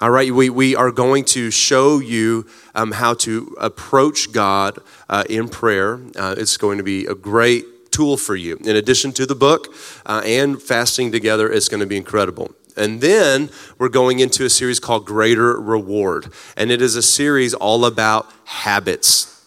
All 0.00 0.10
right, 0.10 0.32
we, 0.32 0.48
we 0.48 0.74
are 0.74 0.90
going 0.90 1.24
to 1.26 1.50
show 1.50 1.98
you 1.98 2.46
um, 2.74 2.92
how 2.92 3.12
to 3.14 3.54
approach 3.60 4.32
God 4.32 4.78
uh, 5.10 5.24
in 5.28 5.48
prayer. 5.48 6.00
Uh, 6.16 6.34
it's 6.38 6.56
going 6.56 6.78
to 6.78 6.84
be 6.84 7.04
a 7.04 7.14
great 7.14 7.66
tool 7.90 8.16
for 8.16 8.34
you. 8.34 8.56
In 8.64 8.76
addition 8.76 9.12
to 9.12 9.26
the 9.26 9.34
book 9.34 9.74
uh, 10.06 10.22
and 10.24 10.62
fasting 10.62 11.12
together, 11.12 11.52
it's 11.52 11.68
going 11.68 11.80
to 11.80 11.86
be 11.86 11.98
incredible. 11.98 12.54
And 12.76 13.02
then 13.02 13.50
we're 13.78 13.90
going 13.90 14.20
into 14.20 14.46
a 14.46 14.48
series 14.50 14.80
called 14.80 15.04
Greater 15.04 15.60
Reward. 15.60 16.32
And 16.56 16.70
it 16.70 16.80
is 16.80 16.96
a 16.96 17.02
series 17.02 17.52
all 17.52 17.84
about 17.84 18.30
habits. 18.44 19.44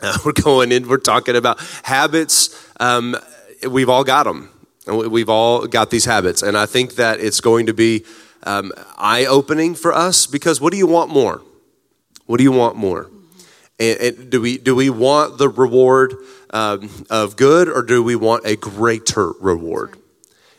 Uh, 0.00 0.16
we're 0.24 0.32
going 0.32 0.70
in, 0.70 0.88
we're 0.88 0.98
talking 0.98 1.34
about 1.34 1.58
habits. 1.82 2.70
Um, 2.78 3.16
we've 3.68 3.88
all 3.88 4.04
got 4.04 4.24
them. 4.24 4.50
We've 4.86 5.28
all 5.28 5.66
got 5.66 5.90
these 5.90 6.04
habits. 6.04 6.42
And 6.42 6.56
I 6.56 6.66
think 6.66 6.94
that 6.94 7.20
it's 7.20 7.40
going 7.40 7.66
to 7.66 7.74
be 7.74 8.04
um, 8.44 8.72
eye 8.96 9.26
opening 9.26 9.74
for 9.74 9.92
us 9.92 10.26
because 10.26 10.60
what 10.60 10.70
do 10.72 10.78
you 10.78 10.86
want 10.86 11.10
more? 11.10 11.42
What 12.26 12.38
do 12.38 12.44
you 12.44 12.52
want 12.52 12.76
more? 12.76 13.10
And, 13.78 14.00
and 14.00 14.30
do, 14.30 14.40
we, 14.40 14.58
do 14.58 14.74
we 14.74 14.90
want 14.90 15.38
the 15.38 15.48
reward 15.48 16.14
um, 16.50 16.88
of 17.10 17.36
good 17.36 17.68
or 17.68 17.82
do 17.82 18.02
we 18.02 18.16
want 18.16 18.46
a 18.46 18.56
greater 18.56 19.32
reward? 19.40 19.96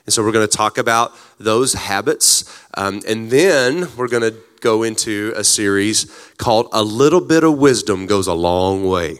And 0.06 0.14
so 0.14 0.24
we're 0.24 0.32
going 0.32 0.48
to 0.48 0.58
talk 0.58 0.78
about 0.78 1.14
those 1.40 1.74
habits. 1.74 2.44
Um, 2.76 3.02
and 3.08 3.30
then 3.30 3.88
we're 3.96 4.08
going 4.08 4.24
to 4.24 4.38
go 4.62 4.84
into 4.84 5.34
a 5.36 5.44
series 5.44 6.06
called 6.38 6.68
A 6.72 6.84
Little 6.84 7.22
Bit 7.22 7.44
of 7.44 7.58
Wisdom 7.58 8.06
Goes 8.06 8.28
a 8.28 8.34
Long 8.34 8.86
Way. 8.88 9.20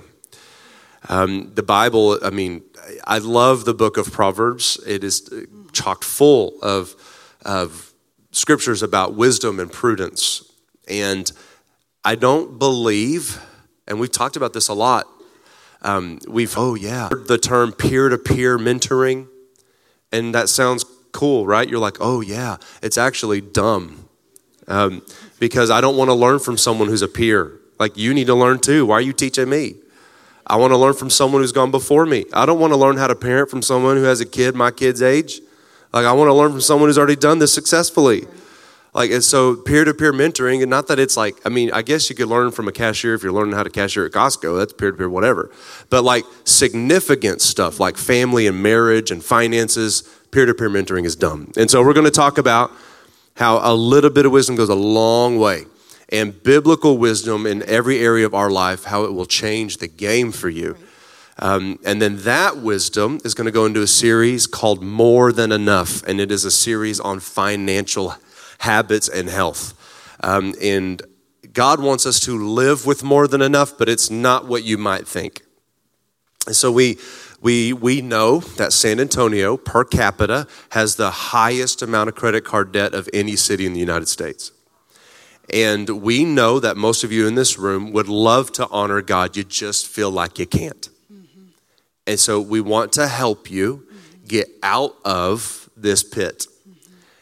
Um, 1.10 1.52
the 1.54 1.64
Bible, 1.64 2.20
I 2.24 2.30
mean, 2.30 2.64
I 3.06 3.20
love 3.20 3.66
the 3.66 3.74
book 3.74 3.98
of 3.98 4.12
Proverbs. 4.12 4.80
It 4.86 5.04
is 5.04 5.30
chock 5.74 6.04
full 6.04 6.60
of, 6.62 6.96
of 7.46 7.94
scriptures 8.32 8.84
about 8.84 9.16
wisdom 9.16 9.60
and 9.60 9.72
prudence. 9.72 10.52
And 10.88 11.32
I 12.04 12.16
don't 12.16 12.60
believe, 12.60 13.42
and 13.88 14.00
we've 14.00 14.12
talked 14.12 14.36
about 14.36 14.54
this 14.54 14.68
a 14.68 14.74
lot. 14.74 15.06
Um, 15.82 16.20
we've, 16.28 16.56
oh 16.58 16.76
yeah, 16.76 17.10
the 17.10 17.38
term 17.38 17.72
peer 17.72 18.10
to 18.10 18.18
peer 18.18 18.58
mentoring 18.58 19.28
and 20.12 20.34
that 20.34 20.50
sounds 20.50 20.86
cool, 21.12 21.46
right? 21.46 21.68
You're 21.68 21.80
like, 21.80 21.98
oh, 22.00 22.22
yeah, 22.22 22.58
it's 22.82 22.98
actually 22.98 23.42
dumb. 23.42 24.08
Um, 24.68 25.04
because 25.40 25.70
I 25.70 25.82
don't 25.82 25.98
want 25.98 26.10
to 26.10 26.14
learn 26.14 26.40
from 26.40 26.58
someone 26.58 26.90
who's 26.90 27.02
a 27.02 27.08
peer. 27.08 27.60
Like, 27.80 27.98
you 27.98 28.14
need 28.14 28.28
to 28.28 28.36
learn 28.36 28.60
too. 28.60 28.86
Why 28.86 28.96
are 28.96 29.02
you 29.02 29.14
teaching 29.14 29.50
me? 29.50 29.76
I 30.48 30.56
want 30.56 30.72
to 30.72 30.78
learn 30.78 30.94
from 30.94 31.10
someone 31.10 31.42
who's 31.42 31.52
gone 31.52 31.72
before 31.72 32.06
me. 32.06 32.26
I 32.34 32.46
don't 32.46 32.60
want 32.60 32.72
to 32.72 32.78
learn 32.78 32.96
how 32.96 33.08
to 33.08 33.16
parent 33.16 33.50
from 33.50 33.62
someone 33.62 33.98
who 33.98 34.04
has 34.04 34.22
a 34.22 34.26
kid 34.26 34.56
my 34.56 34.72
kid's 34.72 35.02
age. 35.02 35.42
Like, 35.94 36.06
I 36.06 36.14
want 36.14 36.30
to 36.30 36.34
learn 36.34 36.52
from 36.52 36.62
someone 36.62 36.88
who's 36.88 36.98
already 36.98 37.18
done 37.18 37.40
this 37.40 37.54
successfully. 37.54 38.26
Like, 38.94 39.12
and 39.12 39.24
so 39.24 39.56
peer 39.56 39.84
to 39.84 39.94
peer 39.94 40.14
mentoring, 40.14 40.62
and 40.62 40.70
not 40.70 40.88
that 40.88 41.00
it's 41.00 41.18
like, 41.18 41.36
I 41.46 41.50
mean, 41.50 41.70
I 41.72 41.82
guess 41.82 42.10
you 42.10 42.16
could 42.16 42.30
learn 42.30 42.52
from 42.52 42.68
a 42.68 42.72
cashier 42.72 43.14
if 43.14 43.24
you're 43.24 43.32
learning 43.32 43.56
how 43.56 43.64
to 43.64 43.70
cashier 43.70 44.06
at 44.06 44.12
Costco, 44.12 44.58
that's 44.58 44.74
peer 44.74 44.92
to 44.92 44.98
peer, 44.98 45.10
whatever. 45.10 45.52
But 45.90 46.04
like 46.04 46.24
significant 46.46 47.42
stuff 47.42 47.80
like 47.80 47.98
family 47.98 48.48
and 48.48 48.64
marriage 48.64 49.12
and 49.12 49.24
finances, 49.24 50.04
peer 50.32 50.46
to 50.46 50.54
peer 50.54 50.70
mentoring 50.70 51.06
is 51.06 51.16
dumb. 51.16 51.52
And 51.58 51.70
so 51.70 51.84
we're 51.84 51.94
going 51.94 52.06
to 52.06 52.12
talk 52.12 52.38
about 52.38 52.72
how 53.36 53.60
a 53.62 53.74
little 53.76 54.10
bit 54.10 54.26
of 54.26 54.32
wisdom 54.32 54.56
goes 54.56 54.70
a 54.70 54.76
long 54.76 55.38
way 55.38 55.66
and 56.10 56.42
biblical 56.44 56.98
wisdom 56.98 57.46
in 57.46 57.64
every 57.64 58.00
area 58.00 58.26
of 58.26 58.34
our 58.34 58.50
life, 58.50 58.86
how 58.86 59.04
it 59.04 59.14
will 59.14 59.26
change 59.26 59.78
the 59.78 59.88
game 59.88 60.32
for 60.32 60.50
you. 60.50 60.78
Um, 61.40 61.80
and 61.86 62.02
then 62.02 62.18
that 62.24 62.58
wisdom 62.58 63.20
is 63.24 63.34
going 63.34 63.46
to 63.46 63.52
go 63.52 63.66
into 63.66 63.82
a 63.82 63.88
series 63.88 64.48
called 64.48 64.82
More 64.82 65.32
Than 65.32 65.52
Enough, 65.52 66.04
and 66.08 66.20
it 66.20 66.32
is 66.32 66.46
a 66.46 66.52
series 66.52 67.00
on 67.00 67.20
financial 67.20 68.16
habits 68.60 69.08
and 69.08 69.30
health. 69.30 69.74
Um, 70.22 70.56
and 70.62 71.02
God 71.54 71.80
wants 71.80 72.06
us 72.06 72.20
to 72.22 72.38
live 72.38 72.86
with 72.86 73.04
more 73.04 73.28
than 73.28 73.42
enough, 73.42 73.78
but 73.78 73.88
it's 73.88 74.10
not 74.10 74.48
what 74.48 74.64
you 74.64 74.78
might 74.78 75.08
think. 75.08 75.44
And 76.48 76.56
so 76.56 76.72
we, 76.72 76.98
we, 77.42 77.74
we 77.74 78.02
know 78.02 78.40
that 78.40 78.74
San 78.74 79.00
Antonio 79.00 79.58
per 79.58 79.84
capita 79.84 80.48
has 80.72 80.96
the 80.96 81.12
highest 81.12 81.82
amount 81.82 82.10
of 82.10 82.16
credit 82.16 82.46
card 82.46 82.72
debt 82.72 82.96
of 82.96 83.08
any 83.14 83.36
city 83.36 83.66
in 83.66 83.74
the 83.74 83.80
United 83.80 84.08
States. 84.08 84.52
And 85.54 86.02
we 86.02 86.26
know 86.26 86.60
that 86.60 86.76
most 86.76 87.04
of 87.04 87.12
you 87.12 87.28
in 87.28 87.36
this 87.36 87.58
room 87.58 87.92
would 87.94 88.10
love 88.10 88.52
to 88.54 88.68
honor 88.70 89.02
God, 89.02 89.38
you 89.38 89.44
just 89.44 89.88
feel 89.88 90.12
like 90.12 90.40
you 90.40 90.46
can't. 90.46 90.90
Mm-hmm. 91.12 91.42
And 92.06 92.20
so 92.20 92.42
we 92.42 92.60
want 92.60 92.92
to 92.94 93.08
help 93.08 93.50
you 93.50 93.88
get 94.28 94.50
out 94.62 94.96
of 95.06 95.70
this 95.78 96.04
pit. 96.04 96.48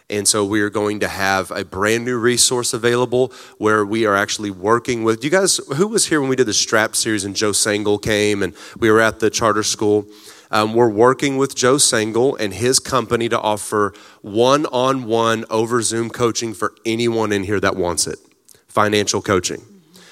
And 0.10 0.28
so 0.28 0.46
we 0.46 0.62
are 0.62 0.70
going 0.70 1.00
to 1.00 1.08
have 1.08 1.50
a 1.50 1.66
brand 1.66 2.06
new 2.06 2.18
resource 2.18 2.74
available 2.74 3.34
where 3.58 3.84
we 3.84 4.06
are 4.06 4.16
actually 4.16 4.52
working 4.52 5.04
with. 5.04 5.24
You 5.24 5.32
guys, 5.32 5.58
who 5.76 5.88
was 5.88 6.06
here 6.06 6.22
when 6.22 6.30
we 6.30 6.36
did 6.36 6.46
the 6.46 6.54
Strap 6.54 6.96
series 6.96 7.26
and 7.26 7.36
Joe 7.36 7.52
Sangl 7.52 8.00
came 8.02 8.44
and 8.44 8.54
we 8.78 8.92
were 8.92 9.02
at 9.02 9.20
the 9.20 9.32
charter 9.32 9.64
school? 9.64 10.06
Um, 10.52 10.74
we're 10.74 10.90
working 10.90 11.38
with 11.38 11.56
Joe 11.56 11.76
Sangl 11.76 12.40
and 12.40 12.54
his 12.54 12.80
company 12.80 13.30
to 13.30 13.40
offer 13.40 13.94
one 14.22 14.66
on 14.68 15.06
one 15.06 15.46
over 15.50 15.82
Zoom 15.82 16.10
coaching 16.10 16.54
for 16.54 16.74
anyone 16.86 17.32
in 17.32 17.44
here 17.44 17.60
that 17.60 17.76
wants 17.76 18.08
it 18.08 18.20
financial 18.68 19.22
coaching. 19.22 19.64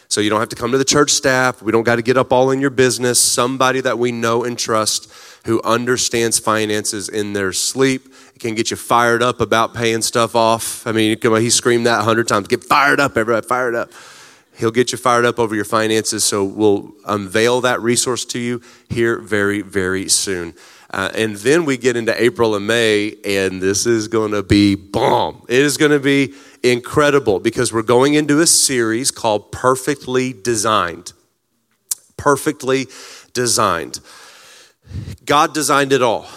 So 0.07 0.21
you 0.21 0.29
don't 0.29 0.39
have 0.39 0.49
to 0.49 0.55
come 0.55 0.71
to 0.71 0.77
the 0.77 0.85
church 0.85 1.11
staff. 1.11 1.61
We 1.61 1.71
don't 1.71 1.83
got 1.83 1.95
to 1.95 2.01
get 2.01 2.17
up 2.17 2.31
all 2.31 2.51
in 2.51 2.61
your 2.61 2.69
business. 2.69 3.19
Somebody 3.19 3.81
that 3.81 3.97
we 3.97 4.11
know 4.11 4.43
and 4.43 4.57
trust 4.57 5.11
who 5.45 5.59
understands 5.63 6.39
finances 6.39 7.09
in 7.09 7.33
their 7.33 7.51
sleep 7.51 8.13
can 8.39 8.53
get 8.55 8.69
you 8.69 8.77
fired 8.77 9.23
up 9.23 9.41
about 9.41 9.73
paying 9.73 10.01
stuff 10.01 10.35
off. 10.35 10.85
I 10.85 10.91
mean, 10.91 11.17
he 11.19 11.49
screamed 11.49 11.87
that 11.87 12.01
a 12.01 12.03
hundred 12.03 12.27
times. 12.27 12.47
Get 12.47 12.63
fired 12.63 12.99
up, 12.99 13.17
everybody, 13.17 13.45
fired 13.45 13.75
up. 13.75 13.91
He'll 14.55 14.71
get 14.71 14.91
you 14.91 14.97
fired 14.97 15.25
up 15.25 15.39
over 15.39 15.55
your 15.55 15.65
finances. 15.65 16.23
So 16.23 16.43
we'll 16.43 16.93
unveil 17.05 17.61
that 17.61 17.81
resource 17.81 18.25
to 18.25 18.39
you 18.39 18.61
here 18.89 19.19
very, 19.19 19.61
very 19.61 20.07
soon. 20.09 20.53
Uh, 20.91 21.09
and 21.15 21.35
then 21.37 21.65
we 21.65 21.75
get 21.75 21.97
into 21.97 22.13
April 22.21 22.55
and 22.55 22.67
May, 22.67 23.15
and 23.25 23.59
this 23.59 23.87
is 23.87 24.07
going 24.07 24.31
to 24.31 24.43
be 24.43 24.75
bomb. 24.75 25.43
It 25.49 25.59
is 25.59 25.75
going 25.75 25.91
to 25.91 25.99
be 25.99 26.35
incredible 26.61 27.39
because 27.39 27.73
we're 27.73 27.81
going 27.81 28.13
into 28.13 28.41
a 28.41 28.47
series 28.47 29.09
called 29.09 29.51
Perfectly 29.51 30.33
Designed. 30.33 31.13
Perfectly 32.15 32.87
Designed. 33.33 34.01
God 35.25 35.55
designed 35.55 35.91
it 35.91 36.03
all. 36.03 36.27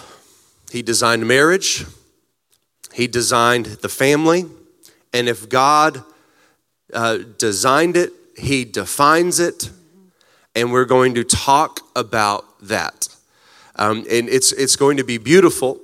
He 0.73 0.81
designed 0.81 1.29
marriage, 1.29 1.85
He 2.95 3.07
designed 3.07 3.67
the 3.67 3.91
family, 3.91 4.47
and 5.13 5.29
if 5.29 5.51
God 5.51 6.03
uh, 6.93 7.19
designed 7.39 7.97
it, 7.97 8.13
He 8.37 8.65
defines 8.65 9.41
it, 9.41 9.71
and 10.55 10.73
we're 10.73 10.85
going 10.85 11.15
to 11.15 11.25
talk 11.25 11.81
about 11.95 12.45
that. 12.63 13.09
Um, 13.77 13.99
and 14.11 14.29
it's, 14.29 14.53
it's 14.53 14.77
going 14.77 14.97
to 14.97 15.05
be 15.05 15.19
beautiful 15.19 15.81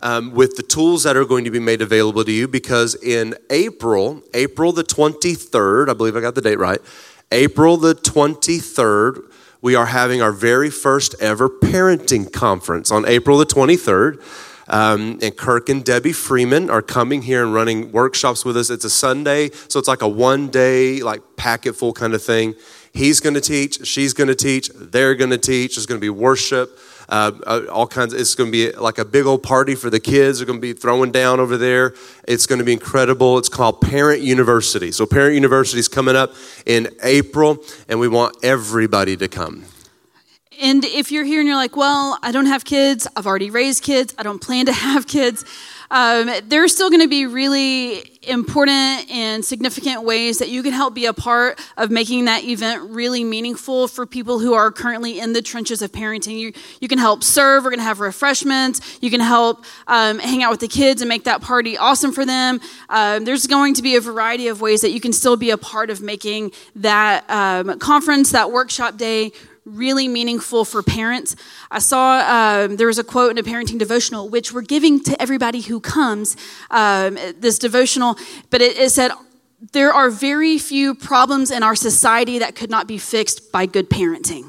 um, 0.00 0.32
with 0.32 0.56
the 0.56 0.62
tools 0.62 1.04
that 1.04 1.16
are 1.16 1.24
going 1.24 1.44
to 1.44 1.50
be 1.50 1.60
made 1.60 1.80
available 1.80 2.24
to 2.24 2.32
you 2.32 2.48
because 2.48 2.94
in 2.96 3.34
April, 3.50 4.22
April 4.34 4.72
the 4.72 4.82
23rd, 4.82 5.88
I 5.88 5.94
believe 5.94 6.16
I 6.16 6.20
got 6.20 6.34
the 6.34 6.40
date 6.40 6.58
right, 6.58 6.80
April 7.32 7.76
the 7.76 7.94
23rd, 7.94 9.32
we 9.62 9.74
are 9.74 9.86
having 9.86 10.22
our 10.22 10.32
very 10.32 10.70
first 10.70 11.14
ever 11.20 11.48
parenting 11.48 12.32
conference 12.32 12.90
on 12.90 13.06
April 13.06 13.38
the 13.38 13.46
23rd. 13.46 14.22
Um, 14.68 15.18
and 15.22 15.36
Kirk 15.36 15.68
and 15.68 15.84
Debbie 15.84 16.12
Freeman 16.12 16.70
are 16.70 16.82
coming 16.82 17.22
here 17.22 17.44
and 17.44 17.54
running 17.54 17.92
workshops 17.92 18.44
with 18.44 18.56
us. 18.56 18.70
It's 18.70 18.84
a 18.84 18.90
Sunday, 18.90 19.50
so 19.68 19.78
it's 19.78 19.88
like 19.88 20.02
a 20.02 20.08
one 20.08 20.48
day, 20.48 21.00
like 21.02 21.22
packet 21.36 21.74
full 21.74 21.92
kind 21.92 22.14
of 22.14 22.22
thing. 22.22 22.54
He's 22.92 23.20
going 23.20 23.34
to 23.34 23.40
teach, 23.42 23.86
she's 23.86 24.14
going 24.14 24.28
to 24.28 24.34
teach, 24.34 24.70
they're 24.74 25.14
going 25.14 25.30
to 25.30 25.38
teach. 25.38 25.76
There's 25.76 25.84
going 25.84 26.00
to 26.00 26.04
be 26.04 26.08
worship. 26.08 26.78
Uh, 27.08 27.32
uh, 27.46 27.60
all 27.70 27.86
kinds. 27.86 28.12
Of, 28.14 28.20
it's 28.20 28.34
going 28.34 28.50
to 28.50 28.52
be 28.52 28.72
like 28.72 28.98
a 28.98 29.04
big 29.04 29.26
old 29.26 29.42
party 29.42 29.74
for 29.74 29.90
the 29.90 30.00
kids. 30.00 30.38
They're 30.38 30.46
going 30.46 30.58
to 30.58 30.62
be 30.62 30.72
throwing 30.72 31.12
down 31.12 31.38
over 31.38 31.56
there. 31.56 31.94
It's 32.26 32.46
going 32.46 32.58
to 32.58 32.64
be 32.64 32.72
incredible. 32.72 33.38
It's 33.38 33.48
called 33.48 33.80
Parent 33.80 34.22
University. 34.22 34.90
So 34.92 35.06
Parent 35.06 35.34
University 35.34 35.78
is 35.78 35.88
coming 35.88 36.16
up 36.16 36.32
in 36.64 36.88
April, 37.02 37.58
and 37.88 38.00
we 38.00 38.08
want 38.08 38.36
everybody 38.42 39.16
to 39.18 39.28
come. 39.28 39.66
And 40.60 40.84
if 40.84 41.12
you're 41.12 41.24
here 41.24 41.40
and 41.40 41.46
you're 41.46 41.56
like, 41.56 41.76
well, 41.76 42.18
I 42.22 42.32
don't 42.32 42.46
have 42.46 42.64
kids, 42.64 43.06
I've 43.16 43.26
already 43.26 43.50
raised 43.50 43.82
kids, 43.82 44.14
I 44.18 44.22
don't 44.22 44.40
plan 44.40 44.66
to 44.66 44.72
have 44.86 45.06
kids, 45.06 45.44
um, 45.90 46.30
there's 46.46 46.74
still 46.74 46.90
going 46.90 47.02
to 47.02 47.08
be 47.08 47.26
really 47.26 48.18
important 48.22 49.08
and 49.08 49.44
significant 49.44 50.02
ways 50.02 50.38
that 50.38 50.48
you 50.48 50.62
can 50.62 50.72
help 50.72 50.94
be 50.94 51.06
a 51.06 51.12
part 51.12 51.60
of 51.76 51.90
making 51.90 52.24
that 52.24 52.42
event 52.42 52.90
really 52.90 53.22
meaningful 53.22 53.86
for 53.86 54.04
people 54.04 54.40
who 54.40 54.52
are 54.54 54.72
currently 54.72 55.20
in 55.20 55.32
the 55.32 55.42
trenches 55.42 55.82
of 55.82 55.92
parenting. 55.92 56.38
You, 56.38 56.52
you 56.80 56.88
can 56.88 56.98
help 56.98 57.22
serve, 57.22 57.62
we're 57.62 57.70
going 57.70 57.78
to 57.78 57.84
have 57.84 58.00
refreshments, 58.00 58.98
you 59.00 59.10
can 59.10 59.20
help 59.20 59.64
um, 59.86 60.18
hang 60.18 60.42
out 60.42 60.50
with 60.50 60.60
the 60.60 60.68
kids 60.68 61.02
and 61.02 61.08
make 61.08 61.24
that 61.24 61.40
party 61.40 61.78
awesome 61.78 62.12
for 62.12 62.24
them. 62.24 62.60
Um, 62.88 63.24
there's 63.24 63.46
going 63.46 63.74
to 63.74 63.82
be 63.82 63.94
a 63.96 64.00
variety 64.00 64.48
of 64.48 64.60
ways 64.60 64.80
that 64.80 64.90
you 64.90 65.00
can 65.00 65.12
still 65.12 65.36
be 65.36 65.50
a 65.50 65.58
part 65.58 65.90
of 65.90 66.00
making 66.00 66.52
that 66.74 67.28
um, 67.30 67.78
conference, 67.78 68.32
that 68.32 68.50
workshop 68.50 68.96
day 68.96 69.32
really 69.66 70.08
meaningful 70.08 70.64
for 70.64 70.82
parents. 70.82 71.36
I 71.70 71.80
saw 71.80 72.20
um, 72.20 72.76
there 72.76 72.86
was 72.86 72.98
a 72.98 73.04
quote 73.04 73.32
in 73.32 73.38
a 73.38 73.42
parenting 73.42 73.78
devotional, 73.78 74.28
which 74.28 74.52
we're 74.52 74.62
giving 74.62 75.00
to 75.04 75.20
everybody 75.20 75.60
who 75.60 75.80
comes, 75.80 76.36
um, 76.70 77.18
this 77.38 77.58
devotional, 77.58 78.16
but 78.50 78.62
it, 78.62 78.78
it 78.78 78.90
said, 78.90 79.10
There 79.72 79.92
are 79.92 80.08
very 80.08 80.56
few 80.58 80.94
problems 80.94 81.50
in 81.50 81.62
our 81.62 81.74
society 81.74 82.38
that 82.38 82.54
could 82.54 82.70
not 82.70 82.86
be 82.86 82.96
fixed 82.96 83.52
by 83.52 83.66
good 83.66 83.90
parenting. 83.90 84.48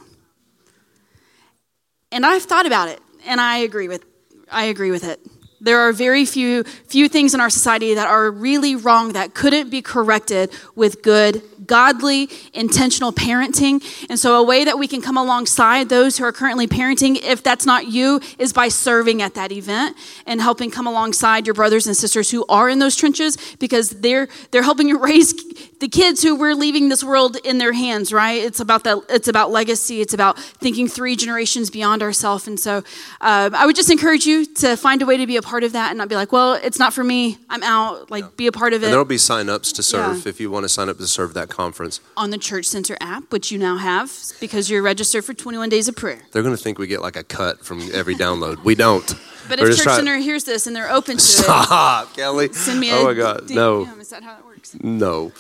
And 2.12 2.26
I've 2.26 2.44
thought 2.44 2.66
about 2.66 2.88
it, 2.90 3.02
and 3.26 3.42
I 3.42 3.58
agree 3.58 3.88
with, 3.88 4.06
I 4.50 4.66
agree 4.66 4.92
with 4.92 5.04
it. 5.04 5.20
There 5.60 5.80
are 5.80 5.92
very 5.92 6.24
few, 6.26 6.64
few 6.64 7.10
things 7.10 7.34
in 7.34 7.42
our 7.42 7.50
society 7.50 7.96
that 7.96 8.08
are 8.08 8.30
really 8.30 8.76
wrong 8.76 9.14
that 9.14 9.34
couldn't 9.34 9.72
be 9.72 9.82
corrected 9.82 10.52
with 10.76 11.02
good, 11.02 11.42
godly, 11.68 12.30
intentional 12.54 13.12
parenting. 13.12 13.84
And 14.10 14.20
so, 14.20 14.40
a 14.40 14.44
way 14.44 14.66
that 14.66 14.80
we 14.80 14.88
can 14.88 15.02
come 15.02 15.18
alongside 15.18 15.90
those 15.90 16.18
who 16.18 16.24
are 16.24 16.32
currently 16.32 16.68
parenting, 16.68 17.22
if 17.22 17.44
that's 17.44 17.66
not 17.66 17.88
you, 17.88 18.20
is 18.40 18.54
by 18.54 18.70
serving 18.70 19.22
at 19.22 19.36
that 19.36 19.52
event 19.52 19.96
and 20.26 20.42
helping 20.42 20.72
come 20.72 20.88
alongside 20.88 21.46
your 21.46 21.54
brothers 21.54 21.88
and 21.88 21.96
sisters 21.96 22.32
who 22.32 22.46
are 22.50 22.70
in 22.70 22.80
those 22.80 22.96
trenches 22.96 23.38
because 23.60 23.90
they're, 23.90 24.28
they're 24.52 24.64
helping 24.64 24.88
you 24.88 24.98
raise 25.04 25.34
the 25.80 25.88
kids 25.88 26.24
who 26.24 26.36
we're 26.36 26.56
leaving 26.56 26.90
this 26.90 27.04
world 27.04 27.38
in 27.44 27.58
their 27.58 27.74
hands, 27.74 28.12
right? 28.12 28.42
It's 28.42 28.60
about 28.60 28.84
that. 28.86 29.00
It's 29.10 29.28
about 29.28 29.52
legacy. 29.52 30.02
It's 30.02 30.14
about 30.14 30.40
thinking 30.40 30.88
three 30.88 31.16
generations 31.16 31.70
beyond 31.70 32.02
ourselves. 32.02 32.48
And 32.48 32.60
so, 32.60 32.78
uh, 33.22 33.50
I 33.54 33.66
would 33.66 33.76
just 33.76 33.92
encourage 33.92 34.26
you 34.26 34.46
to 34.56 34.76
find 34.76 35.02
a 35.02 35.06
way 35.06 35.18
to 35.18 35.28
be 35.28 35.38
a 35.38 35.42
part 35.42 35.64
of 35.64 35.74
that 35.74 35.90
and 35.90 35.98
not 35.98 36.10
be 36.10 36.16
like, 36.16 36.32
well, 36.32 36.54
it's 36.54 36.80
not 36.80 36.94
for 36.94 37.04
me. 37.04 37.38
I'm 37.50 37.64
out. 37.64 38.10
Like, 38.10 38.24
yeah. 38.24 38.30
be 38.36 38.48
a 38.48 38.52
part 38.52 38.74
of 38.74 38.82
it. 38.82 38.88
And 38.88 38.94
there'll 38.94 39.06
be 39.06 39.18
sign-ups 39.18 39.72
to 39.74 39.84
serve 39.84 40.26
yeah. 40.26 40.30
if 40.30 40.40
you 40.40 40.50
want 40.50 40.64
to 40.64 40.70
sign 40.70 40.90
up 40.90 40.98
to 40.98 41.08
serve 41.08 41.34
that 41.36 41.50
conference 41.58 42.00
on 42.16 42.30
the 42.30 42.38
Church 42.38 42.66
Center 42.66 42.96
app, 43.02 43.32
which 43.32 43.52
you 43.52 43.58
now 43.58 43.78
have 43.78 44.12
because 44.40 44.70
you're 44.70 44.84
registered 44.84 45.26
for 45.26 45.34
21 45.34 45.70
days 45.70 45.88
of 45.88 45.96
prayer. 45.96 46.22
They're 46.32 46.44
going 46.44 46.56
to 46.56 46.62
think 46.62 46.78
we 46.78 46.86
get 46.88 47.02
like 47.02 47.16
a 47.16 47.24
cut 47.24 47.66
from 47.66 47.82
every 47.94 48.16
download. 48.16 48.64
We 48.64 48.76
don't. 48.76 49.08
But 49.50 49.60
We're 49.60 49.72
if 49.72 49.78
Church 49.78 49.84
trying... 49.84 49.98
Center 49.98 50.18
hears 50.18 50.44
this 50.44 50.68
and 50.68 50.76
they're 50.76 50.92
open 50.92 51.18
to 51.18 51.24
Stop, 51.24 51.64
it, 51.64 51.66
stop, 51.66 52.16
Kelly. 52.16 52.54
Send 52.54 52.80
me. 52.80 52.92
Oh 52.94 53.06
my 53.06 53.14
God, 53.14 53.50
no. 53.50 53.86
Is 54.00 54.10
that 54.12 54.22
how 54.24 54.38
it 54.38 54.46
works? 54.46 54.76
No. 54.82 55.32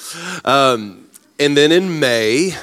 Um, 0.43 1.07
and 1.39 1.55
then 1.55 1.71
in 1.71 1.99
May, 1.99 2.55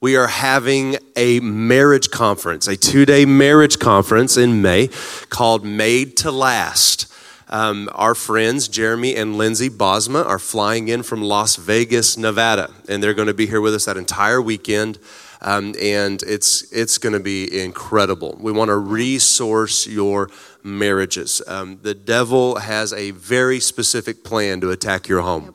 we 0.00 0.16
are 0.16 0.28
having 0.28 0.96
a 1.16 1.40
marriage 1.40 2.10
conference, 2.10 2.68
a 2.68 2.76
two 2.76 3.04
day 3.04 3.26
marriage 3.26 3.78
conference 3.78 4.36
in 4.36 4.62
May 4.62 4.88
called 5.28 5.64
Made 5.64 6.16
to 6.18 6.30
Last. 6.30 7.12
Um, 7.48 7.88
our 7.92 8.14
friends, 8.14 8.66
Jeremy 8.68 9.14
and 9.14 9.36
Lindsay 9.36 9.70
Bosma, 9.70 10.26
are 10.26 10.38
flying 10.38 10.88
in 10.88 11.02
from 11.02 11.22
Las 11.22 11.56
Vegas, 11.56 12.16
Nevada, 12.16 12.70
and 12.88 13.02
they're 13.02 13.14
going 13.14 13.28
to 13.28 13.34
be 13.34 13.46
here 13.46 13.60
with 13.60 13.74
us 13.74 13.84
that 13.84 13.96
entire 13.96 14.42
weekend. 14.42 14.98
Um, 15.42 15.74
and 15.80 16.22
it's 16.22 16.72
it's 16.72 16.98
going 16.98 17.12
to 17.12 17.20
be 17.20 17.62
incredible. 17.62 18.36
We 18.40 18.52
want 18.52 18.70
to 18.70 18.76
resource 18.76 19.86
your 19.86 20.30
marriages. 20.64 21.42
Um, 21.46 21.78
the 21.82 21.94
devil 21.94 22.56
has 22.56 22.92
a 22.92 23.12
very 23.12 23.60
specific 23.60 24.24
plan 24.24 24.60
to 24.62 24.70
attack 24.70 25.08
your 25.08 25.20
home 25.20 25.54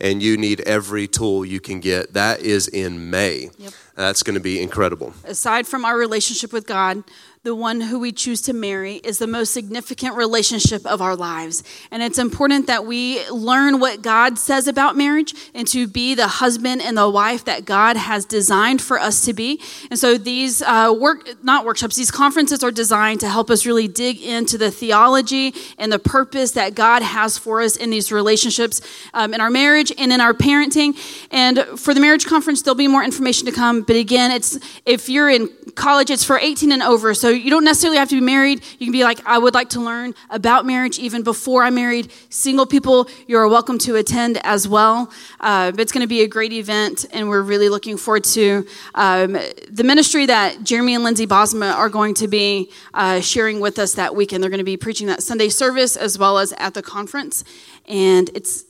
and 0.00 0.22
you 0.22 0.36
need 0.36 0.60
every 0.60 1.06
tool 1.06 1.44
you 1.44 1.60
can 1.60 1.80
get. 1.80 2.14
That 2.14 2.40
is 2.40 2.68
in 2.68 3.10
May. 3.10 3.50
Yep. 3.58 3.72
That's 3.96 4.22
going 4.22 4.34
to 4.34 4.40
be 4.40 4.62
incredible. 4.62 5.12
Aside 5.24 5.66
from 5.66 5.84
our 5.84 5.96
relationship 5.96 6.52
with 6.52 6.66
God, 6.66 7.02
the 7.48 7.54
one 7.54 7.80
who 7.80 7.98
we 7.98 8.12
choose 8.12 8.42
to 8.42 8.52
marry 8.52 8.96
is 8.96 9.16
the 9.16 9.26
most 9.26 9.54
significant 9.54 10.14
relationship 10.14 10.84
of 10.84 11.00
our 11.00 11.16
lives. 11.16 11.64
And 11.90 12.02
it's 12.02 12.18
important 12.18 12.66
that 12.66 12.84
we 12.84 13.26
learn 13.30 13.80
what 13.80 14.02
God 14.02 14.38
says 14.38 14.68
about 14.68 14.98
marriage 14.98 15.32
and 15.54 15.66
to 15.68 15.86
be 15.86 16.14
the 16.14 16.28
husband 16.28 16.82
and 16.82 16.94
the 16.94 17.08
wife 17.08 17.46
that 17.46 17.64
God 17.64 17.96
has 17.96 18.26
designed 18.26 18.82
for 18.82 18.98
us 18.98 19.24
to 19.24 19.32
be. 19.32 19.62
And 19.88 19.98
so 19.98 20.18
these 20.18 20.60
uh, 20.60 20.94
work, 20.94 21.42
not 21.42 21.64
workshops, 21.64 21.96
these 21.96 22.10
conferences 22.10 22.62
are 22.62 22.70
designed 22.70 23.20
to 23.20 23.30
help 23.30 23.48
us 23.48 23.64
really 23.64 23.88
dig 23.88 24.20
into 24.20 24.58
the 24.58 24.70
theology 24.70 25.54
and 25.78 25.90
the 25.90 25.98
purpose 25.98 26.50
that 26.50 26.74
God 26.74 27.00
has 27.00 27.38
for 27.38 27.62
us 27.62 27.76
in 27.76 27.88
these 27.88 28.12
relationships 28.12 28.82
um, 29.14 29.32
in 29.32 29.40
our 29.40 29.48
marriage 29.48 29.90
and 29.96 30.12
in 30.12 30.20
our 30.20 30.34
parenting. 30.34 30.94
And 31.30 31.60
for 31.80 31.94
the 31.94 32.00
marriage 32.00 32.26
conference, 32.26 32.60
there'll 32.60 32.76
be 32.76 32.88
more 32.88 33.04
information 33.04 33.46
to 33.46 33.52
come. 33.52 33.84
But 33.84 33.96
again, 33.96 34.32
it's 34.32 34.58
if 34.84 35.08
you're 35.08 35.30
in 35.30 35.48
college, 35.76 36.10
it's 36.10 36.24
for 36.24 36.38
18 36.38 36.72
and 36.72 36.82
over. 36.82 37.14
So 37.14 37.37
you 37.38 37.50
don't 37.50 37.64
necessarily 37.64 37.98
have 37.98 38.08
to 38.08 38.16
be 38.16 38.20
married. 38.20 38.62
You 38.78 38.86
can 38.86 38.92
be 38.92 39.04
like, 39.04 39.24
I 39.26 39.38
would 39.38 39.54
like 39.54 39.70
to 39.70 39.80
learn 39.80 40.14
about 40.30 40.66
marriage 40.66 40.98
even 40.98 41.22
before 41.22 41.64
I'm 41.64 41.74
married. 41.74 42.12
Single 42.30 42.66
people, 42.66 43.08
you're 43.26 43.48
welcome 43.48 43.78
to 43.78 43.96
attend 43.96 44.40
as 44.44 44.68
well. 44.68 45.10
Uh, 45.40 45.72
it's 45.78 45.92
going 45.92 46.02
to 46.02 46.08
be 46.08 46.22
a 46.22 46.28
great 46.28 46.52
event, 46.52 47.06
and 47.12 47.28
we're 47.28 47.42
really 47.42 47.68
looking 47.68 47.96
forward 47.96 48.24
to 48.24 48.66
um, 48.94 49.32
the 49.70 49.84
ministry 49.84 50.26
that 50.26 50.62
Jeremy 50.62 50.94
and 50.94 51.04
Lindsay 51.04 51.26
Bosma 51.26 51.74
are 51.74 51.88
going 51.88 52.14
to 52.14 52.28
be 52.28 52.70
uh, 52.94 53.20
sharing 53.20 53.60
with 53.60 53.78
us 53.78 53.94
that 53.94 54.14
weekend. 54.14 54.42
They're 54.42 54.50
going 54.50 54.58
to 54.58 54.64
be 54.64 54.76
preaching 54.76 55.06
that 55.08 55.22
Sunday 55.22 55.48
service 55.48 55.96
as 55.96 56.18
well 56.18 56.38
as 56.38 56.52
at 56.54 56.74
the 56.74 56.82
conference. 56.82 57.44
And 57.86 58.30
it's 58.34 58.64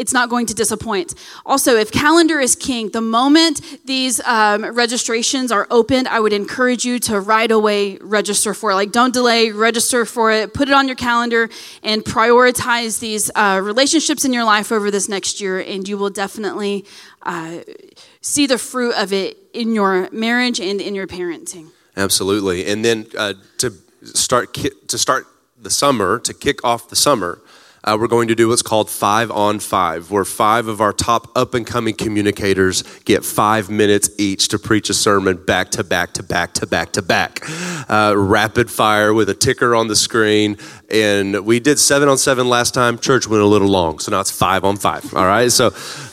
it's 0.00 0.14
not 0.14 0.30
going 0.30 0.46
to 0.46 0.54
disappoint. 0.54 1.14
Also, 1.44 1.76
if 1.76 1.88
calendar 1.92 2.40
is 2.40 2.56
king, 2.56 2.90
the 2.90 3.06
moment 3.20 3.60
these 3.84 4.20
um, 4.24 4.64
registrations 4.84 5.52
are 5.52 5.66
opened, 5.70 6.08
I 6.08 6.18
would 6.20 6.32
encourage 6.32 6.84
you 6.88 6.98
to 7.00 7.20
right 7.20 7.50
away 7.50 7.98
register 7.98 8.54
for 8.54 8.70
it. 8.70 8.76
Like, 8.76 8.92
don't 8.92 9.12
delay, 9.12 9.50
register 9.52 10.04
for 10.06 10.32
it, 10.32 10.54
put 10.54 10.68
it 10.68 10.74
on 10.74 10.88
your 10.88 10.96
calendar, 10.96 11.50
and 11.82 12.02
prioritize 12.02 12.98
these 13.00 13.30
uh, 13.34 13.60
relationships 13.62 14.24
in 14.24 14.32
your 14.32 14.44
life 14.44 14.72
over 14.72 14.90
this 14.90 15.08
next 15.08 15.40
year, 15.40 15.60
and 15.60 15.86
you 15.86 15.98
will 15.98 16.10
definitely 16.10 16.86
uh, 17.22 17.58
see 18.22 18.46
the 18.46 18.58
fruit 18.58 18.94
of 18.94 19.12
it 19.12 19.36
in 19.52 19.74
your 19.74 20.08
marriage 20.10 20.58
and 20.60 20.80
in 20.80 20.94
your 20.94 21.06
parenting. 21.06 21.66
Absolutely. 21.96 22.66
And 22.66 22.84
then 22.84 23.06
uh, 23.18 23.34
to 23.58 23.74
start 24.04 24.54
to 24.54 24.98
start 24.98 25.26
the 25.60 25.70
summer, 25.70 26.18
to 26.20 26.32
kick 26.32 26.64
off 26.64 26.88
the 26.88 26.96
summer, 26.96 27.42
uh, 27.82 27.96
we're 27.98 28.08
going 28.08 28.28
to 28.28 28.34
do 28.34 28.48
what's 28.48 28.62
called 28.62 28.90
five 28.90 29.30
on 29.30 29.58
five, 29.58 30.10
where 30.10 30.24
five 30.24 30.68
of 30.68 30.80
our 30.80 30.92
top 30.92 31.36
up 31.36 31.54
and 31.54 31.66
coming 31.66 31.94
communicators 31.94 32.82
get 33.00 33.24
five 33.24 33.70
minutes 33.70 34.10
each 34.18 34.48
to 34.48 34.58
preach 34.58 34.90
a 34.90 34.94
sermon 34.94 35.42
back 35.44 35.70
to 35.70 35.82
back 35.82 36.12
to 36.12 36.22
back 36.22 36.52
to 36.54 36.66
back 36.66 36.92
to 36.92 37.02
back. 37.02 37.40
Uh, 37.88 38.14
rapid 38.16 38.70
fire 38.70 39.14
with 39.14 39.30
a 39.30 39.34
ticker 39.34 39.74
on 39.74 39.88
the 39.88 39.96
screen. 39.96 40.56
And 40.90 41.46
we 41.46 41.60
did 41.60 41.78
seven 41.78 42.08
on 42.08 42.18
seven 42.18 42.48
last 42.48 42.74
time. 42.74 42.98
Church 42.98 43.26
went 43.26 43.42
a 43.42 43.46
little 43.46 43.68
long, 43.68 43.98
so 43.98 44.10
now 44.10 44.20
it's 44.20 44.30
five 44.30 44.64
on 44.64 44.76
five. 44.76 45.14
All 45.14 45.26
right, 45.26 45.50
so 45.50 45.68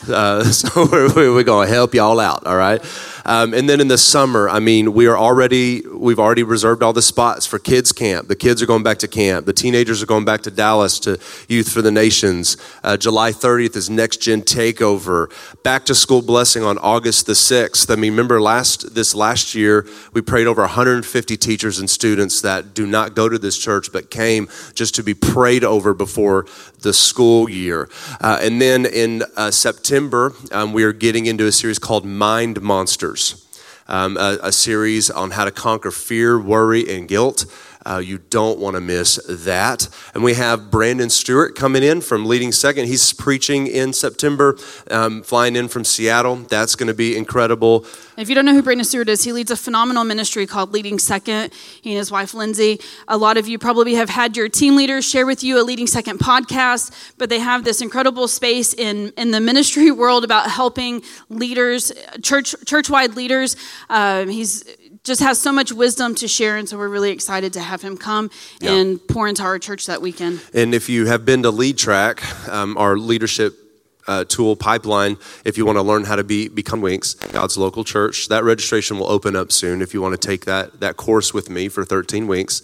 uh, 0.08 0.44
so 0.44 0.88
we're, 0.90 1.34
we're 1.34 1.42
going 1.42 1.68
to 1.68 1.74
help 1.74 1.94
y'all 1.94 2.20
out. 2.20 2.46
All 2.46 2.56
right. 2.56 2.82
Um, 3.24 3.54
and 3.54 3.68
then 3.68 3.80
in 3.80 3.88
the 3.88 3.98
summer, 3.98 4.48
I 4.48 4.60
mean, 4.60 4.92
we 4.92 5.06
are 5.06 5.16
already, 5.16 5.82
we've 5.86 6.18
already 6.18 6.42
reserved 6.42 6.82
all 6.82 6.92
the 6.92 7.02
spots 7.02 7.46
for 7.46 7.58
kids 7.58 7.92
camp. 7.92 8.28
The 8.28 8.36
kids 8.36 8.62
are 8.62 8.66
going 8.66 8.82
back 8.82 8.98
to 8.98 9.08
camp. 9.08 9.46
The 9.46 9.52
teenagers 9.52 10.02
are 10.02 10.06
going 10.06 10.24
back 10.24 10.42
to 10.42 10.50
Dallas 10.50 10.98
to 11.00 11.18
Youth 11.48 11.70
for 11.70 11.82
the 11.82 11.90
Nations. 11.90 12.56
Uh, 12.82 12.96
July 12.96 13.32
30th 13.32 13.76
is 13.76 13.90
Next 13.90 14.18
Gen 14.18 14.42
Takeover. 14.42 15.30
Back 15.62 15.84
to 15.86 15.94
School 15.94 16.22
Blessing 16.22 16.62
on 16.62 16.78
August 16.78 17.26
the 17.26 17.32
6th. 17.32 17.90
I 17.90 17.96
mean, 17.96 18.12
remember 18.12 18.40
last, 18.40 18.94
this 18.94 19.14
last 19.14 19.54
year, 19.54 19.86
we 20.12 20.20
prayed 20.20 20.46
over 20.46 20.62
150 20.62 21.36
teachers 21.36 21.78
and 21.78 21.88
students 21.88 22.40
that 22.42 22.74
do 22.74 22.86
not 22.86 23.14
go 23.14 23.28
to 23.28 23.38
this 23.38 23.58
church, 23.58 23.92
but 23.92 24.10
came 24.10 24.48
just 24.74 24.94
to 24.94 25.02
be 25.02 25.14
prayed 25.14 25.64
over 25.64 25.94
before 25.94 26.46
the 26.80 26.92
school 26.92 27.48
year. 27.50 27.88
Uh, 28.20 28.38
and 28.40 28.60
then 28.60 28.86
in 28.86 29.22
uh, 29.36 29.50
September, 29.50 30.32
um, 30.52 30.72
we 30.72 30.84
are 30.84 30.92
getting 30.92 31.26
into 31.26 31.46
a 31.46 31.52
series 31.52 31.78
called 31.78 32.04
Mind 32.04 32.62
Um, 33.90 34.18
a, 34.18 34.38
a, 34.42 34.52
series 34.52 35.08
on 35.08 35.30
how 35.30 35.46
to 35.46 35.50
conquer 35.50 35.90
fear, 35.90 36.38
worry, 36.38 36.94
and 36.94 37.08
guilt. 37.08 37.46
Uh, 37.88 37.98
you 37.98 38.18
don't 38.18 38.58
want 38.58 38.74
to 38.74 38.80
miss 38.80 39.18
that. 39.26 39.88
And 40.12 40.22
we 40.22 40.34
have 40.34 40.70
Brandon 40.70 41.08
Stewart 41.08 41.54
coming 41.54 41.82
in 41.82 42.02
from 42.02 42.26
Leading 42.26 42.52
Second. 42.52 42.86
He's 42.86 43.14
preaching 43.14 43.66
in 43.66 43.94
September, 43.94 44.58
um, 44.90 45.22
flying 45.22 45.56
in 45.56 45.68
from 45.68 45.84
Seattle. 45.84 46.36
That's 46.36 46.74
going 46.74 46.88
to 46.88 46.94
be 46.94 47.16
incredible. 47.16 47.86
If 48.18 48.28
you 48.28 48.34
don't 48.34 48.44
know 48.44 48.52
who 48.52 48.62
Brandon 48.62 48.84
Stewart 48.84 49.08
is, 49.08 49.24
he 49.24 49.32
leads 49.32 49.50
a 49.50 49.56
phenomenal 49.56 50.04
ministry 50.04 50.46
called 50.46 50.72
Leading 50.72 50.98
Second. 50.98 51.50
He 51.80 51.92
and 51.92 51.98
his 51.98 52.10
wife 52.10 52.34
Lindsay. 52.34 52.78
A 53.06 53.16
lot 53.16 53.38
of 53.38 53.48
you 53.48 53.58
probably 53.58 53.94
have 53.94 54.10
had 54.10 54.36
your 54.36 54.50
team 54.50 54.76
leaders 54.76 55.08
share 55.08 55.24
with 55.24 55.42
you 55.42 55.58
a 55.58 55.64
Leading 55.64 55.86
Second 55.86 56.18
podcast, 56.18 57.14
but 57.16 57.30
they 57.30 57.38
have 57.38 57.64
this 57.64 57.80
incredible 57.80 58.28
space 58.28 58.74
in 58.74 59.14
in 59.16 59.30
the 59.30 59.40
ministry 59.40 59.90
world 60.02 60.24
about 60.24 60.50
helping 60.50 61.02
leaders, 61.30 61.90
church 62.20 62.54
church-wide 62.66 63.14
leaders. 63.14 63.56
Um, 63.88 64.28
he's 64.28 64.64
just 65.08 65.20
has 65.20 65.40
so 65.40 65.50
much 65.50 65.72
wisdom 65.72 66.14
to 66.16 66.28
share, 66.28 66.56
and 66.56 66.68
so 66.68 66.78
we're 66.78 66.88
really 66.88 67.10
excited 67.10 67.52
to 67.54 67.60
have 67.60 67.82
him 67.82 67.96
come 67.96 68.30
Yeah. 68.60 68.74
and 68.74 69.00
pour 69.08 69.26
into 69.26 69.42
our 69.42 69.58
church 69.58 69.86
that 69.86 70.00
weekend. 70.00 70.40
And 70.54 70.74
if 70.74 70.88
you 70.88 71.06
have 71.06 71.24
been 71.24 71.42
to 71.42 71.50
Lead 71.50 71.76
Track, 71.78 72.22
um, 72.48 72.76
our 72.76 72.96
leadership 72.96 73.54
uh, 74.06 74.24
tool 74.24 74.54
pipeline, 74.56 75.16
if 75.44 75.58
you 75.58 75.66
want 75.66 75.76
to 75.76 75.82
learn 75.82 76.04
how 76.04 76.16
to 76.16 76.24
be 76.24 76.48
become 76.48 76.80
Winks, 76.80 77.14
God's 77.32 77.56
local 77.58 77.84
church, 77.84 78.28
that 78.28 78.44
registration 78.44 78.98
will 78.98 79.08
open 79.08 79.34
up 79.36 79.50
soon. 79.52 79.82
If 79.82 79.92
you 79.92 80.00
want 80.00 80.18
to 80.20 80.28
take 80.28 80.44
that 80.46 80.80
that 80.80 80.96
course 80.96 81.34
with 81.34 81.50
me 81.50 81.68
for 81.68 81.84
13 81.84 82.26
weeks, 82.26 82.62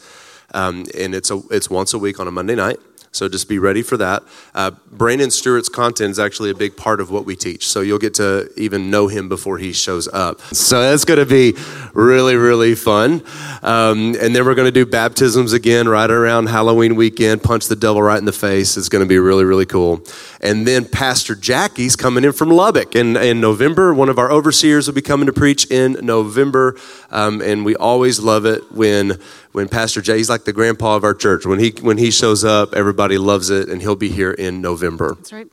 um, 0.55 0.85
and 0.97 1.15
it's 1.15 1.31
a 1.31 1.43
it's 1.51 1.69
once 1.69 1.93
a 1.93 1.99
week 1.99 2.19
on 2.21 2.29
a 2.29 2.31
Monday 2.31 2.55
night. 2.55 2.79
So 3.15 3.29
just 3.29 3.49
be 3.49 3.61
ready 3.61 3.83
for 3.83 3.97
that. 3.97 4.25
Uh, 4.57 4.73
Brandon 4.91 5.31
Stewart's 5.31 5.69
content 5.69 6.11
is 6.11 6.19
actually 6.19 6.51
a 6.51 6.55
big 6.55 6.77
part 6.77 7.01
of 7.01 7.13
what 7.13 7.25
we 7.25 7.37
teach. 7.37 7.69
So 7.69 7.81
you'll 7.81 8.01
get 8.01 8.15
to 8.15 8.51
even 8.57 8.91
know 8.91 9.07
him 9.07 9.29
before 9.29 9.59
he 9.59 9.73
shows 9.73 10.09
up. 10.09 10.41
So 10.53 10.81
that's 10.81 11.05
going 11.05 11.21
to 11.21 11.27
be 11.27 11.55
really, 11.93 12.35
really 12.35 12.75
fun. 12.75 13.23
Um, 13.63 14.17
and 14.21 14.35
then 14.35 14.45
we're 14.45 14.57
going 14.57 14.67
to 14.67 14.73
do 14.73 14.85
baptisms 14.85 15.53
again 15.53 15.89
right 15.89 16.11
around 16.11 16.49
Halloween 16.49 16.97
weekend, 16.97 17.45
punch 17.45 17.69
the 17.69 17.77
devil 17.77 18.03
right 18.03 18.19
in 18.19 18.25
the 18.25 18.33
face. 18.33 18.77
It's 18.77 18.89
going 18.89 19.05
to 19.05 19.09
be 19.09 19.19
really, 19.19 19.45
really 19.45 19.67
cool. 19.67 20.05
And 20.41 20.67
then 20.67 20.85
Pastor 20.85 21.37
Jackie's 21.37 21.95
coming 21.95 22.25
in 22.25 22.33
from 22.33 22.51
Lubbock 22.51 22.97
in, 22.97 23.17
in 23.17 23.41
November. 23.41 23.95
One 23.95 24.09
of 24.09 24.19
our 24.19 24.31
overseers 24.33 24.89
will 24.89 24.95
be 24.95 25.03
coming 25.03 25.27
to 25.27 25.33
preach 25.33 25.71
in 25.71 25.93
November. 26.03 26.77
Um, 27.11 27.41
and 27.41 27.65
we 27.65 27.77
always 27.77 28.19
love 28.19 28.45
it 28.45 28.73
when 28.73 29.21
when 29.55 29.69
Pastor 29.69 30.03
Jay, 30.03 30.17
he's 30.17 30.29
like 30.29 30.43
the 30.43 30.53
grandpa 30.53 30.97
of 30.97 31.05
our 31.05 31.15
church. 31.15 31.47
When 31.47 31.61
he 31.61 31.71
when 31.81 31.97
he 31.97 32.11
shows 32.11 32.45
up, 32.45 32.75
everybody 32.75 33.19
loves 33.19 33.51
it, 33.51 33.69
and 33.69 33.81
he'll 33.81 33.95
be 33.95 34.09
here 34.09 34.33
in 34.33 34.61
November. 34.61 35.15
That's 35.15 35.33
right. 35.33 35.47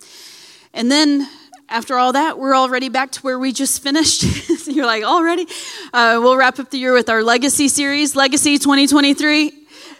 And 0.73 0.91
then 0.91 1.29
after 1.69 1.99
all 1.99 2.11
that, 2.13 2.39
we're 2.39 2.55
already 2.55 2.89
back 2.89 3.11
to 3.11 3.21
where 3.21 3.37
we 3.37 3.51
just 3.51 3.83
finished. 3.83 4.23
You're 4.67 4.87
like, 4.87 5.03
already? 5.03 5.45
Uh, 5.93 6.19
we'll 6.19 6.35
wrap 6.35 6.57
up 6.57 6.71
the 6.71 6.79
year 6.79 6.93
with 6.93 7.09
our 7.09 7.21
Legacy 7.21 7.67
series, 7.67 8.15
Legacy 8.15 8.57
2023, 8.57 9.53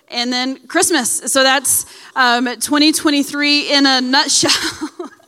and 0.10 0.34
then 0.34 0.58
Christmas. 0.66 1.32
So 1.32 1.44
that's 1.44 1.86
um, 2.16 2.46
2023 2.46 3.72
in 3.72 3.86
a 3.86 4.02
nutshell. 4.02 5.10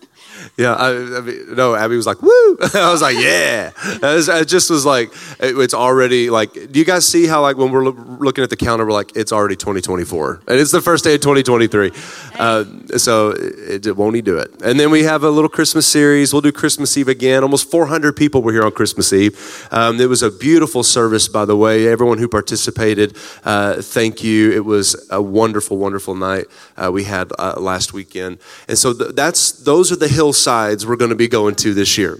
Yeah, 0.56 0.74
I, 0.76 0.89
I 1.18 1.22
mean, 1.22 1.56
no, 1.56 1.74
Abby 1.74 1.95
was 1.95 2.06
like, 2.06 2.22
"Woo!" 2.22 2.58
I 2.76 2.91
was 2.91 3.01
like, 3.01 3.18
"Yeah." 3.18 3.72
I, 4.04 4.14
was- 4.14 4.30
I 4.30 4.43
just 4.43 4.70
was 4.70 4.86
like, 4.86 5.12
it- 5.39 5.58
it's 5.58 5.74
already 5.74 6.30
like. 6.30 6.54
Do 6.54 6.78
you 6.80 6.86
guys 6.86 7.08
see 7.08 7.26
how 7.26 7.41
like 7.41 7.58
when 7.58 7.72
we're 7.72 7.86
loo- 7.86 8.18
looking 8.20 8.43
at 8.43 8.51
the 8.51 8.56
calendar, 8.56 8.86
we're 8.86 8.91
like, 8.93 9.16
it's 9.16 9.32
already 9.32 9.56
2024, 9.56 10.41
and 10.47 10.60
it's 10.60 10.70
the 10.72 10.80
first 10.82 11.04
day 11.04 11.16
of 11.16 11.22
2023. 11.22 11.91
Uh, 12.38 12.66
so 12.97 13.32
it, 13.32 13.88
it 13.88 13.97
won't 13.97 14.16
he 14.16 14.22
do 14.22 14.38
it? 14.38 14.62
And 14.64 14.80
then 14.80 14.91
we 14.91 15.01
have 15.04 15.24
a 15.24 15.30
little 15.32 15.49
Christmas 15.49 15.88
series. 15.88 16.34
We'll 16.34 16.41
do 16.43 16.51
Christmas 16.51 16.95
Eve 16.97 17.08
again. 17.08 17.41
Almost 17.41 17.72
400 17.72 18.16
people 18.16 18.43
were 18.43 18.51
here 18.51 18.64
on 18.64 18.72
Christmas 18.74 19.12
Eve. 19.12 19.68
Um, 19.72 19.99
it 19.99 20.08
was 20.08 20.22
a 20.22 20.30
beautiful 20.30 20.84
service, 20.84 21.28
by 21.28 21.45
the 21.45 21.58
way. 21.58 21.88
Everyone 21.88 22.20
who 22.20 22.28
participated, 22.28 23.18
uh, 23.43 23.82
thank 23.82 24.24
you. 24.24 24.51
It 24.51 24.66
was 24.66 25.08
a 25.10 25.20
wonderful, 25.22 25.78
wonderful 25.78 26.14
night 26.14 26.45
uh, 26.78 26.91
we 26.91 27.06
had 27.06 27.32
uh, 27.39 27.56
last 27.60 27.91
weekend. 27.93 28.38
And 28.68 28.78
so 28.78 28.93
th- 28.93 29.16
that's 29.16 29.51
those 29.64 29.91
are 29.91 29.95
the 29.95 30.08
hillsides 30.44 30.86
we're 30.86 30.98
going 30.98 31.10
to 31.10 31.16
be 31.16 31.28
going 31.28 31.56
to 31.56 31.74
this 31.74 31.98
year. 31.98 32.20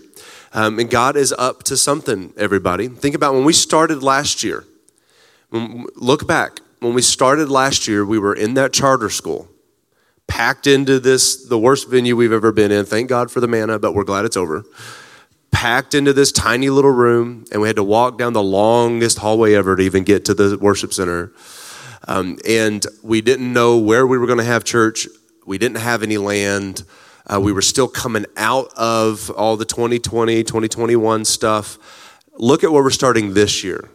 Um, 0.54 0.80
and 0.80 0.90
God 0.90 1.18
is 1.18 1.34
up 1.34 1.64
to 1.64 1.76
something, 1.76 2.32
everybody. 2.38 2.88
Think 2.88 3.16
about 3.16 3.34
when 3.34 3.44
we 3.44 3.54
started 3.54 4.02
last 4.02 4.44
year. 4.44 4.64
When, 5.50 5.88
look 5.96 6.26
back. 6.28 6.60
When 6.80 6.94
we 6.94 7.02
started 7.02 7.50
last 7.50 7.88
year, 7.88 8.06
we 8.06 8.20
were 8.20 8.34
in 8.34 8.54
that 8.54 8.72
charter 8.72 9.10
school, 9.10 9.50
packed 10.28 10.68
into 10.68 11.00
this, 11.00 11.48
the 11.48 11.58
worst 11.58 11.90
venue 11.90 12.16
we've 12.16 12.32
ever 12.32 12.52
been 12.52 12.72
in. 12.72 12.86
Thank 12.86 13.10
God 13.10 13.30
for 13.30 13.42
the 13.42 13.48
manna, 13.48 13.80
but 13.80 13.94
we're 13.94 14.04
glad 14.04 14.26
it's 14.26 14.38
over. 14.38 14.64
Packed 15.52 15.94
into 15.94 16.14
this 16.14 16.32
tiny 16.32 16.70
little 16.70 16.92
room, 16.92 17.46
and 17.52 17.62
we 17.62 17.68
had 17.68 17.76
to 17.76 17.84
walk 17.84 18.18
down 18.18 18.34
the 18.34 18.44
longest 18.44 19.18
hallway 19.18 19.54
ever 19.54 19.76
to 19.76 19.84
even 19.84 20.04
get 20.04 20.26
to 20.26 20.34
the 20.34 20.58
worship 20.58 20.94
center. 20.94 21.32
Um, 22.08 22.38
and 22.48 22.86
we 23.02 23.22
didn't 23.22 23.52
know 23.52 23.78
where 23.78 24.06
we 24.06 24.18
were 24.18 24.28
going 24.28 24.40
to 24.40 24.46
have 24.46 24.64
church. 24.64 25.08
We 25.46 25.58
didn't 25.58 25.78
have 25.78 26.04
any 26.04 26.18
land. 26.18 26.84
Uh, 27.26 27.40
we 27.40 27.52
were 27.52 27.62
still 27.62 27.88
coming 27.88 28.26
out 28.36 28.72
of 28.76 29.30
all 29.32 29.56
the 29.56 29.66
2020, 29.66 30.44
2021 30.44 31.26
stuff. 31.26 31.78
Look 32.38 32.64
at 32.64 32.72
where 32.72 32.84
we're 32.84 32.90
starting 32.90 33.34
this 33.34 33.64
year. 33.64 33.90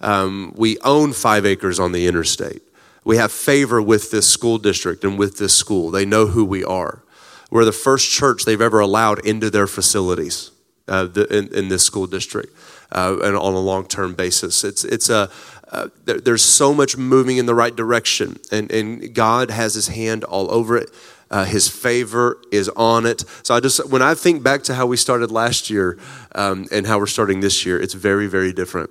Um, 0.00 0.52
we 0.56 0.78
own 0.80 1.12
five 1.12 1.44
acres 1.44 1.78
on 1.78 1.92
the 1.92 2.06
interstate. 2.06 2.62
We 3.04 3.16
have 3.16 3.32
favor 3.32 3.80
with 3.80 4.10
this 4.10 4.26
school 4.26 4.58
district 4.58 5.04
and 5.04 5.18
with 5.18 5.38
this 5.38 5.54
school. 5.54 5.90
They 5.90 6.04
know 6.04 6.26
who 6.26 6.44
we 6.44 6.64
are. 6.64 7.02
We're 7.50 7.64
the 7.64 7.72
first 7.72 8.10
church 8.10 8.44
they've 8.44 8.60
ever 8.60 8.80
allowed 8.80 9.24
into 9.26 9.50
their 9.50 9.66
facilities 9.66 10.50
uh, 10.88 11.04
the, 11.04 11.26
in, 11.26 11.52
in 11.54 11.68
this 11.68 11.84
school 11.84 12.06
district 12.06 12.54
uh, 12.92 13.16
and 13.22 13.36
on 13.36 13.54
a 13.54 13.60
long 13.60 13.86
term 13.86 14.14
basis. 14.14 14.64
It's, 14.64 14.84
it's 14.84 15.08
a, 15.08 15.30
uh, 15.70 15.88
there, 16.04 16.20
there's 16.20 16.42
so 16.42 16.74
much 16.74 16.96
moving 16.96 17.36
in 17.36 17.46
the 17.46 17.54
right 17.54 17.74
direction, 17.74 18.38
and, 18.50 18.70
and 18.70 19.14
God 19.14 19.50
has 19.50 19.74
his 19.74 19.88
hand 19.88 20.24
all 20.24 20.50
over 20.50 20.76
it. 20.76 20.90
Uh, 21.30 21.44
his 21.44 21.68
favor 21.68 22.42
is 22.50 22.68
on 22.70 23.06
it. 23.06 23.24
So 23.44 23.54
I 23.54 23.60
just, 23.60 23.88
when 23.88 24.02
I 24.02 24.14
think 24.14 24.42
back 24.42 24.64
to 24.64 24.74
how 24.74 24.86
we 24.86 24.96
started 24.96 25.30
last 25.30 25.70
year 25.70 25.96
um, 26.34 26.66
and 26.72 26.86
how 26.86 26.98
we're 26.98 27.06
starting 27.06 27.40
this 27.40 27.64
year, 27.64 27.80
it's 27.80 27.94
very, 27.94 28.26
very 28.26 28.52
different. 28.52 28.90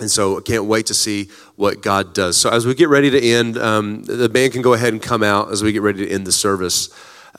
And 0.00 0.10
so 0.10 0.38
I 0.38 0.40
can't 0.40 0.64
wait 0.64 0.86
to 0.86 0.94
see 0.94 1.28
what 1.56 1.82
God 1.82 2.14
does. 2.14 2.36
So 2.36 2.50
as 2.50 2.66
we 2.66 2.74
get 2.74 2.88
ready 2.88 3.10
to 3.10 3.20
end, 3.20 3.58
um, 3.58 4.04
the 4.04 4.28
band 4.28 4.52
can 4.52 4.62
go 4.62 4.72
ahead 4.72 4.92
and 4.92 5.02
come 5.02 5.22
out 5.22 5.50
as 5.50 5.62
we 5.62 5.72
get 5.72 5.82
ready 5.82 6.06
to 6.06 6.10
end 6.10 6.26
the 6.26 6.32
service. 6.32 6.88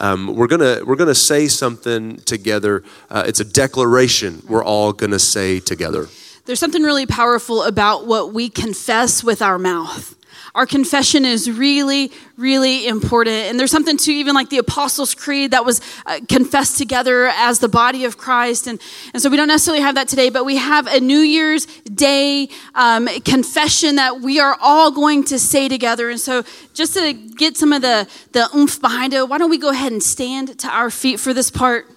Um, 0.01 0.35
we're 0.35 0.47
gonna 0.47 0.81
we're 0.85 0.95
gonna 0.95 1.15
say 1.15 1.47
something 1.47 2.17
together. 2.17 2.83
Uh, 3.09 3.23
it's 3.27 3.39
a 3.39 3.45
declaration 3.45 4.43
we're 4.47 4.63
all 4.63 4.93
gonna 4.93 5.19
say 5.19 5.59
together. 5.59 6.07
There's 6.45 6.59
something 6.59 6.83
really 6.83 7.05
powerful 7.05 7.63
about 7.63 8.07
what 8.07 8.33
we 8.33 8.49
confess 8.49 9.23
with 9.23 9.41
our 9.41 9.59
mouth. 9.59 10.15
Our 10.55 10.65
confession 10.65 11.25
is 11.25 11.49
really, 11.49 12.11
really 12.37 12.87
important. 12.87 13.35
And 13.35 13.59
there's 13.59 13.71
something 13.71 13.97
to 13.97 14.11
even 14.11 14.33
like 14.33 14.49
the 14.49 14.57
Apostles' 14.57 15.13
Creed 15.13 15.51
that 15.51 15.65
was 15.65 15.81
uh, 16.05 16.19
confessed 16.27 16.77
together 16.77 17.27
as 17.27 17.59
the 17.59 17.69
body 17.69 18.05
of 18.05 18.17
Christ. 18.17 18.67
And, 18.67 18.81
and 19.13 19.21
so 19.21 19.29
we 19.29 19.37
don't 19.37 19.47
necessarily 19.47 19.81
have 19.81 19.95
that 19.95 20.07
today, 20.07 20.29
but 20.29 20.45
we 20.45 20.57
have 20.57 20.87
a 20.87 20.99
New 20.99 21.19
Year's 21.19 21.65
Day 21.83 22.49
um, 22.75 23.07
confession 23.25 23.95
that 23.95 24.21
we 24.21 24.39
are 24.39 24.57
all 24.61 24.91
going 24.91 25.23
to 25.25 25.39
say 25.39 25.67
together. 25.67 26.09
And 26.09 26.19
so 26.19 26.43
just 26.73 26.93
to 26.95 27.13
get 27.13 27.57
some 27.57 27.73
of 27.73 27.81
the, 27.81 28.07
the 28.31 28.49
oomph 28.55 28.81
behind 28.81 29.13
it, 29.13 29.27
why 29.27 29.37
don't 29.37 29.49
we 29.49 29.57
go 29.57 29.69
ahead 29.69 29.91
and 29.91 30.01
stand 30.01 30.57
to 30.59 30.67
our 30.67 30.89
feet 30.89 31.19
for 31.19 31.33
this 31.33 31.51
part? 31.51 31.87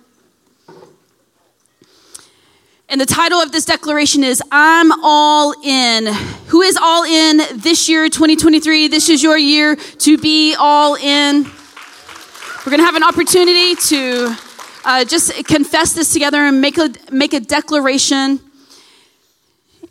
And 2.93 3.01
the 3.01 3.07
title 3.07 3.39
of 3.39 3.53
this 3.53 3.65
declaration 3.65 4.23
is 4.23 4.43
I'm 4.53 4.93
all 5.03 5.55
in. 5.65 6.09
Who 6.49 6.61
is 6.61 6.77
all 6.77 7.05
in 7.05 7.39
this 7.55 7.89
year, 7.89 8.11
2023? 8.11 8.89
This 8.89 9.09
is 9.09 9.23
your 9.23 9.39
year 9.39 9.77
to 9.77 10.19
be 10.19 10.55
all 10.55 10.97
in. 10.97 11.45
We're 11.45 12.71
going 12.71 12.81
to 12.81 12.85
have 12.85 12.95
an 12.95 13.03
opportunity 13.03 13.77
to 13.77 14.37
uh, 14.85 15.07
just 15.07 15.33
confess 15.47 15.95
this 15.95 16.13
together 16.13 16.37
and 16.37 16.61
make 16.61 16.77
a, 16.77 16.91
make 17.11 17.33
a 17.33 17.41
declaration. 17.41 18.41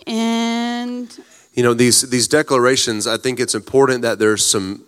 And 0.06 1.10
You 1.56 1.64
know 1.64 1.74
these 1.74 2.08
these 2.08 2.28
declarations. 2.28 3.08
I 3.08 3.18
think 3.18 3.40
it's 3.40 3.56
important 3.56 4.04
that 4.04 4.20
there's 4.20 4.46
some 4.46 4.86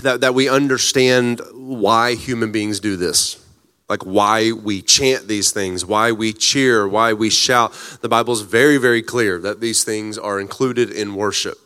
that 0.00 0.22
that 0.22 0.34
we 0.34 0.48
understand 0.48 1.42
why 1.52 2.14
human 2.14 2.52
beings 2.52 2.80
do 2.80 2.96
this. 2.96 3.43
Like 3.88 4.02
why 4.04 4.52
we 4.52 4.80
chant 4.80 5.28
these 5.28 5.52
things, 5.52 5.84
why 5.84 6.12
we 6.12 6.32
cheer, 6.32 6.88
why 6.88 7.12
we 7.12 7.28
shout. 7.28 7.72
The 8.00 8.08
Bible's 8.08 8.40
very, 8.40 8.78
very 8.78 9.02
clear 9.02 9.38
that 9.40 9.60
these 9.60 9.84
things 9.84 10.16
are 10.16 10.40
included 10.40 10.90
in 10.90 11.14
worship. 11.14 11.58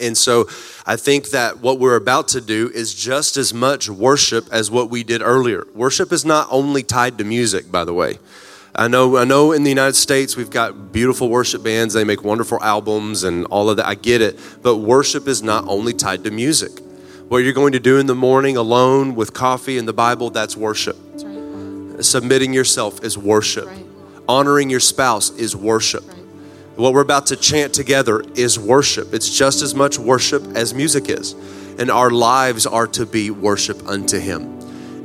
And 0.00 0.16
so 0.16 0.48
I 0.86 0.96
think 0.96 1.30
that 1.30 1.58
what 1.58 1.78
we're 1.78 1.96
about 1.96 2.28
to 2.28 2.40
do 2.40 2.70
is 2.72 2.94
just 2.94 3.36
as 3.36 3.52
much 3.52 3.88
worship 3.88 4.46
as 4.52 4.70
what 4.70 4.90
we 4.90 5.02
did 5.02 5.22
earlier. 5.22 5.66
Worship 5.74 6.12
is 6.12 6.24
not 6.24 6.48
only 6.50 6.82
tied 6.82 7.18
to 7.18 7.24
music, 7.24 7.70
by 7.70 7.84
the 7.84 7.94
way. 7.94 8.18
I 8.74 8.86
know, 8.86 9.16
I 9.16 9.24
know 9.24 9.50
in 9.52 9.64
the 9.64 9.70
United 9.70 9.96
States 9.96 10.36
we've 10.36 10.50
got 10.50 10.92
beautiful 10.92 11.28
worship 11.28 11.64
bands, 11.64 11.94
they 11.94 12.04
make 12.04 12.22
wonderful 12.22 12.62
albums 12.62 13.24
and 13.24 13.44
all 13.46 13.70
of 13.70 13.76
that. 13.78 13.86
I 13.86 13.94
get 13.94 14.20
it. 14.20 14.38
But 14.62 14.76
worship 14.76 15.26
is 15.26 15.42
not 15.42 15.64
only 15.66 15.92
tied 15.92 16.22
to 16.24 16.30
music. 16.30 16.80
What 17.28 17.38
you're 17.38 17.52
going 17.52 17.72
to 17.72 17.80
do 17.80 17.98
in 17.98 18.06
the 18.06 18.14
morning 18.14 18.56
alone 18.56 19.14
with 19.14 19.34
coffee 19.34 19.78
and 19.78 19.88
the 19.88 19.92
Bible, 19.92 20.30
that's 20.30 20.56
worship. 20.56 20.96
Submitting 22.00 22.52
yourself 22.52 23.02
is 23.02 23.18
worship. 23.18 23.66
Right. 23.66 23.84
Honoring 24.28 24.70
your 24.70 24.80
spouse 24.80 25.30
is 25.30 25.56
worship. 25.56 26.06
Right. 26.06 26.16
What 26.76 26.94
we're 26.94 27.02
about 27.02 27.26
to 27.26 27.36
chant 27.36 27.74
together 27.74 28.22
is 28.36 28.58
worship. 28.58 29.12
It's 29.12 29.36
just 29.36 29.62
as 29.62 29.74
much 29.74 29.98
worship 29.98 30.44
as 30.54 30.74
music 30.74 31.08
is. 31.08 31.34
And 31.78 31.90
our 31.90 32.10
lives 32.10 32.66
are 32.66 32.86
to 32.88 33.04
be 33.04 33.30
worship 33.30 33.86
unto 33.86 34.18
Him. 34.18 34.42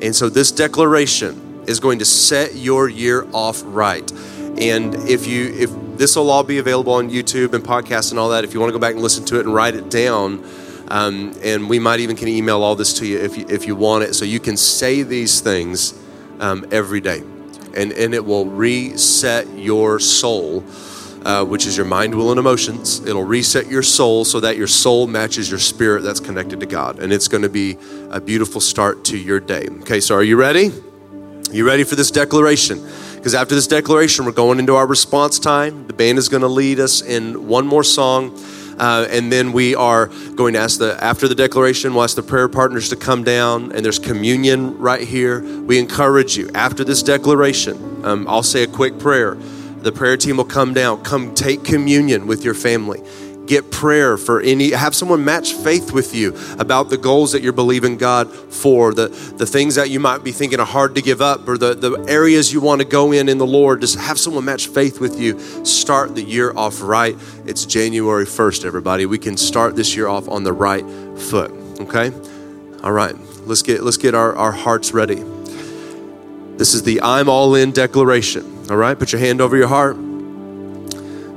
And 0.02 0.16
so 0.16 0.30
this 0.30 0.52
declaration 0.52 1.64
is 1.68 1.80
going 1.80 2.00
to 2.00 2.06
set 2.06 2.56
your 2.56 2.90
year 2.90 3.28
off 3.34 3.62
right. 3.66 4.12
And 4.60 4.94
if 5.10 5.26
you, 5.26 5.52
if 5.54 5.72
this 5.98 6.16
will 6.16 6.30
all 6.30 6.44
be 6.44 6.60
available 6.60 6.94
on 6.94 7.10
YouTube 7.10 7.54
and 7.54 7.64
podcasts 7.64 8.12
and 8.12 8.20
all 8.20 8.30
that, 8.30 8.44
if 8.44 8.54
you 8.54 8.60
want 8.60 8.70
to 8.70 8.74
go 8.74 8.80
back 8.80 8.94
and 8.94 9.02
listen 9.02 9.26
to 9.26 9.40
it 9.40 9.46
and 9.46 9.54
write 9.54 9.76
it 9.76 9.90
down, 9.90 10.44
um, 10.90 11.34
and 11.42 11.70
we 11.70 11.80
might 11.80 12.02
even 12.02 12.16
can 12.16 12.28
email 12.28 12.62
all 12.62 12.76
this 12.76 12.94
to 13.00 13.08
you 13.08 13.18
if 13.18 13.38
you, 13.38 13.46
if 13.50 13.66
you 13.66 13.76
want 13.76 14.04
it, 14.04 14.14
so 14.14 14.26
you 14.26 14.40
can 14.40 14.58
say 14.58 15.02
these 15.02 15.42
things 15.42 16.00
um, 16.44 16.66
every 16.72 17.02
day, 17.02 17.20
and 17.76 17.92
and 17.92 18.14
it 18.14 18.24
will 18.24 18.46
reset 18.46 19.48
your 19.58 20.00
soul. 20.00 20.64
Uh, 21.26 21.46
which 21.46 21.66
is 21.66 21.78
your 21.78 21.86
mind, 21.86 22.14
will, 22.14 22.32
and 22.32 22.38
emotions. 22.38 23.00
It'll 23.06 23.24
reset 23.24 23.68
your 23.68 23.82
soul 23.82 24.26
so 24.26 24.42
that 24.42 24.58
your 24.58 24.68
soul 24.68 25.08
matches 25.08 25.50
your 25.50 25.58
spirit 25.58 26.04
that's 26.04 26.20
connected 26.20 26.60
to 26.60 26.66
God. 26.66 27.00
And 27.00 27.14
it's 27.14 27.30
going 27.30 27.44
to 27.44 27.50
be 27.50 27.78
a 28.12 28.20
beautiful 28.20 28.60
start 28.60 29.06
to 29.06 29.18
your 29.18 29.40
day. 29.40 29.70
Okay, 29.84 30.02
so 30.02 30.16
are 30.16 30.24
you 30.24 30.36
ready? 30.36 30.70
You 31.50 31.66
ready 31.66 31.86
for 31.86 31.96
this 31.96 32.12
declaration? 32.12 32.86
Because 33.16 33.36
after 33.36 33.56
this 33.56 33.68
declaration, 33.68 34.26
we're 34.26 34.34
going 34.34 34.60
into 34.60 34.76
our 34.76 34.86
response 34.86 35.40
time. 35.40 35.88
The 35.88 35.94
band 35.94 36.18
is 36.18 36.28
going 36.28 36.42
to 36.42 36.50
lead 36.50 36.82
us 36.82 37.02
in 37.02 37.48
one 37.48 37.66
more 37.66 37.86
song. 37.86 38.38
Uh, 38.78 39.08
and 39.10 39.32
then 39.32 39.52
we 39.52 39.76
are 39.76 40.08
going 40.36 40.54
to 40.54 40.60
ask 40.60 40.80
the, 40.80 41.02
after 41.04 41.28
the 41.28 41.36
declaration, 41.36 41.94
we'll 41.94 42.04
ask 42.04 42.16
the 42.16 42.24
prayer 42.24 42.48
partners 42.48 42.90
to 42.90 42.96
come 42.96 43.24
down, 43.24 43.72
and 43.72 43.84
there's 43.86 44.00
communion 44.00 44.78
right 44.78 45.08
here. 45.08 45.42
We 45.42 45.80
encourage 45.80 46.38
you, 46.38 46.50
after 46.54 46.84
this 46.84 47.04
declaration, 47.04 48.06
um, 48.06 48.28
I'll 48.28 48.44
say 48.44 48.64
a 48.64 48.68
quick 48.68 49.00
prayer. 49.00 49.36
The 49.36 49.92
prayer 49.92 50.18
team 50.18 50.38
will 50.38 50.46
come 50.46 50.74
down, 50.74 51.04
come 51.04 51.36
take 51.36 51.64
communion 51.64 52.26
with 52.26 52.44
your 52.46 52.54
family 52.54 53.04
get 53.46 53.72
prayer 53.72 54.18
for 54.18 54.40
any 54.42 54.72
have 54.72 54.96
someone 54.96 55.24
match 55.24 55.54
faith 55.54 55.92
with 55.92 56.16
you 56.16 56.36
about 56.60 56.90
the 56.90 56.98
goals 56.98 57.34
that 57.34 57.42
you're 57.42 57.52
believing 57.52 57.98
god 57.98 58.32
for 58.32 58.94
the, 58.94 59.08
the 59.38 59.46
things 59.46 59.76
that 59.76 59.90
you 59.90 60.00
might 60.00 60.24
be 60.24 60.32
thinking 60.32 60.60
are 60.60 60.66
hard 60.66 60.96
to 60.96 61.02
give 61.02 61.22
up 61.22 61.48
or 61.48 61.58
the, 61.58 61.74
the 61.74 61.94
areas 62.08 62.54
you 62.54 62.62
want 62.62 62.80
to 62.80 62.88
go 62.88 63.12
in 63.12 63.28
in 63.28 63.38
the 63.38 63.46
lord. 63.46 63.82
Just 63.82 63.98
have 63.98 64.18
someone 64.18 64.46
match 64.46 64.68
faith 64.68 65.00
with 65.00 65.20
you. 65.20 65.40
Start 65.66 66.16
the 66.16 66.24
year 66.24 66.54
off 66.56 66.82
right. 66.82 67.18
It's 67.46 67.66
january 67.66 68.26
1st 68.26 68.66
everybody. 68.66 69.06
We 69.06 69.18
can 69.18 69.36
start 69.36 69.76
this 69.76 69.96
year 69.96 70.08
off 70.08 70.30
on 70.30 70.44
the 70.44 70.54
right 70.54 70.88
foot 71.20 71.52
okay? 71.82 72.12
All 72.84 72.92
right 72.92 73.16
let's 73.46 73.62
get 73.62 73.84
let's 73.84 73.98
get 73.98 74.16
our, 74.16 74.36
our 74.36 74.52
hearts 74.52 74.94
ready. 74.94 75.24
This 76.56 76.74
is 76.74 76.84
the 76.84 77.02
i'm 77.02 77.28
all 77.28 77.56
in 77.56 77.72
declaration 77.72 78.54
all 78.70 78.78
right? 78.78 78.98
Put 78.98 79.12
your 79.12 79.20
hand 79.20 79.42
over 79.42 79.58
your 79.58 79.68
heart. 79.68 79.98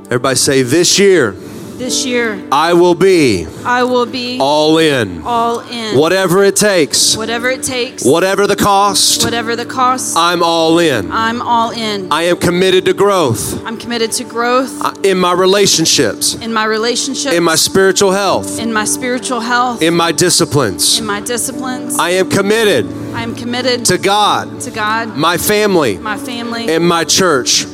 Everybody 0.09 0.37
say 0.37 0.63
this 0.63 1.01
year 1.01 1.35
this 1.79 2.05
year, 2.07 2.43
I 2.51 2.73
will 2.73 2.95
be 2.95 3.47
I 3.65 3.83
will 3.83 4.07
be 4.07 4.39
all 4.41 4.79
in. 4.79 5.23
all 5.23 5.61
in. 5.61 5.99
Whatever 5.99 6.43
it 6.45 6.57
takes, 6.57 7.17
Whatever 7.17 7.51
it 7.51 7.63
takes, 7.63 8.05
whatever 8.05 8.47
the 8.47 8.57
cost, 8.57 9.25
whatever 9.25 9.57
the 9.57 9.67
cost, 9.67 10.17
I'm 10.17 10.43
all 10.43 10.79
in. 10.79 11.11
I'm 11.13 11.43
all 11.43 11.71
in. 11.71 12.11
I 12.11 12.23
am 12.25 12.37
committed 12.37 12.85
to 12.87 12.95
growth. 12.95 13.65
I'm 13.67 13.77
committed 13.77 14.13
to 14.13 14.25
growth. 14.25 15.05
In 15.05 15.19
my 15.19 15.33
relationships, 15.33 16.35
in 16.35 16.53
my 16.53 16.65
relationship, 16.65 17.33
in 17.33 17.43
my 17.43 17.57
spiritual 17.57 18.13
health, 18.13 18.59
in 18.59 18.73
my 18.73 18.85
spiritual 18.85 19.41
health, 19.41 19.83
in 19.83 19.95
my 19.95 20.13
disciplines. 20.13 20.99
in 20.99 21.07
my 21.07 21.21
disciplines. 21.21 21.99
I 21.99 22.11
am 22.11 22.31
committed 22.31 22.87
I 23.15 23.23
am 23.23 23.35
committed 23.35 23.87
to 23.87 23.99
God, 23.99 24.61
to 24.63 24.71
God, 24.71 25.17
my 25.17 25.39
family, 25.39 25.97
my 25.99 26.19
family, 26.19 26.69
and 26.69 26.87
my 26.87 27.05
church. 27.05 27.65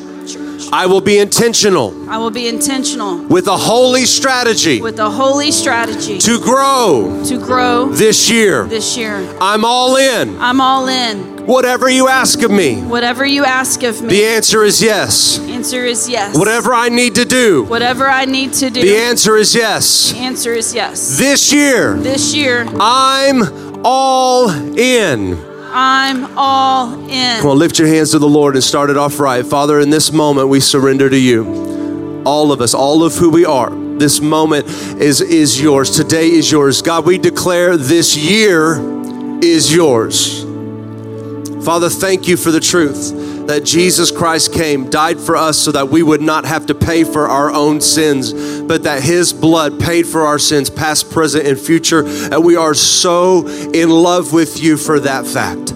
I 0.74 0.86
will 0.86 1.02
be 1.02 1.18
intentional 1.18 1.92
I 2.08 2.16
will 2.16 2.30
be 2.30 2.48
intentional 2.48 3.22
with 3.28 3.46
a 3.46 3.56
holy 3.58 4.06
strategy 4.06 4.80
with 4.80 4.98
a 4.98 5.10
holy 5.10 5.52
strategy 5.52 6.18
to 6.18 6.40
grow 6.40 7.22
to 7.26 7.36
grow 7.38 7.90
this 7.90 8.30
year. 8.30 8.64
this 8.64 8.96
year. 8.96 9.16
I'm 9.38 9.66
all 9.66 9.96
in. 9.96 10.38
I'm 10.40 10.62
all 10.62 10.88
in. 10.88 11.46
Whatever 11.46 11.90
you 11.90 12.08
ask 12.08 12.40
of 12.40 12.50
me, 12.50 12.80
Whatever 12.82 13.26
you 13.26 13.44
ask 13.44 13.82
of 13.82 14.00
me. 14.00 14.08
the 14.08 14.24
answer 14.24 14.62
is 14.64 14.80
yes. 14.80 15.38
answer 15.40 15.84
is 15.84 16.08
yes. 16.08 16.38
Whatever 16.38 16.72
I 16.72 16.88
need 16.88 17.16
to 17.16 17.26
do, 17.26 17.64
Whatever 17.64 18.08
I 18.08 18.24
need 18.24 18.54
to 18.54 18.70
do, 18.70 18.80
the 18.80 18.96
answer 18.96 19.36
is 19.36 19.54
yes. 19.54 20.12
the 20.12 20.18
answer 20.20 20.52
is 20.54 20.74
yes. 20.74 21.18
This 21.18 21.52
year, 21.52 21.96
This 21.96 22.34
year, 22.34 22.64
I'm 22.80 23.42
all 23.84 24.48
in. 24.78 25.51
I'm 25.72 26.36
all 26.36 27.08
in. 27.08 27.40
Come 27.40 27.50
on, 27.50 27.58
lift 27.58 27.78
your 27.78 27.88
hands 27.88 28.10
to 28.10 28.18
the 28.18 28.28
Lord 28.28 28.54
and 28.54 28.62
start 28.62 28.90
it 28.90 28.96
off 28.96 29.18
right. 29.18 29.44
Father, 29.44 29.80
in 29.80 29.90
this 29.90 30.12
moment, 30.12 30.48
we 30.48 30.60
surrender 30.60 31.08
to 31.08 31.18
you. 31.18 32.22
All 32.24 32.52
of 32.52 32.60
us, 32.60 32.74
all 32.74 33.02
of 33.02 33.14
who 33.14 33.30
we 33.30 33.44
are. 33.44 33.70
This 33.70 34.20
moment 34.20 34.66
is, 35.00 35.20
is 35.20 35.60
yours. 35.60 35.90
Today 35.90 36.30
is 36.30 36.50
yours. 36.50 36.82
God, 36.82 37.06
we 37.06 37.18
declare 37.18 37.76
this 37.76 38.16
year 38.16 38.76
is 39.42 39.74
yours. 39.74 40.42
Father, 41.64 41.88
thank 41.88 42.28
you 42.28 42.36
for 42.36 42.50
the 42.50 42.60
truth 42.60 43.21
that 43.52 43.64
Jesus 43.64 44.10
Christ 44.10 44.54
came, 44.54 44.88
died 44.88 45.20
for 45.20 45.36
us 45.36 45.58
so 45.58 45.72
that 45.72 45.90
we 45.90 46.02
would 46.02 46.22
not 46.22 46.46
have 46.46 46.64
to 46.66 46.74
pay 46.74 47.04
for 47.04 47.28
our 47.28 47.50
own 47.50 47.82
sins, 47.82 48.32
but 48.62 48.84
that 48.84 49.02
his 49.02 49.34
blood 49.34 49.78
paid 49.78 50.06
for 50.06 50.22
our 50.22 50.38
sins, 50.38 50.70
past, 50.70 51.10
present, 51.10 51.46
and 51.46 51.58
future. 51.58 52.02
And 52.06 52.42
we 52.42 52.56
are 52.56 52.72
so 52.72 53.46
in 53.46 53.90
love 53.90 54.32
with 54.32 54.62
you 54.62 54.78
for 54.78 54.98
that 55.00 55.26
fact. 55.26 55.68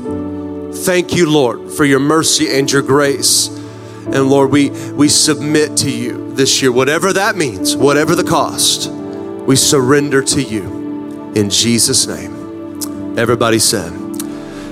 Thank 0.86 1.14
you, 1.14 1.30
Lord, 1.30 1.70
for 1.70 1.84
your 1.84 2.00
mercy 2.00 2.48
and 2.58 2.72
your 2.72 2.80
grace. 2.80 3.48
And 3.48 4.30
Lord, 4.30 4.50
we, 4.50 4.70
we 4.92 5.10
submit 5.10 5.76
to 5.78 5.90
you 5.90 6.32
this 6.32 6.62
year, 6.62 6.72
whatever 6.72 7.12
that 7.12 7.36
means, 7.36 7.76
whatever 7.76 8.14
the 8.14 8.24
cost, 8.24 8.90
we 8.90 9.54
surrender 9.54 10.22
to 10.22 10.42
you 10.42 11.32
in 11.34 11.50
Jesus' 11.50 12.06
name. 12.06 13.18
Everybody 13.18 13.58
said, 13.58 14.05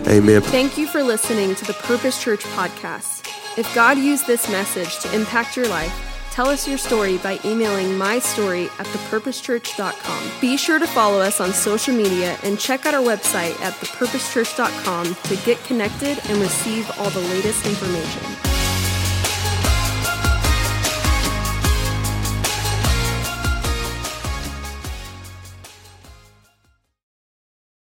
Amen. 0.06 0.42
Thank 0.42 0.76
you 0.76 0.86
for 0.86 1.02
listening 1.02 1.54
to 1.54 1.64
the 1.64 1.72
Purpose 1.74 2.22
Church 2.22 2.44
podcast. 2.44 3.26
If 3.56 3.72
God 3.74 3.98
used 3.98 4.26
this 4.26 4.48
message 4.48 4.98
to 5.00 5.14
impact 5.14 5.56
your 5.56 5.68
life, 5.68 5.92
tell 6.30 6.48
us 6.48 6.66
your 6.68 6.78
story 6.78 7.18
by 7.18 7.38
emailing 7.44 7.96
my 7.96 8.18
story 8.18 8.64
at 8.78 8.86
thepurposechurch.com. 8.86 10.30
Be 10.40 10.56
sure 10.56 10.78
to 10.78 10.86
follow 10.86 11.20
us 11.20 11.40
on 11.40 11.52
social 11.52 11.94
media 11.94 12.36
and 12.42 12.58
check 12.58 12.84
out 12.84 12.94
our 12.94 13.02
website 13.02 13.58
at 13.60 13.72
thepurposechurch.com 13.74 15.14
to 15.14 15.36
get 15.44 15.62
connected 15.64 16.18
and 16.28 16.38
receive 16.38 16.90
all 16.98 17.10
the 17.10 17.20
latest 17.20 17.64
information. 17.66 18.53